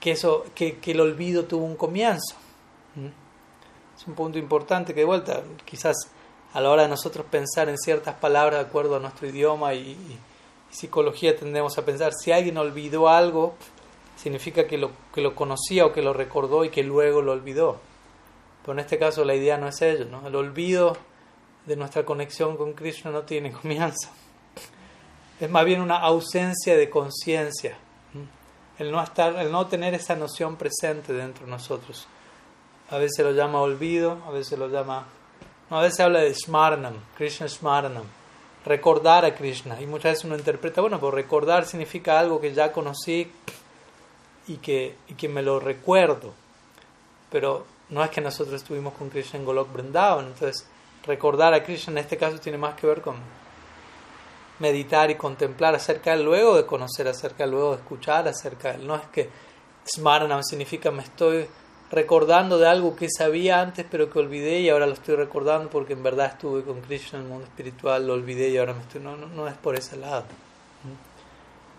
que, 0.00 0.12
eso, 0.12 0.46
que 0.54 0.78
el 0.86 1.00
olvido 1.00 1.44
tuvo 1.44 1.66
un 1.66 1.76
comienzo. 1.76 2.36
¿Mm? 2.94 3.22
Es 3.96 4.06
un 4.06 4.14
punto 4.14 4.38
importante 4.38 4.94
que 4.94 5.00
de 5.00 5.06
vuelta, 5.06 5.42
quizás 5.64 5.96
a 6.52 6.60
la 6.60 6.70
hora 6.70 6.82
de 6.82 6.88
nosotros 6.88 7.26
pensar 7.30 7.68
en 7.68 7.78
ciertas 7.78 8.14
palabras 8.16 8.60
de 8.60 8.68
acuerdo 8.68 8.96
a 8.96 9.00
nuestro 9.00 9.28
idioma 9.28 9.74
y, 9.74 9.96
psicología 10.70 11.36
tendemos 11.36 11.76
a 11.76 11.84
pensar, 11.84 12.14
si 12.14 12.32
alguien 12.32 12.56
olvidó 12.56 13.08
algo, 13.08 13.54
significa 14.16 14.66
que 14.66 14.78
lo, 14.78 14.90
que 15.14 15.20
lo 15.20 15.34
conocía 15.34 15.84
o 15.84 15.92
que 15.92 16.00
lo 16.00 16.14
recordó 16.14 16.64
y 16.64 16.70
que 16.70 16.82
luego 16.82 17.20
lo 17.20 17.32
olvidó. 17.32 17.78
Pero 18.62 18.72
en 18.72 18.78
este 18.78 18.98
caso 18.98 19.24
la 19.24 19.34
idea 19.34 19.58
no 19.58 19.68
es 19.68 19.82
ello, 19.82 20.06
¿no? 20.06 20.26
El 20.26 20.34
olvido 20.34 20.96
de 21.66 21.76
nuestra 21.76 22.04
conexión 22.04 22.56
con 22.56 22.72
Krishna 22.72 23.10
no 23.10 23.22
tiene 23.22 23.52
comienzo. 23.52 24.08
Es 25.40 25.50
más 25.50 25.64
bien 25.64 25.80
una 25.80 25.98
ausencia 25.98 26.76
de 26.76 26.88
conciencia. 26.88 27.76
El 28.78 28.90
no, 28.90 29.02
estar, 29.02 29.36
el 29.36 29.52
no 29.52 29.66
tener 29.66 29.92
esa 29.94 30.16
noción 30.16 30.56
presente 30.56 31.12
dentro 31.12 31.44
de 31.44 31.50
nosotros. 31.50 32.06
A 32.90 32.98
veces 32.98 33.24
lo 33.24 33.32
llama 33.32 33.60
olvido, 33.60 34.18
a 34.26 34.30
veces 34.30 34.58
lo 34.58 34.68
llama... 34.68 35.06
A 35.72 35.80
veces 35.80 36.00
habla 36.00 36.20
de 36.20 36.34
Smarnam, 36.34 36.92
Krishna 37.16 37.48
Smarnam. 37.48 38.04
Recordar 38.66 39.24
a 39.24 39.34
Krishna. 39.34 39.80
Y 39.80 39.86
muchas 39.86 40.12
veces 40.12 40.24
uno 40.26 40.36
interpreta, 40.36 40.82
bueno, 40.82 41.00
pues 41.00 41.14
recordar 41.14 41.64
significa 41.64 42.20
algo 42.20 42.42
que 42.42 42.52
ya 42.52 42.70
conocí 42.72 43.32
y 44.48 44.58
que, 44.58 44.94
y 45.08 45.14
que 45.14 45.30
me 45.30 45.40
lo 45.40 45.60
recuerdo. 45.60 46.34
Pero 47.30 47.64
no 47.88 48.04
es 48.04 48.10
que 48.10 48.20
nosotros 48.20 48.56
estuvimos 48.56 48.92
con 48.92 49.08
Krishna 49.08 49.38
en 49.38 49.46
Golok 49.46 49.72
Vrindavan. 49.72 50.26
Entonces, 50.26 50.68
recordar 51.06 51.54
a 51.54 51.64
Krishna 51.64 51.92
en 51.92 51.98
este 51.98 52.18
caso 52.18 52.38
tiene 52.38 52.58
más 52.58 52.74
que 52.74 52.86
ver 52.86 53.00
con 53.00 53.16
meditar 54.58 55.10
y 55.10 55.14
contemplar 55.14 55.74
acerca 55.74 56.10
de 56.10 56.18
él, 56.18 56.24
luego 56.26 56.54
de 56.54 56.66
conocer 56.66 57.08
acerca 57.08 57.38
de 57.38 57.44
él, 57.44 57.50
luego 57.52 57.70
de 57.70 57.76
escuchar 57.76 58.28
acerca 58.28 58.72
de 58.72 58.74
él. 58.74 58.86
No 58.86 58.94
es 58.94 59.06
que 59.06 59.30
Smaranam 59.86 60.42
significa 60.42 60.90
me 60.90 61.02
estoy 61.02 61.48
recordando 61.92 62.58
de 62.58 62.66
algo 62.66 62.96
que 62.96 63.08
sabía 63.08 63.60
antes 63.60 63.86
pero 63.88 64.10
que 64.10 64.18
olvidé 64.18 64.60
y 64.60 64.70
ahora 64.70 64.86
lo 64.86 64.94
estoy 64.94 65.14
recordando 65.14 65.70
porque 65.70 65.92
en 65.92 66.02
verdad 66.02 66.26
estuve 66.32 66.64
con 66.64 66.80
Krishna 66.80 67.18
en 67.18 67.26
el 67.26 67.30
mundo 67.30 67.44
espiritual, 67.44 68.06
lo 68.06 68.14
olvidé 68.14 68.48
y 68.48 68.58
ahora 68.58 68.72
me 68.72 68.80
estoy... 68.80 69.00
No, 69.00 69.16
no, 69.16 69.46
es 69.46 69.54
por 69.54 69.76
ese 69.76 69.96
lado. 69.96 70.24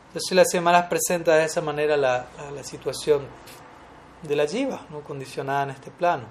Entonces 0.07 0.32
la 0.32 0.45
semana 0.45 0.88
presenta 0.88 1.36
de 1.36 1.45
esa 1.45 1.61
manera 1.61 1.97
la, 1.97 2.28
la, 2.55 2.64
situación 2.64 3.24
de 4.22 4.36
la 4.36 4.45
jiva, 4.45 4.86
¿no? 4.91 5.01
condicionada 5.01 5.64
en 5.64 5.70
este 5.72 5.89
plano 5.89 6.26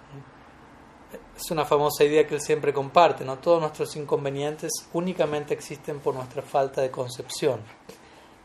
es 1.37 1.51
una 1.51 1.65
famosa 1.65 2.05
idea 2.05 2.27
que 2.27 2.35
él 2.35 2.41
siempre 2.41 2.73
comparte, 2.73 3.25
¿no? 3.25 3.39
Todos 3.39 3.61
nuestros 3.61 3.97
inconvenientes 3.97 4.71
únicamente 4.93 5.55
existen 5.55 6.01
por 6.01 6.15
nuestra 6.15 6.43
falta 6.43 6.81
de 6.81 6.91
concepción. 6.91 7.61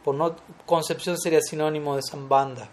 Por 0.04 0.16
no, 0.16 0.36
concepción 0.66 1.18
sería 1.18 1.42
sinónimo 1.42 1.96
de 1.96 2.02
sambanda. 2.02 2.68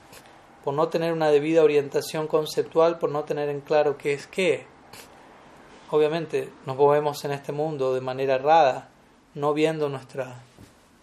Por 0.64 0.72
no 0.72 0.88
tener 0.88 1.12
una 1.12 1.28
debida 1.28 1.62
orientación 1.62 2.26
conceptual, 2.26 2.98
por 2.98 3.10
no 3.10 3.24
tener 3.24 3.50
en 3.50 3.60
claro 3.60 3.98
qué 3.98 4.14
es 4.14 4.26
qué. 4.26 4.66
Obviamente 5.90 6.50
nos 6.64 6.76
movemos 6.76 7.22
en 7.26 7.32
este 7.32 7.52
mundo 7.52 7.94
de 7.94 8.00
manera 8.00 8.36
errada, 8.36 8.88
no 9.34 9.52
viendo 9.52 9.90
nuestra 9.90 10.42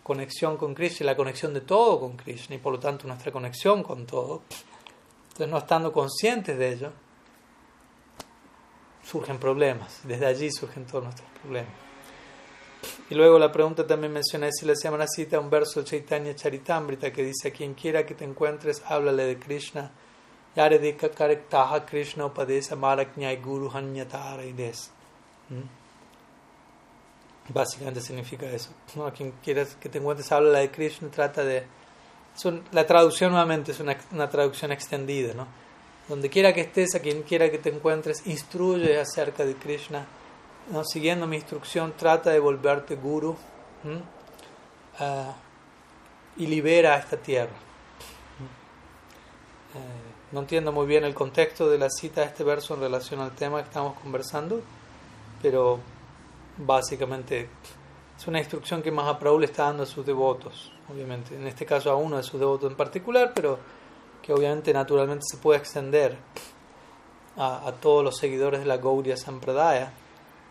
conexión 0.01 0.57
con 0.57 0.73
Krishna 0.73 1.03
y 1.03 1.05
la 1.05 1.15
conexión 1.15 1.53
de 1.53 1.61
todo 1.61 1.99
con 1.99 2.17
Krishna 2.17 2.55
y 2.55 2.57
por 2.57 2.73
lo 2.73 2.79
tanto 2.79 3.07
nuestra 3.07 3.31
conexión 3.31 3.83
con 3.83 4.07
todo. 4.07 4.41
Entonces 5.29 5.47
no 5.47 5.59
estando 5.59 5.93
conscientes 5.93 6.57
de 6.57 6.73
ello, 6.73 6.91
surgen 9.03 9.37
problemas. 9.37 10.01
Desde 10.03 10.25
allí 10.25 10.51
surgen 10.51 10.85
todos 10.85 11.03
nuestros 11.03 11.29
problemas. 11.39 11.90
Y 13.09 13.15
luego 13.15 13.37
la 13.37 13.51
pregunta 13.51 13.85
también 13.85 14.13
menciona 14.13 14.49
si 14.51 14.65
le 14.65 14.73
llama 14.75 14.97
una 14.97 15.07
cita 15.07 15.39
un 15.39 15.49
verso 15.49 15.81
de 15.81 15.85
Chaitanya 15.87 16.35
Charitamrita 16.35 17.11
que 17.11 17.23
dice: 17.23 17.49
A 17.49 17.51
quien 17.51 17.73
quiera 17.73 18.05
que 18.05 18.15
te 18.15 18.23
encuentres, 18.25 18.81
háblale 18.85 19.25
de 19.25 19.37
Krishna. 19.37 19.91
Krishna 21.85 22.25
upadesa 22.25 22.75
guru 22.75 23.69
hanyatara 23.71 24.43
¿Mm? 24.43 25.61
Básicamente 27.49 28.01
significa 28.01 28.45
eso. 28.47 28.69
¿no? 28.95 29.05
A 29.05 29.11
quien 29.11 29.33
quieras 29.43 29.75
que 29.79 29.89
te 29.89 29.97
encuentres, 29.97 30.31
háblale 30.31 30.59
de 30.59 30.71
Krishna. 30.71 31.09
Trata 31.09 31.43
de. 31.43 31.63
la 32.71 32.85
traducción 32.85 33.31
nuevamente 33.31 33.71
es 33.71 33.79
una, 33.79 33.97
una 34.11 34.29
traducción 34.29 34.71
extendida, 34.71 35.33
¿no? 35.33 35.47
donde 36.11 36.29
quiera 36.29 36.53
que 36.53 36.61
estés, 36.61 36.93
a 36.95 36.99
quien 36.99 37.23
quiera 37.23 37.49
que 37.49 37.57
te 37.57 37.69
encuentres, 37.69 38.27
instruye 38.27 38.99
acerca 38.99 39.45
de 39.45 39.55
Krishna. 39.55 40.05
¿No? 40.69 40.83
Siguiendo 40.83 41.27
mi 41.27 41.37
instrucción, 41.37 41.93
trata 41.97 42.29
de 42.29 42.39
volverte 42.39 42.95
guru 42.95 43.31
uh, 43.31 43.37
y 46.37 46.47
libera 46.47 46.95
a 46.95 46.97
esta 46.97 47.17
tierra. 47.17 47.51
Uh, 49.73 50.33
no 50.33 50.41
entiendo 50.41 50.71
muy 50.71 50.85
bien 50.85 51.03
el 51.03 51.13
contexto 51.13 51.69
de 51.69 51.77
la 51.77 51.89
cita 51.89 52.21
de 52.21 52.27
este 52.27 52.43
verso 52.43 52.75
en 52.75 52.81
relación 52.81 53.19
al 53.19 53.31
tema 53.31 53.61
que 53.61 53.67
estamos 53.67 53.99
conversando, 53.99 54.61
pero 55.41 55.79
básicamente 56.57 57.49
es 58.17 58.27
una 58.27 58.39
instrucción 58.39 58.81
que 58.81 58.91
Mahaprabhu 58.91 59.39
le 59.39 59.47
está 59.47 59.63
dando 59.63 59.83
a 59.83 59.85
sus 59.85 60.05
devotos, 60.05 60.71
obviamente, 60.89 61.35
en 61.35 61.47
este 61.47 61.65
caso 61.65 61.91
a 61.91 61.95
uno 61.95 62.17
de 62.17 62.23
sus 62.23 62.39
devotos 62.39 62.69
en 62.69 62.77
particular, 62.77 63.31
pero 63.33 63.59
que 64.21 64.31
obviamente 64.31 64.73
naturalmente 64.73 65.25
se 65.29 65.37
puede 65.37 65.59
extender 65.59 66.17
a, 67.37 67.73
todos 67.81 68.03
los 68.03 68.17
seguidores 68.17 68.59
de 68.59 68.67
la 68.67 68.77
Gaudiya 68.77 69.17
Sampradaya. 69.17 69.91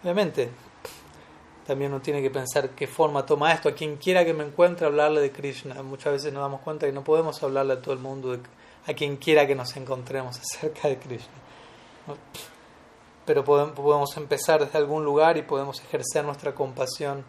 Obviamente, 0.03 0.51
también 1.67 1.93
uno 1.93 2.01
tiene 2.01 2.23
que 2.23 2.31
pensar 2.31 2.71
qué 2.71 2.87
forma 2.87 3.25
toma 3.25 3.53
esto. 3.53 3.69
A 3.69 3.73
quien 3.73 3.97
quiera 3.97 4.25
que 4.25 4.35
me 4.35 4.45
encuentre, 4.45 4.87
hablarle 4.87 5.21
de 5.21 5.31
Krishna. 5.31 5.83
Muchas 5.83 6.15
veces 6.15 6.33
nos 6.33 6.43
damos 6.43 6.63
cuenta 6.63 6.87
que 6.87 6.93
no 6.93 7.05
podemos 7.05 7.43
hablarle 7.43 7.75
a 7.75 7.83
todo 7.83 7.95
el 7.95 8.01
mundo, 8.01 8.37
a 8.87 8.95
quien 8.95 9.17
quiera 9.19 9.47
que 9.47 9.55
nos 9.55 9.77
encontremos 9.77 10.39
acerca 10.41 10.89
de 10.89 10.99
Krishna. 10.99 11.33
Pero 13.25 13.45
podemos 13.45 14.17
empezar 14.17 14.65
desde 14.65 14.79
algún 14.79 15.05
lugar 15.05 15.37
y 15.37 15.43
podemos 15.43 15.81
ejercer 15.81 16.25
nuestra 16.25 16.55
compasión 16.55 17.25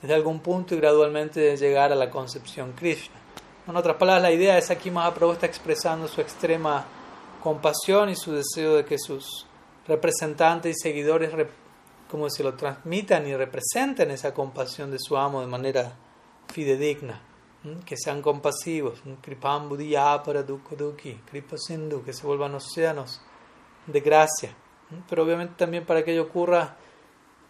desde 0.00 0.14
algún 0.14 0.40
punto 0.40 0.74
y 0.74 0.78
gradualmente 0.78 1.56
llegar 1.56 1.92
a 1.92 1.94
la 1.94 2.08
concepción 2.08 2.72
Krishna. 2.72 3.16
En 3.66 3.76
otras 3.76 3.96
palabras, 3.96 4.22
la 4.22 4.32
idea 4.32 4.58
es 4.58 4.70
aquí 4.70 4.90
Mahaprabhu 4.90 5.34
está 5.34 5.46
expresando 5.46 6.08
su 6.08 6.20
extrema 6.20 6.84
compasión 7.42 8.08
y 8.08 8.16
su 8.16 8.32
deseo 8.32 8.76
de 8.76 8.84
que 8.84 8.98
sus 8.98 9.46
representantes 9.86 10.76
y 10.76 10.80
seguidores, 10.80 11.32
como 12.12 12.28
se 12.28 12.44
lo 12.44 12.52
transmitan 12.52 13.26
y 13.26 13.34
representen 13.34 14.10
esa 14.10 14.34
compasión 14.34 14.90
de 14.90 14.98
su 14.98 15.16
amo 15.16 15.40
de 15.40 15.46
manera 15.46 15.96
fidedigna, 16.52 17.22
que 17.86 17.96
sean 17.96 18.20
compasivos, 18.20 19.02
que 19.22 19.38
se 22.12 22.26
vuelvan 22.26 22.54
océanos 22.54 23.22
de 23.86 24.00
gracia. 24.00 24.54
Pero 25.08 25.22
obviamente 25.22 25.54
también 25.56 25.86
para 25.86 26.04
que 26.04 26.12
ello 26.12 26.24
ocurra 26.24 26.76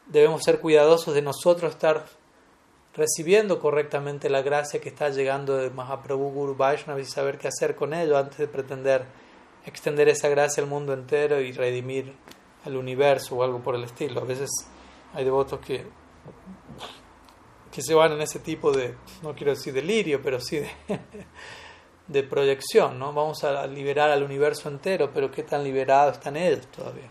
debemos 0.07 0.45
ser 0.45 0.61
cuidadosos 0.61 1.13
de 1.13 1.23
nosotros 1.23 1.73
estar 1.73 2.07
recibiendo 2.95 3.59
correctamente 3.59 4.31
la 4.31 4.43
gracia 4.43 4.81
que 4.81 4.91
está 4.91 5.09
llegando 5.09 5.57
de 5.57 5.71
Mahaprabhu 5.71 6.31
Guru 6.31 6.55
Vaishnava 6.55 7.01
y 7.01 7.05
saber 7.05 7.37
qué 7.37 7.49
hacer 7.49 7.75
con 7.75 7.95
ello 7.95 8.17
antes 8.17 8.39
de 8.39 8.47
pretender 8.47 9.07
extender 9.67 10.09
esa 10.09 10.29
gracia 10.29 10.63
al 10.63 10.69
mundo 10.69 10.93
entero 10.93 11.41
y 11.41 11.51
redimir 11.51 12.15
al 12.65 12.77
universo 12.77 13.37
o 13.37 13.43
algo 13.43 13.61
por 13.61 13.75
el 13.75 13.85
estilo. 13.85 14.21
A 14.21 14.25
veces 14.25 14.51
hay 15.15 15.25
devotos 15.25 15.61
que, 15.61 15.85
que 17.71 17.83
se 17.83 17.95
van 17.95 18.13
en 18.13 18.23
ese 18.23 18.39
tipo 18.39 18.73
de, 18.73 18.95
no 19.23 19.35
quiero 19.35 19.53
decir 19.53 19.73
delirio, 19.73 20.21
pero 20.23 20.41
sí 20.41 20.63
de, 22.07 22.23
proyección, 22.29 22.99
¿no? 22.99 23.13
Vamos 23.13 23.45
a 23.45 23.67
liberar 23.67 24.11
al 24.11 24.23
universo 24.23 24.69
entero, 24.69 25.11
pero 25.13 25.31
¿qué 25.31 25.43
tan 25.43 25.65
liberados 25.65 26.19
están 26.19 26.37
ellos 26.37 26.67
todavía? 26.69 27.09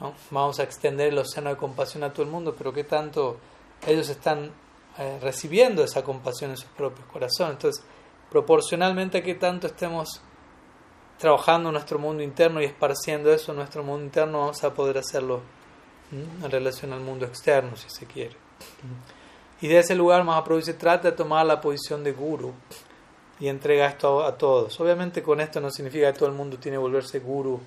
¿no? 0.00 0.14
Vamos 0.30 0.58
a 0.58 0.64
extender 0.64 1.08
el 1.08 1.18
océano 1.18 1.50
de 1.50 1.56
compasión 1.56 2.02
a 2.04 2.12
todo 2.12 2.24
el 2.24 2.30
mundo, 2.30 2.54
pero 2.56 2.72
¿qué 2.72 2.84
tanto 2.84 3.38
ellos 3.86 4.08
están 4.08 4.52
eh, 4.98 5.18
recibiendo 5.22 5.82
esa 5.82 6.04
compasión 6.04 6.50
en 6.50 6.58
sus 6.58 6.68
propios 6.70 7.06
corazones. 7.06 7.54
Entonces, 7.54 7.84
proporcionalmente 8.30 9.18
a 9.18 9.22
que 9.22 9.34
tanto 9.34 9.66
estemos 9.66 10.20
trabajando 11.22 11.68
en 11.68 11.74
nuestro 11.74 12.00
mundo 12.00 12.20
interno 12.20 12.60
y 12.60 12.64
esparciendo 12.64 13.32
eso 13.32 13.52
en 13.52 13.58
nuestro 13.58 13.84
mundo 13.84 14.04
interno, 14.04 14.40
vamos 14.40 14.64
a 14.64 14.74
poder 14.74 14.98
hacerlo 14.98 15.40
en 16.10 16.50
relación 16.50 16.92
al 16.92 16.98
mundo 16.98 17.24
externo, 17.24 17.76
si 17.76 17.88
se 17.88 18.06
quiere. 18.06 18.34
Y 19.60 19.68
de 19.68 19.78
ese 19.78 19.94
lugar, 19.94 20.24
Mahaprabhu 20.24 20.60
se 20.62 20.74
trata 20.74 21.12
de 21.12 21.16
tomar 21.16 21.46
la 21.46 21.60
posición 21.60 22.02
de 22.02 22.10
guru 22.10 22.52
y 23.38 23.46
entrega 23.46 23.86
esto 23.86 24.24
a, 24.24 24.36
todos. 24.36 24.80
Obviamente 24.80 25.22
con 25.22 25.40
esto 25.40 25.60
no 25.60 25.70
significa 25.70 26.12
que 26.12 26.18
todo 26.18 26.28
el 26.28 26.34
mundo 26.34 26.58
tiene 26.58 26.74
que 26.74 26.80
volverse 26.80 27.20
guru 27.20 27.60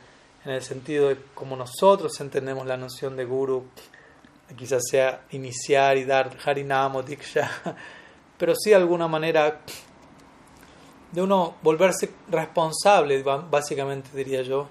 en 0.44 0.52
el 0.52 0.62
sentido 0.62 1.08
de 1.08 1.18
como 1.34 1.56
nosotros 1.56 2.20
entendemos 2.20 2.68
la 2.68 2.76
noción 2.76 3.16
de 3.16 3.24
guru 3.24 3.68
quizás 4.58 4.84
sea 4.92 5.22
iniciar 5.32 5.96
y 5.96 6.04
dar 6.04 6.36
Harinam 6.44 6.98
o 6.98 7.04
Diksha, 7.04 7.50
pero 8.38 8.54
sí 8.54 8.72
de 8.72 8.76
alguna 8.76 9.08
manera 9.08 9.62
de 11.16 11.22
uno 11.22 11.56
volverse 11.64 12.12
responsable, 12.30 13.24
básicamente 13.24 14.10
diría 14.14 14.42
yo, 14.42 14.68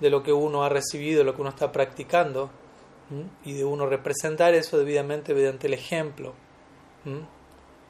de 0.00 0.08
lo 0.08 0.22
que 0.22 0.32
uno 0.32 0.64
ha 0.64 0.70
recibido, 0.70 1.22
lo 1.22 1.34
que 1.34 1.42
uno 1.42 1.50
está 1.50 1.70
practicando, 1.70 2.50
y 3.44 3.52
de 3.52 3.64
uno 3.66 3.84
representar 3.84 4.54
eso 4.54 4.78
debidamente 4.78 5.34
mediante 5.34 5.66
el 5.66 5.74
ejemplo 5.74 6.32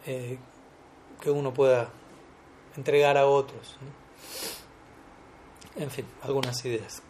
eh, 0.04 0.36
que 1.20 1.30
uno 1.30 1.54
pueda 1.54 1.90
entregar 2.76 3.16
a 3.16 3.26
otros. 3.26 3.76
En 5.76 5.88
fin, 5.88 6.04
algunas 6.22 6.64
ideas. 6.64 7.02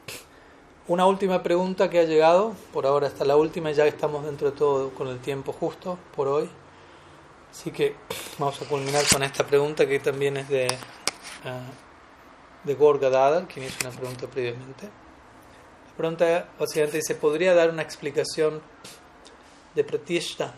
Una 0.89 1.07
última 1.07 1.43
pregunta 1.43 1.89
que 1.89 2.01
ha 2.01 2.05
llegado, 2.05 2.55
por 2.75 2.85
ahora 2.85 3.07
está 3.07 3.25
la 3.25 3.37
última, 3.37 3.71
ya 3.71 3.87
estamos 3.87 4.27
dentro 4.27 4.51
de 4.51 4.57
todo 4.59 4.91
con 4.91 5.09
el 5.09 5.21
tiempo 5.21 5.55
justo 5.55 5.99
por 6.15 6.29
hoy. 6.29 6.51
Así 7.53 7.71
que 7.71 7.95
vamos 8.39 8.61
a 8.63 8.65
culminar 8.65 9.05
con 9.13 9.23
esta 9.23 9.47
pregunta 9.47 9.87
que 9.87 10.01
también 10.01 10.39
es 10.39 10.49
de, 10.49 10.67
uh, 11.45 12.67
de 12.67 12.75
Gorga 12.75 13.11
Dada, 13.11 13.47
quien 13.47 13.67
hizo 13.67 13.77
una 13.87 13.95
pregunta 13.95 14.27
previamente. 14.27 14.87
La 14.87 15.97
pregunta 15.97 16.49
básicamente 16.59 16.97
dice, 16.97 17.15
¿podría 17.15 17.55
dar 17.55 17.69
una 17.69 17.83
explicación 17.83 18.63
de 19.75 19.85
Pratishta 19.85 20.55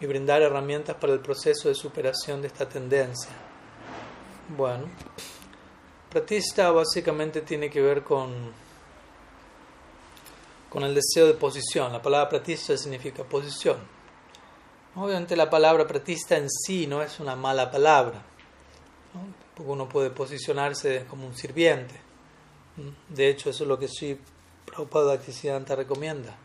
y 0.00 0.06
brindar 0.06 0.40
herramientas 0.40 0.96
para 0.96 1.12
el 1.12 1.20
proceso 1.20 1.68
de 1.68 1.74
superación 1.74 2.40
de 2.40 2.48
esta 2.48 2.66
tendencia? 2.66 3.30
Bueno, 4.56 4.86
Pratishta 6.08 6.70
básicamente 6.70 7.42
tiene 7.42 7.68
que 7.68 7.82
ver 7.82 8.02
con 8.02 8.52
con 10.70 10.84
el 10.84 10.94
deseo 10.94 11.26
de 11.26 11.34
posición. 11.34 11.92
La 11.92 12.00
palabra 12.00 12.28
pratista 12.28 12.76
significa 12.78 13.24
posición. 13.24 13.99
Obviamente 14.96 15.36
la 15.36 15.48
palabra 15.48 15.86
pratista 15.86 16.36
en 16.36 16.48
sí 16.50 16.86
no 16.86 17.02
es 17.02 17.20
una 17.20 17.36
mala 17.36 17.70
palabra, 17.70 18.22
porque 19.54 19.70
uno 19.70 19.88
puede 19.88 20.10
posicionarse 20.10 21.06
como 21.08 21.26
un 21.26 21.36
sirviente. 21.36 21.94
De 23.08 23.28
hecho, 23.28 23.50
eso 23.50 23.64
es 23.64 23.68
lo 23.68 23.78
que 23.78 23.88
Sri 23.88 24.18
Prabhupada 24.66 25.14
Bhaktisiddhanta 25.14 25.76
recomienda. 25.76 26.36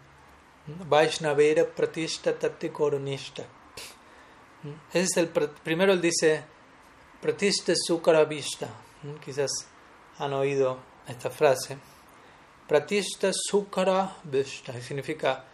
Vaishnavera 0.87 1.65
pratista 1.65 2.37
tati 2.37 2.69
koronista. 2.69 3.43
Ese 4.89 5.03
es 5.03 5.17
el 5.17 5.27
primero 5.27 5.93
él 5.93 6.01
dice 6.01 6.43
pratista 7.21 7.73
sukaravista. 7.75 8.69
Quizás 9.23 9.51
han 10.17 10.33
oído 10.33 10.79
esta 11.07 11.29
frase. 11.29 11.77
Pratishta 12.67 13.31
Sukara 13.31 14.17
Vishta, 14.23 14.73
significa 14.81 15.45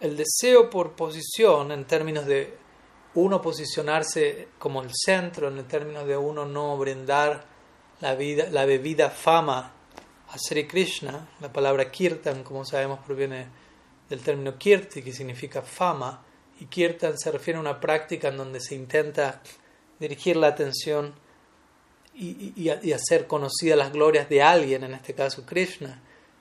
el 0.00 0.16
deseo 0.16 0.70
por 0.70 0.92
posición 0.92 1.72
en 1.72 1.84
términos 1.84 2.26
de 2.26 2.58
uno 3.14 3.42
posicionarse 3.42 4.48
como 4.58 4.82
el 4.82 4.90
centro, 4.94 5.48
en 5.48 5.66
términos 5.66 6.06
de 6.06 6.16
uno 6.16 6.46
no 6.46 6.76
brindar 6.78 7.44
la, 8.00 8.14
vida, 8.14 8.48
la 8.50 8.64
bebida 8.64 9.10
fama 9.10 9.72
a 10.28 10.38
Sri 10.38 10.66
Krishna. 10.66 11.28
La 11.40 11.52
palabra 11.52 11.90
kirtan, 11.90 12.44
como 12.44 12.64
sabemos, 12.64 13.00
proviene 13.00 13.48
del 14.08 14.20
término 14.20 14.56
kirti, 14.56 15.02
que 15.02 15.12
significa 15.12 15.62
fama, 15.62 16.24
y 16.60 16.66
kirtan 16.66 17.18
se 17.18 17.30
refiere 17.30 17.58
a 17.58 17.60
una 17.60 17.80
práctica 17.80 18.28
en 18.28 18.36
donde 18.36 18.60
se 18.60 18.74
intenta 18.74 19.42
dirigir 19.98 20.36
la 20.36 20.48
atención 20.48 21.14
y, 22.14 22.52
y, 22.56 22.72
y 22.82 22.92
hacer 22.92 23.26
conocidas 23.26 23.78
las 23.78 23.92
glorias 23.92 24.28
de 24.28 24.42
alguien, 24.42 24.84
en 24.84 24.94
este 24.94 25.14
caso 25.14 25.44
Krishna. 25.44 26.00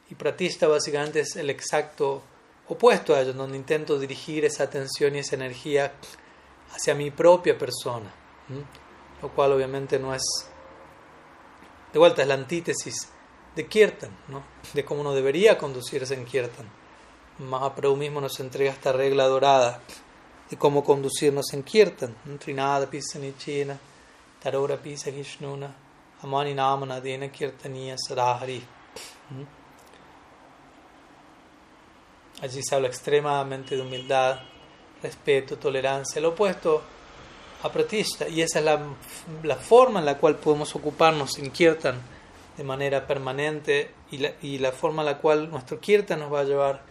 Y 0.09 0.15
pratista 0.15 0.67
básicamente 0.67 1.21
es 1.21 1.35
el 1.35 1.49
exacto 1.49 2.23
opuesto 2.69 3.15
a 3.15 3.21
ello, 3.21 3.33
donde 3.33 3.57
intento 3.57 3.99
dirigir 3.99 4.45
esa 4.45 4.63
atención 4.63 5.15
y 5.15 5.19
esa 5.19 5.35
energía 5.35 5.91
hacia 6.71 6.93
mi 6.95 7.11
propia 7.11 7.57
persona, 7.57 8.11
lo 9.21 9.29
cual 9.29 9.53
obviamente 9.53 9.99
no 9.99 10.13
es, 10.13 10.23
de 11.91 11.99
vuelta, 11.99 12.21
es 12.21 12.27
la 12.27 12.35
antítesis 12.35 13.09
de 13.55 13.67
Kirtan, 13.67 14.11
¿no? 14.27 14.43
de 14.73 14.85
cómo 14.85 15.01
uno 15.01 15.13
debería 15.13 15.57
conducirse 15.57 16.13
en 16.13 16.25
Kirtan. 16.25 16.69
Mahaprabhu 17.39 17.95
mismo 17.95 18.21
nos 18.21 18.39
entrega 18.39 18.71
esta 18.71 18.91
regla 18.91 19.25
dorada 19.25 19.81
de 20.49 20.57
cómo 20.57 20.83
conducirnos 20.83 21.53
en 21.53 21.63
Kirtan. 21.63 22.15
Trinada 22.37 22.89
pisa 22.89 23.17
nichina, 23.17 23.79
tarora 24.41 24.77
pisa 24.77 25.11
gishnuna, 25.11 25.73
amani 26.21 26.53
namana 26.53 27.01
dena 27.01 27.29
kirtaniya 27.29 27.95
sadahari. 27.97 28.61
Allí 32.41 32.61
se 32.63 32.75
habla 32.75 32.87
extremadamente 32.87 33.75
de 33.75 33.81
humildad, 33.81 34.39
respeto, 35.03 35.57
tolerancia, 35.57 36.21
lo 36.21 36.29
opuesto 36.29 36.81
a 37.61 37.71
pratista. 37.71 38.27
Y 38.29 38.41
esa 38.41 38.59
es 38.59 38.65
la, 38.65 38.79
la, 39.43 39.55
forma 39.55 39.99
en 39.99 40.05
la 40.05 40.17
cual 40.17 40.35
podemos 40.35 40.73
ocuparnos 40.75 41.37
en 41.37 41.51
kirtan 41.51 42.01
de 42.55 42.63
manera 42.63 43.05
permanente 43.05 43.91
y 44.11 44.17
la, 44.19 44.33
y 44.41 44.57
la 44.57 44.71
forma 44.71 45.01
en 45.01 45.07
la 45.07 45.17
cual 45.17 45.49
nuestro 45.49 45.79
kirtan 45.79 46.19
nos 46.19 46.33
va 46.33 46.41
a 46.41 46.43
llevar 46.43 46.81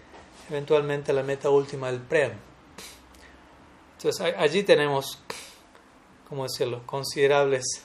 eventualmente 0.50 1.12
a 1.12 1.14
la 1.14 1.22
meta 1.22 1.50
última 1.50 1.90
del 1.90 2.00
prem. 2.00 2.32
Entonces 3.96 4.34
allí 4.36 4.62
tenemos, 4.62 5.18
¿cómo 6.28 6.44
decirlo?, 6.44 6.86
considerables 6.86 7.82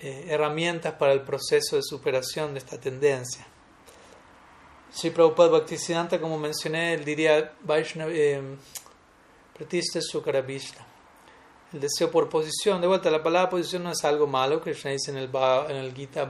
eh, 0.00 0.26
herramientas 0.28 0.94
para 0.94 1.12
el 1.12 1.22
proceso 1.22 1.76
de 1.76 1.82
superación 1.82 2.52
de 2.52 2.58
esta 2.58 2.78
tendencia. 2.78 3.46
Si 4.94 5.10
Prabhupada 5.10 5.50
Bhaktisiddhanta, 5.50 6.20
como 6.20 6.38
mencioné, 6.38 6.94
él 6.94 7.04
diría 7.04 7.52
Vaishnava, 7.62 8.12
eh. 8.12 8.40
El 11.72 11.80
deseo 11.80 12.10
por 12.12 12.28
posición, 12.28 12.80
de 12.80 12.86
vuelta, 12.86 13.10
la 13.10 13.20
palabra 13.20 13.50
posición 13.50 13.82
no 13.82 13.90
es 13.90 14.04
algo 14.04 14.28
malo, 14.28 14.60
Krishna 14.60 14.92
dice 14.92 15.10
en 15.10 15.16
el, 15.16 15.30
en 15.68 15.76
el 15.76 15.92
Gita, 15.92 16.24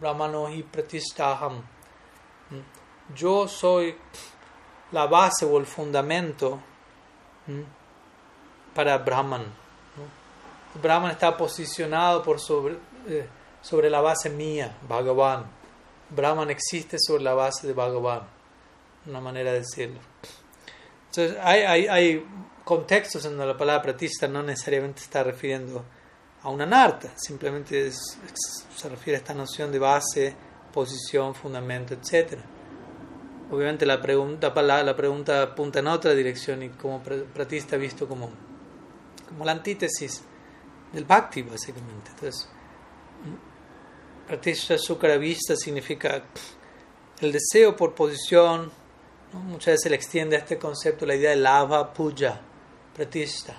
Brahmanohi 0.00 0.62
Pratistaham. 0.62 1.62
Yo 3.14 3.46
soy 3.46 3.94
la 4.92 5.06
base 5.06 5.44
o 5.44 5.58
el 5.58 5.66
fundamento 5.66 6.58
para 8.74 8.96
Brahman. 8.96 9.44
Brahman 10.82 11.10
está 11.10 11.36
posicionado 11.36 12.22
por 12.22 12.40
sobre, 12.40 12.78
eh, 13.06 13.28
sobre 13.60 13.90
la 13.90 14.00
base 14.00 14.30
mía, 14.30 14.78
Bhagavan. 14.88 15.57
Brahman 16.10 16.50
existe 16.50 16.96
sobre 16.98 17.22
la 17.22 17.34
base 17.34 17.66
de 17.66 17.72
Bhagavan, 17.72 18.22
una 19.06 19.20
manera 19.20 19.52
de 19.52 19.60
decirlo. 19.60 20.00
Entonces, 21.10 21.36
hay, 21.42 21.62
hay, 21.62 21.86
hay 21.88 22.26
contextos 22.64 23.24
en 23.24 23.32
donde 23.32 23.46
la 23.46 23.56
palabra 23.56 23.82
pratista 23.82 24.28
no 24.28 24.42
necesariamente 24.42 25.02
está 25.02 25.22
refiriendo 25.22 25.84
a 26.42 26.50
una 26.50 26.66
narta, 26.66 27.12
simplemente 27.16 27.90
se 27.90 28.88
refiere 28.88 29.16
a 29.16 29.20
esta 29.20 29.34
noción 29.34 29.72
de 29.72 29.78
base, 29.78 30.36
posición, 30.72 31.34
fundamento, 31.34 31.94
etc. 31.94 32.38
Obviamente 33.50 33.86
la 33.86 34.00
pregunta, 34.00 34.52
la 34.62 34.96
pregunta 34.96 35.42
apunta 35.42 35.78
en 35.78 35.86
otra 35.88 36.14
dirección 36.14 36.62
y 36.62 36.68
como 36.70 37.02
pratista 37.02 37.76
visto 37.76 38.06
como, 38.06 38.30
como 39.28 39.44
la 39.44 39.52
antítesis 39.52 40.22
del 40.92 41.04
bhakti, 41.04 41.42
básicamente. 41.42 42.10
Entonces, 42.10 42.48
Pratishtha 44.28 44.76
Vista 45.16 45.56
significa 45.56 46.22
el 47.20 47.32
deseo 47.32 47.74
por 47.74 47.94
posición. 47.94 48.70
Muchas 49.32 49.66
veces 49.66 49.82
se 49.84 49.90
le 49.90 49.96
extiende 49.96 50.36
a 50.36 50.40
este 50.40 50.58
concepto 50.58 51.06
la 51.06 51.14
idea 51.14 51.30
de 51.30 51.36
lava 51.36 51.94
puja, 51.94 52.38
Pratishtha, 52.94 53.56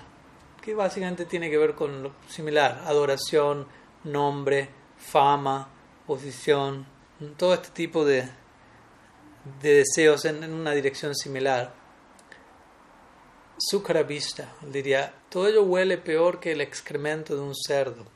que 0.62 0.72
básicamente 0.72 1.24
tiene 1.24 1.50
que 1.50 1.58
ver 1.58 1.74
con 1.74 2.04
lo 2.04 2.12
similar: 2.28 2.82
adoración, 2.86 3.66
nombre, 4.04 4.68
fama, 4.96 5.68
posición, 6.06 6.86
todo 7.36 7.54
este 7.54 7.70
tipo 7.70 8.04
de, 8.04 8.28
de 9.60 9.74
deseos 9.74 10.24
en, 10.24 10.52
una 10.52 10.70
dirección 10.70 11.16
similar. 11.16 11.74
Vista, 14.06 14.54
diría, 14.62 15.12
todo 15.28 15.48
ello 15.48 15.64
huele 15.64 15.98
peor 15.98 16.38
que 16.38 16.52
el 16.52 16.60
excremento 16.60 17.34
de 17.34 17.42
un 17.42 17.54
cerdo. 17.54 18.06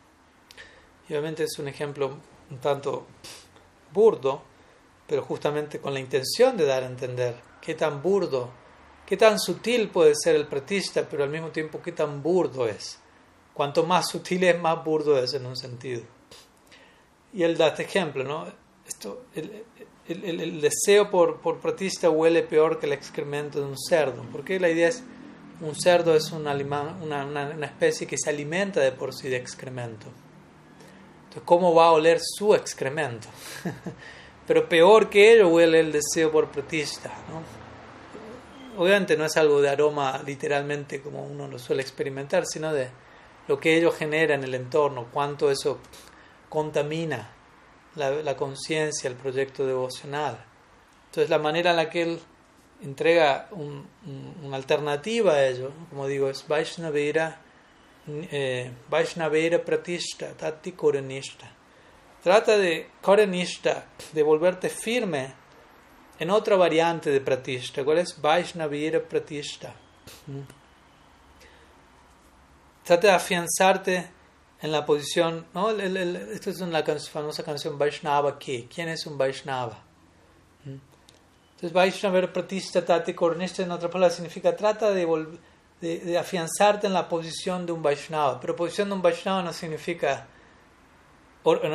Y 1.06 1.12
obviamente 1.12 1.44
es 1.44 1.58
un 1.58 1.68
ejemplo 1.68 2.18
un 2.54 2.60
tanto 2.60 3.06
burdo, 3.92 4.42
pero 5.06 5.22
justamente 5.22 5.80
con 5.80 5.92
la 5.92 6.00
intención 6.00 6.56
de 6.56 6.64
dar 6.64 6.82
a 6.82 6.86
entender 6.86 7.36
qué 7.60 7.74
tan 7.74 8.02
burdo, 8.02 8.50
qué 9.06 9.16
tan 9.16 9.38
sutil 9.38 9.88
puede 9.88 10.14
ser 10.14 10.36
el 10.36 10.46
pretista, 10.46 11.06
pero 11.08 11.24
al 11.24 11.30
mismo 11.30 11.48
tiempo 11.48 11.82
qué 11.82 11.92
tan 11.92 12.22
burdo 12.22 12.66
es. 12.66 12.98
Cuanto 13.52 13.84
más 13.84 14.08
sutil 14.08 14.44
es, 14.44 14.60
más 14.60 14.84
burdo 14.84 15.18
es 15.18 15.34
en 15.34 15.46
un 15.46 15.56
sentido. 15.56 16.02
Y 17.32 17.42
él 17.42 17.56
da 17.56 17.68
este 17.68 17.82
ejemplo, 17.82 18.24
¿no? 18.24 18.46
Esto, 18.86 19.24
el, 19.34 19.64
el, 20.08 20.60
deseo 20.60 21.10
por, 21.10 21.40
por 21.40 21.58
pretista 21.58 22.10
huele 22.10 22.42
peor 22.42 22.78
que 22.78 22.86
el 22.86 22.92
excremento 22.92 23.60
de 23.60 23.66
un 23.66 23.78
cerdo, 23.78 24.24
porque 24.30 24.60
la 24.60 24.68
idea 24.68 24.88
es, 24.88 25.02
un 25.60 25.74
cerdo 25.74 26.14
es 26.14 26.32
una, 26.32 26.52
una, 26.52 27.24
una 27.24 27.66
especie 27.66 28.06
que 28.06 28.18
se 28.18 28.28
alimenta 28.28 28.80
de 28.80 28.92
por 28.92 29.14
sí 29.14 29.28
de 29.28 29.36
excremento. 29.36 30.08
¿Cómo 31.44 31.74
va 31.74 31.86
a 31.86 31.92
oler 31.92 32.18
su 32.20 32.54
excremento? 32.54 33.28
Pero 34.46 34.68
peor 34.68 35.08
que 35.08 35.32
ello 35.32 35.48
huele 35.48 35.80
el 35.80 35.92
deseo 35.92 36.30
por 36.30 36.48
protista. 36.48 37.10
¿no? 37.28 38.82
Obviamente 38.82 39.16
no 39.16 39.24
es 39.24 39.36
algo 39.36 39.60
de 39.60 39.70
aroma 39.70 40.20
literalmente 40.24 41.00
como 41.00 41.24
uno 41.24 41.48
lo 41.48 41.58
suele 41.58 41.82
experimentar, 41.82 42.44
sino 42.46 42.72
de 42.72 42.88
lo 43.48 43.58
que 43.60 43.76
ello 43.76 43.92
genera 43.92 44.34
en 44.34 44.44
el 44.44 44.54
entorno, 44.54 45.08
cuánto 45.12 45.50
eso 45.50 45.78
contamina 46.48 47.30
la, 47.94 48.36
conciencia, 48.36 49.08
el 49.08 49.16
proyecto 49.16 49.66
devocional. 49.66 50.44
Entonces 51.06 51.30
la 51.30 51.38
manera 51.38 51.70
en 51.70 51.76
la 51.76 51.90
que 51.90 52.02
él 52.02 52.20
entrega 52.82 53.48
una 53.52 54.56
alternativa 54.56 55.34
a 55.34 55.46
ello, 55.46 55.70
como 55.90 56.06
digo, 56.06 56.28
es 56.28 56.46
Vaishnavira 56.48 57.40
Vaishnavera 58.06 59.64
Pratishta, 59.64 60.36
Tati 60.36 60.72
Koranishta. 60.72 61.46
Trata 62.22 62.58
de 62.58 62.88
Koranishta, 63.00 63.86
de 64.12 64.22
volverte 64.22 64.68
firme 64.68 65.34
en 66.18 66.30
otra 66.30 66.56
variante 66.56 67.10
de 67.10 67.20
Pratishta. 67.20 67.82
¿Cuál 67.84 67.98
es? 67.98 68.20
Vaishnavera 68.20 69.00
Pratishta. 69.00 69.74
Mm. 70.26 70.40
Trata 72.84 73.08
de 73.08 73.14
afianzarte 73.14 74.10
en 74.60 74.72
la 74.72 74.84
posición. 74.84 75.46
¿no? 75.54 75.70
esto 75.70 76.50
es 76.50 76.60
una 76.60 76.82
famosa 76.82 77.42
canción 77.42 77.78
Vaishnava 77.78 78.38
¿qué? 78.38 78.68
¿Quién 78.72 78.90
es 78.90 79.06
un 79.06 79.16
Vaishnava? 79.16 79.82
Mm. 80.64 80.76
Entonces, 81.54 81.72
Vaishnavera 81.72 82.30
Pratishta, 82.30 82.84
Tati 82.84 83.14
Koranishta, 83.14 83.62
en 83.62 83.70
otra 83.70 83.88
palabra, 83.88 84.14
significa 84.14 84.54
trata 84.54 84.90
de 84.90 85.04
volver 85.06 85.53
de, 85.80 86.18
afianzarte 86.18 86.86
en 86.86 86.92
la 86.92 87.08
posición 87.08 87.66
de 87.66 87.72
un 87.72 87.82
Vaishnava. 87.82 88.40
Pero 88.40 88.56
posición 88.56 88.88
de 88.88 88.94
un 88.94 89.02
Vaishnava 89.02 89.42
no 89.42 89.52
significa 89.52 90.26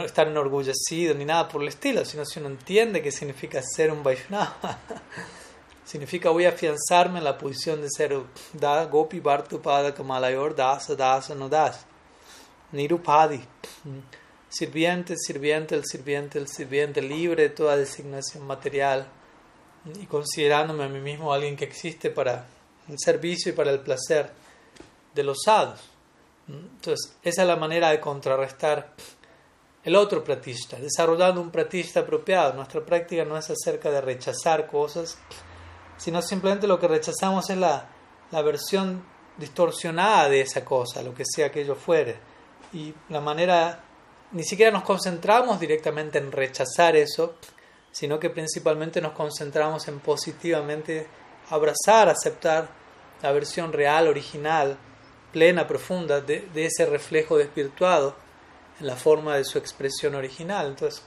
estar 0.04 0.28
enorgullecido 0.28 1.14
ni 1.14 1.26
nada 1.26 1.48
por 1.48 1.62
el 1.62 1.68
estilo, 1.68 2.04
sino 2.04 2.26
si 2.26 2.40
uno 2.40 2.50
entiende 2.50 3.02
qué 3.02 3.12
significa 3.12 3.62
ser 3.62 3.92
un 3.92 4.04
Vaishnava. 4.04 4.80
significa 5.86 6.30
voy 6.30 6.46
a 6.46 6.50
afianzarme 6.50 7.20
en 7.20 7.24
la 7.24 7.38
posición 7.38 7.82
de 7.82 7.90
ser 7.90 8.20
da, 8.54 8.86
Gopi 8.86 9.20
Bhartupada 9.20 9.94
Kamalayor 9.94 10.56
Dasa 10.56 10.96
Dasa 10.96 11.36
No 11.36 11.50
Das. 11.50 11.86
Nirupadi. 12.72 13.42
Sirviente, 14.48 15.16
sirviente, 15.16 15.76
el 15.76 15.86
sirviente, 15.86 16.40
el 16.40 16.48
sirviente, 16.48 17.02
libre 17.02 17.44
de 17.44 17.50
toda 17.50 17.78
designación 17.78 18.48
material 18.48 19.08
y 20.02 20.06
considerándome 20.08 20.86
a 20.86 20.90
mí 20.90 21.00
mismo 21.00 21.32
alguien 21.32 21.56
que 21.56 21.66
existe 21.66 22.10
para 22.10 22.48
el 22.90 22.98
servicio 22.98 23.52
y 23.52 23.56
para 23.56 23.72
el 23.72 23.80
placer 23.80 24.32
de 25.14 25.24
los 25.24 25.38
sadhus. 25.46 25.80
Entonces, 26.48 27.16
esa 27.24 27.42
es 27.44 27.48
la 27.48 27.56
manera 27.56 27.92
de 27.92 28.00
contrarrestar 28.00 28.94
el 29.84 29.96
otro 29.96 30.24
pratista, 30.24 30.78
desarrollando 30.78 31.42
un 31.42 31.52
pratista 31.52 32.02
apropiado. 32.02 32.54
Nuestra 32.54 32.84
práctica 32.86 33.24
no 33.24 33.38
es 33.38 33.50
acerca 33.50 33.92
de 33.92 34.02
rechazar 34.02 34.68
cosas, 34.68 35.18
sino 35.98 36.22
simplemente 36.22 36.68
lo 36.68 36.80
que 36.80 36.88
rechazamos 36.88 37.50
es 37.50 37.58
la, 37.58 37.88
la 38.32 38.42
versión 38.42 39.04
distorsionada 39.38 40.30
de 40.30 40.42
esa 40.42 40.66
cosa, 40.66 41.02
lo 41.02 41.14
que 41.14 41.24
sea 41.26 41.52
que 41.52 41.62
ello 41.62 41.76
fuere. 41.76 42.18
Y 42.74 42.94
la 43.10 43.22
manera, 43.22 43.84
ni 44.32 44.44
siquiera 44.44 44.72
nos 44.72 44.84
concentramos 44.84 45.60
directamente 45.60 46.18
en 46.18 46.32
rechazar 46.32 46.96
eso, 46.96 47.36
sino 47.92 48.20
que 48.20 48.30
principalmente 48.30 49.02
nos 49.02 49.14
concentramos 49.14 49.88
en 49.88 50.00
positivamente 50.00 51.08
abrazar, 51.50 52.10
aceptar 52.10 52.79
la 53.22 53.32
versión 53.32 53.74
real, 53.74 54.08
original, 54.08 54.78
plena, 55.32 55.68
profunda 55.68 56.22
de, 56.22 56.48
ese 56.56 56.86
reflejo 56.86 57.38
desvirtuado 57.38 58.16
en 58.80 58.88
la 58.88 58.96
forma 58.96 59.36
de 59.36 59.44
su 59.44 59.58
expresión 59.58 60.16
original. 60.16 60.68
Entonces, 60.68 61.04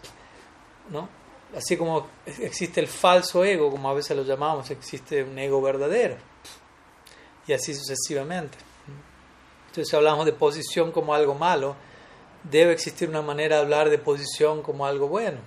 ¿no? 0.90 1.08
así 1.56 1.76
como 1.76 2.08
existe 2.26 2.80
el 2.80 2.88
falso 2.88 3.44
ego, 3.44 3.70
como 3.70 3.88
a 3.88 3.94
veces 3.94 4.16
lo 4.16 4.22
llamamos, 4.22 4.70
existe 4.70 5.22
un 5.22 5.38
ego 5.38 5.60
verdadero. 5.60 6.16
Y 7.46 7.52
así 7.52 7.74
sucesivamente. 7.74 8.56
Entonces, 9.68 9.88
si 9.88 9.96
hablamos 9.96 10.26
de 10.26 10.32
posición 10.32 10.92
como 10.92 11.14
algo 11.14 11.34
malo, 11.34 11.74
debe 12.44 12.72
existir 12.72 13.08
una 13.08 13.22
manera 13.22 13.56
de 13.56 13.62
hablar 13.62 13.90
de 13.90 13.98
posición 13.98 14.62
como 14.62 14.86
algo 14.86 15.08
bueno. 15.08 15.38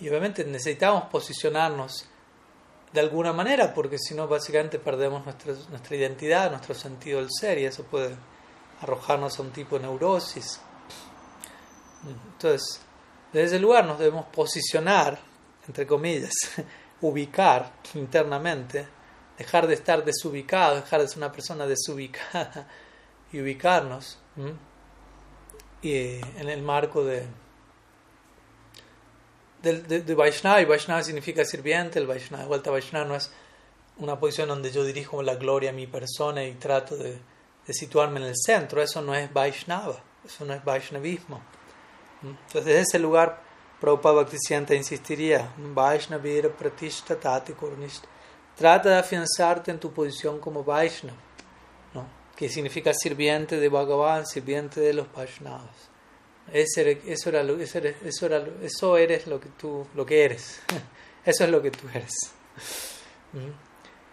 Y 0.00 0.08
obviamente 0.08 0.44
necesitamos 0.44 1.04
posicionarnos 1.04 2.08
de 2.92 3.00
alguna 3.00 3.32
manera, 3.32 3.74
porque 3.74 3.98
si 3.98 4.14
no, 4.14 4.26
básicamente 4.28 4.78
perdemos 4.78 5.24
nuestra, 5.24 5.52
nuestra 5.70 5.96
identidad, 5.96 6.50
nuestro 6.50 6.74
sentido 6.74 7.20
del 7.20 7.28
ser, 7.30 7.58
y 7.58 7.64
eso 7.64 7.84
puede 7.84 8.16
arrojarnos 8.80 9.38
a 9.38 9.42
un 9.42 9.50
tipo 9.50 9.76
de 9.76 9.82
neurosis. 9.82 10.60
Entonces, 12.06 12.80
desde 13.32 13.46
ese 13.46 13.58
lugar 13.58 13.84
nos 13.84 13.98
debemos 13.98 14.26
posicionar, 14.26 15.18
entre 15.66 15.86
comillas, 15.86 16.32
ubicar 17.00 17.72
internamente, 17.94 18.86
dejar 19.36 19.66
de 19.66 19.74
estar 19.74 20.04
desubicado, 20.04 20.76
dejar 20.76 21.00
de 21.02 21.08
ser 21.08 21.18
una 21.18 21.32
persona 21.32 21.66
desubicada 21.66 22.68
y 23.32 23.40
ubicarnos 23.40 24.18
y 25.82 25.94
en 25.94 26.48
el 26.48 26.62
marco 26.62 27.04
de 27.04 27.26
de, 29.74 30.00
de, 30.02 30.14
Vaishnava, 30.14 30.60
y 30.60 30.64
Vaishnava 30.64 31.02
significa 31.02 31.44
sirviente, 31.44 31.98
el 31.98 32.06
Vaishnava, 32.06 32.44
de 32.44 32.48
vuelta 32.48 32.70
Vaishnava 32.70 33.04
no 33.04 33.14
es 33.16 33.30
una 33.98 34.18
posición 34.18 34.48
donde 34.48 34.70
yo 34.70 34.84
dirijo 34.84 35.22
la 35.22 35.34
gloria 35.36 35.70
a 35.70 35.72
mi 35.72 35.86
persona 35.86 36.44
y 36.44 36.52
trato 36.54 36.96
de, 36.96 37.18
de 37.66 37.74
situarme 37.74 38.20
en 38.20 38.26
el 38.26 38.34
centro, 38.36 38.82
eso 38.82 39.02
no 39.02 39.14
es 39.14 39.32
Vaishnava, 39.32 40.02
eso 40.24 40.44
no 40.44 40.54
es 40.54 40.64
Vaishnavismo. 40.64 41.40
Entonces, 42.22 42.64
desde 42.64 42.80
ese 42.80 42.98
lugar, 42.98 43.42
Prabhupada 43.80 44.16
Bhaktisiddhanta 44.16 44.74
insistiría, 44.74 45.52
Vaishnavira 45.56 46.48
Pratishta 46.48 47.16
Tati 47.16 47.52
Kornishta. 47.52 48.08
Trata 48.56 48.88
de 48.88 48.98
afianzarte 48.98 49.70
en 49.70 49.78
tu 49.78 49.92
posición 49.92 50.40
como 50.40 50.64
Vaishnava, 50.64 51.18
¿no? 51.92 52.06
que 52.34 52.48
significa 52.48 52.92
sirviente 52.94 53.58
de 53.58 53.68
Bhagavan, 53.68 54.26
sirviente 54.26 54.80
de 54.80 54.94
los 54.94 55.12
Vaishnavas. 55.12 55.90
Eso, 56.52 56.80
era, 56.80 56.90
eso, 56.90 57.30
eso, 57.30 58.26
era, 58.26 58.44
eso 58.62 58.96
eres 58.96 59.26
lo 59.26 59.40
que 59.40 59.48
tú 59.50 59.86
lo 59.94 60.06
que 60.06 60.24
eres. 60.24 60.60
eso 61.24 61.44
es 61.44 61.50
lo 61.50 61.60
que 61.60 61.70
tú 61.70 61.88
eres. 61.92 62.12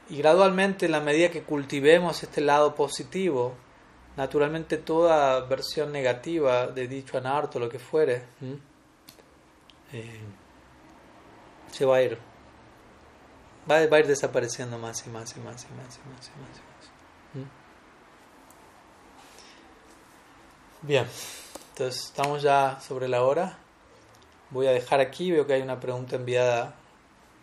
Y 0.10 0.18
gradualmente, 0.18 0.86
en 0.86 0.92
la 0.92 1.00
medida 1.00 1.30
que 1.30 1.44
cultivemos 1.44 2.24
este 2.24 2.42
lado 2.42 2.76
positivo, 2.76 3.56
naturalmente 4.18 4.78
toda 4.78 5.42
versión 5.42 5.92
negativa 5.92 6.68
de 6.68 6.88
dicho 6.88 7.18
anarto, 7.18 7.60
lo 7.60 7.70
que 7.70 7.80
fuere, 7.80 8.24
eh, 9.94 10.20
se 11.72 11.86
va 11.86 11.98
a 11.98 12.02
ir. 12.02 12.18
Va, 13.70 13.78
a 13.78 14.00
ir 14.00 14.08
desapareciendo 14.08 14.78
más 14.78 15.08
y 15.08 15.10
más 15.10 15.36
y 15.38 15.40
más 15.40 15.64
y 15.64 15.74
más 15.74 15.98
y 15.98 16.10
más 16.10 16.28
y 16.28 16.40
más. 16.42 16.62
Y 17.36 17.40
más. 17.40 17.48
Bien, 20.82 21.08
entonces 21.74 22.06
estamos 22.06 22.44
ya 22.44 22.80
sobre 22.82 23.08
la 23.08 23.24
hora. 23.24 23.58
Voy 24.52 24.68
a 24.68 24.72
dejar 24.72 25.00
aquí, 25.00 25.32
veo 25.32 25.48
que 25.48 25.54
hay 25.54 25.64
una 25.64 25.80
pregunta 25.80 26.16
enviada 26.16 26.76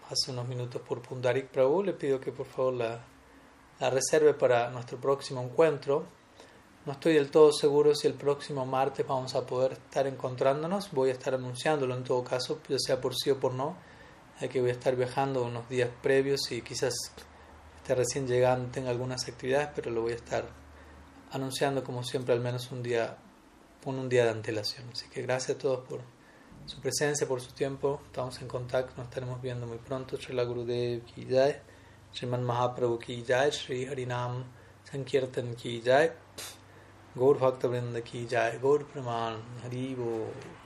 hace 0.09 0.31
unos 0.31 0.47
minutos 0.47 0.81
por 0.83 1.03
Pundarik 1.03 1.49
Prabhu. 1.49 1.83
Le 1.83 1.95
pido 1.95 2.21
que 2.21 2.31
por 2.31 2.47
favor 2.47 2.75
la, 2.75 3.01
la 3.81 3.91
reserve 3.91 4.35
para 4.35 4.71
nuestro 4.71 5.01
próximo 5.01 5.43
encuentro. 5.43 6.05
No 6.87 6.93
estoy 6.93 7.15
del 7.15 7.33
todo 7.33 7.53
seguro 7.53 7.93
si 7.93 8.07
el 8.07 8.15
próximo 8.15 8.65
martes 8.65 9.05
vamos 9.05 9.35
a 9.35 9.45
poder 9.45 9.73
estar 9.73 10.07
encontrándonos. 10.07 10.93
Voy 10.93 11.11
a 11.11 11.15
estar 11.15 11.35
anunciándolo 11.35 11.97
en 11.97 12.05
todo 12.05 12.23
caso, 12.23 12.61
ya 12.69 12.79
sea 12.79 13.01
por 13.01 13.17
sí 13.17 13.31
o 13.31 13.41
por 13.41 13.53
no. 13.53 13.77
Hay 14.39 14.49
que 14.49 14.61
voy 14.61 14.71
a 14.71 14.75
estar 14.75 14.95
viajando 14.95 15.43
unos 15.43 15.69
días 15.69 15.91
previos 16.01 16.53
y 16.53 16.63
quizás 16.63 16.95
esté 17.79 17.97
recién 17.97 18.29
llegando, 18.29 18.71
tenga 18.71 18.91
algunas 18.91 19.27
actividades, 19.27 19.71
pero 19.75 19.91
lo 19.91 20.03
voy 20.03 20.13
a 20.13 20.17
estar 20.17 20.45
anunciando 21.33 21.83
como 21.83 22.05
siempre 22.05 22.33
al 22.33 22.41
menos 22.41 22.71
un 22.71 22.85
día, 22.85 23.17
con 23.85 23.99
un 23.99 24.09
día 24.09 24.25
de 24.25 24.31
antelación. 24.31 24.89
Así 24.93 25.09
que 25.09 25.23
gracias 25.23 25.57
a 25.57 25.59
todos 25.59 25.87
por 25.89 26.01
su 26.67 26.81
presencia, 26.81 27.27
por 27.27 27.41
su 27.41 27.53
tiempo. 27.53 28.01
Estamos 28.07 28.41
en 28.43 28.49
contacto, 28.49 28.95
nos 28.97 29.07
estaremos 29.07 29.41
viendo 29.41 29.67
muy 29.67 29.79
pronto. 29.79 30.17
Srila 30.17 30.45
Gurudev 30.45 31.05
ki 31.05 31.27
jai, 31.29 31.61
Sriman 32.13 32.45
Mahaprabhu 32.45 32.99
ki 32.99 33.25
jai, 33.27 33.51
Sri 33.53 33.87
Harinam 33.87 34.45
Sankirtan 34.85 35.55
ki 35.57 35.83
jai, 35.85 36.11
Gaur 37.15 37.39
Bhakta 37.39 37.69
ki 38.03 38.27
jai, 38.29 38.59
Gaur 38.59 38.87
Praman 38.87 39.41
Haribo. 39.65 40.27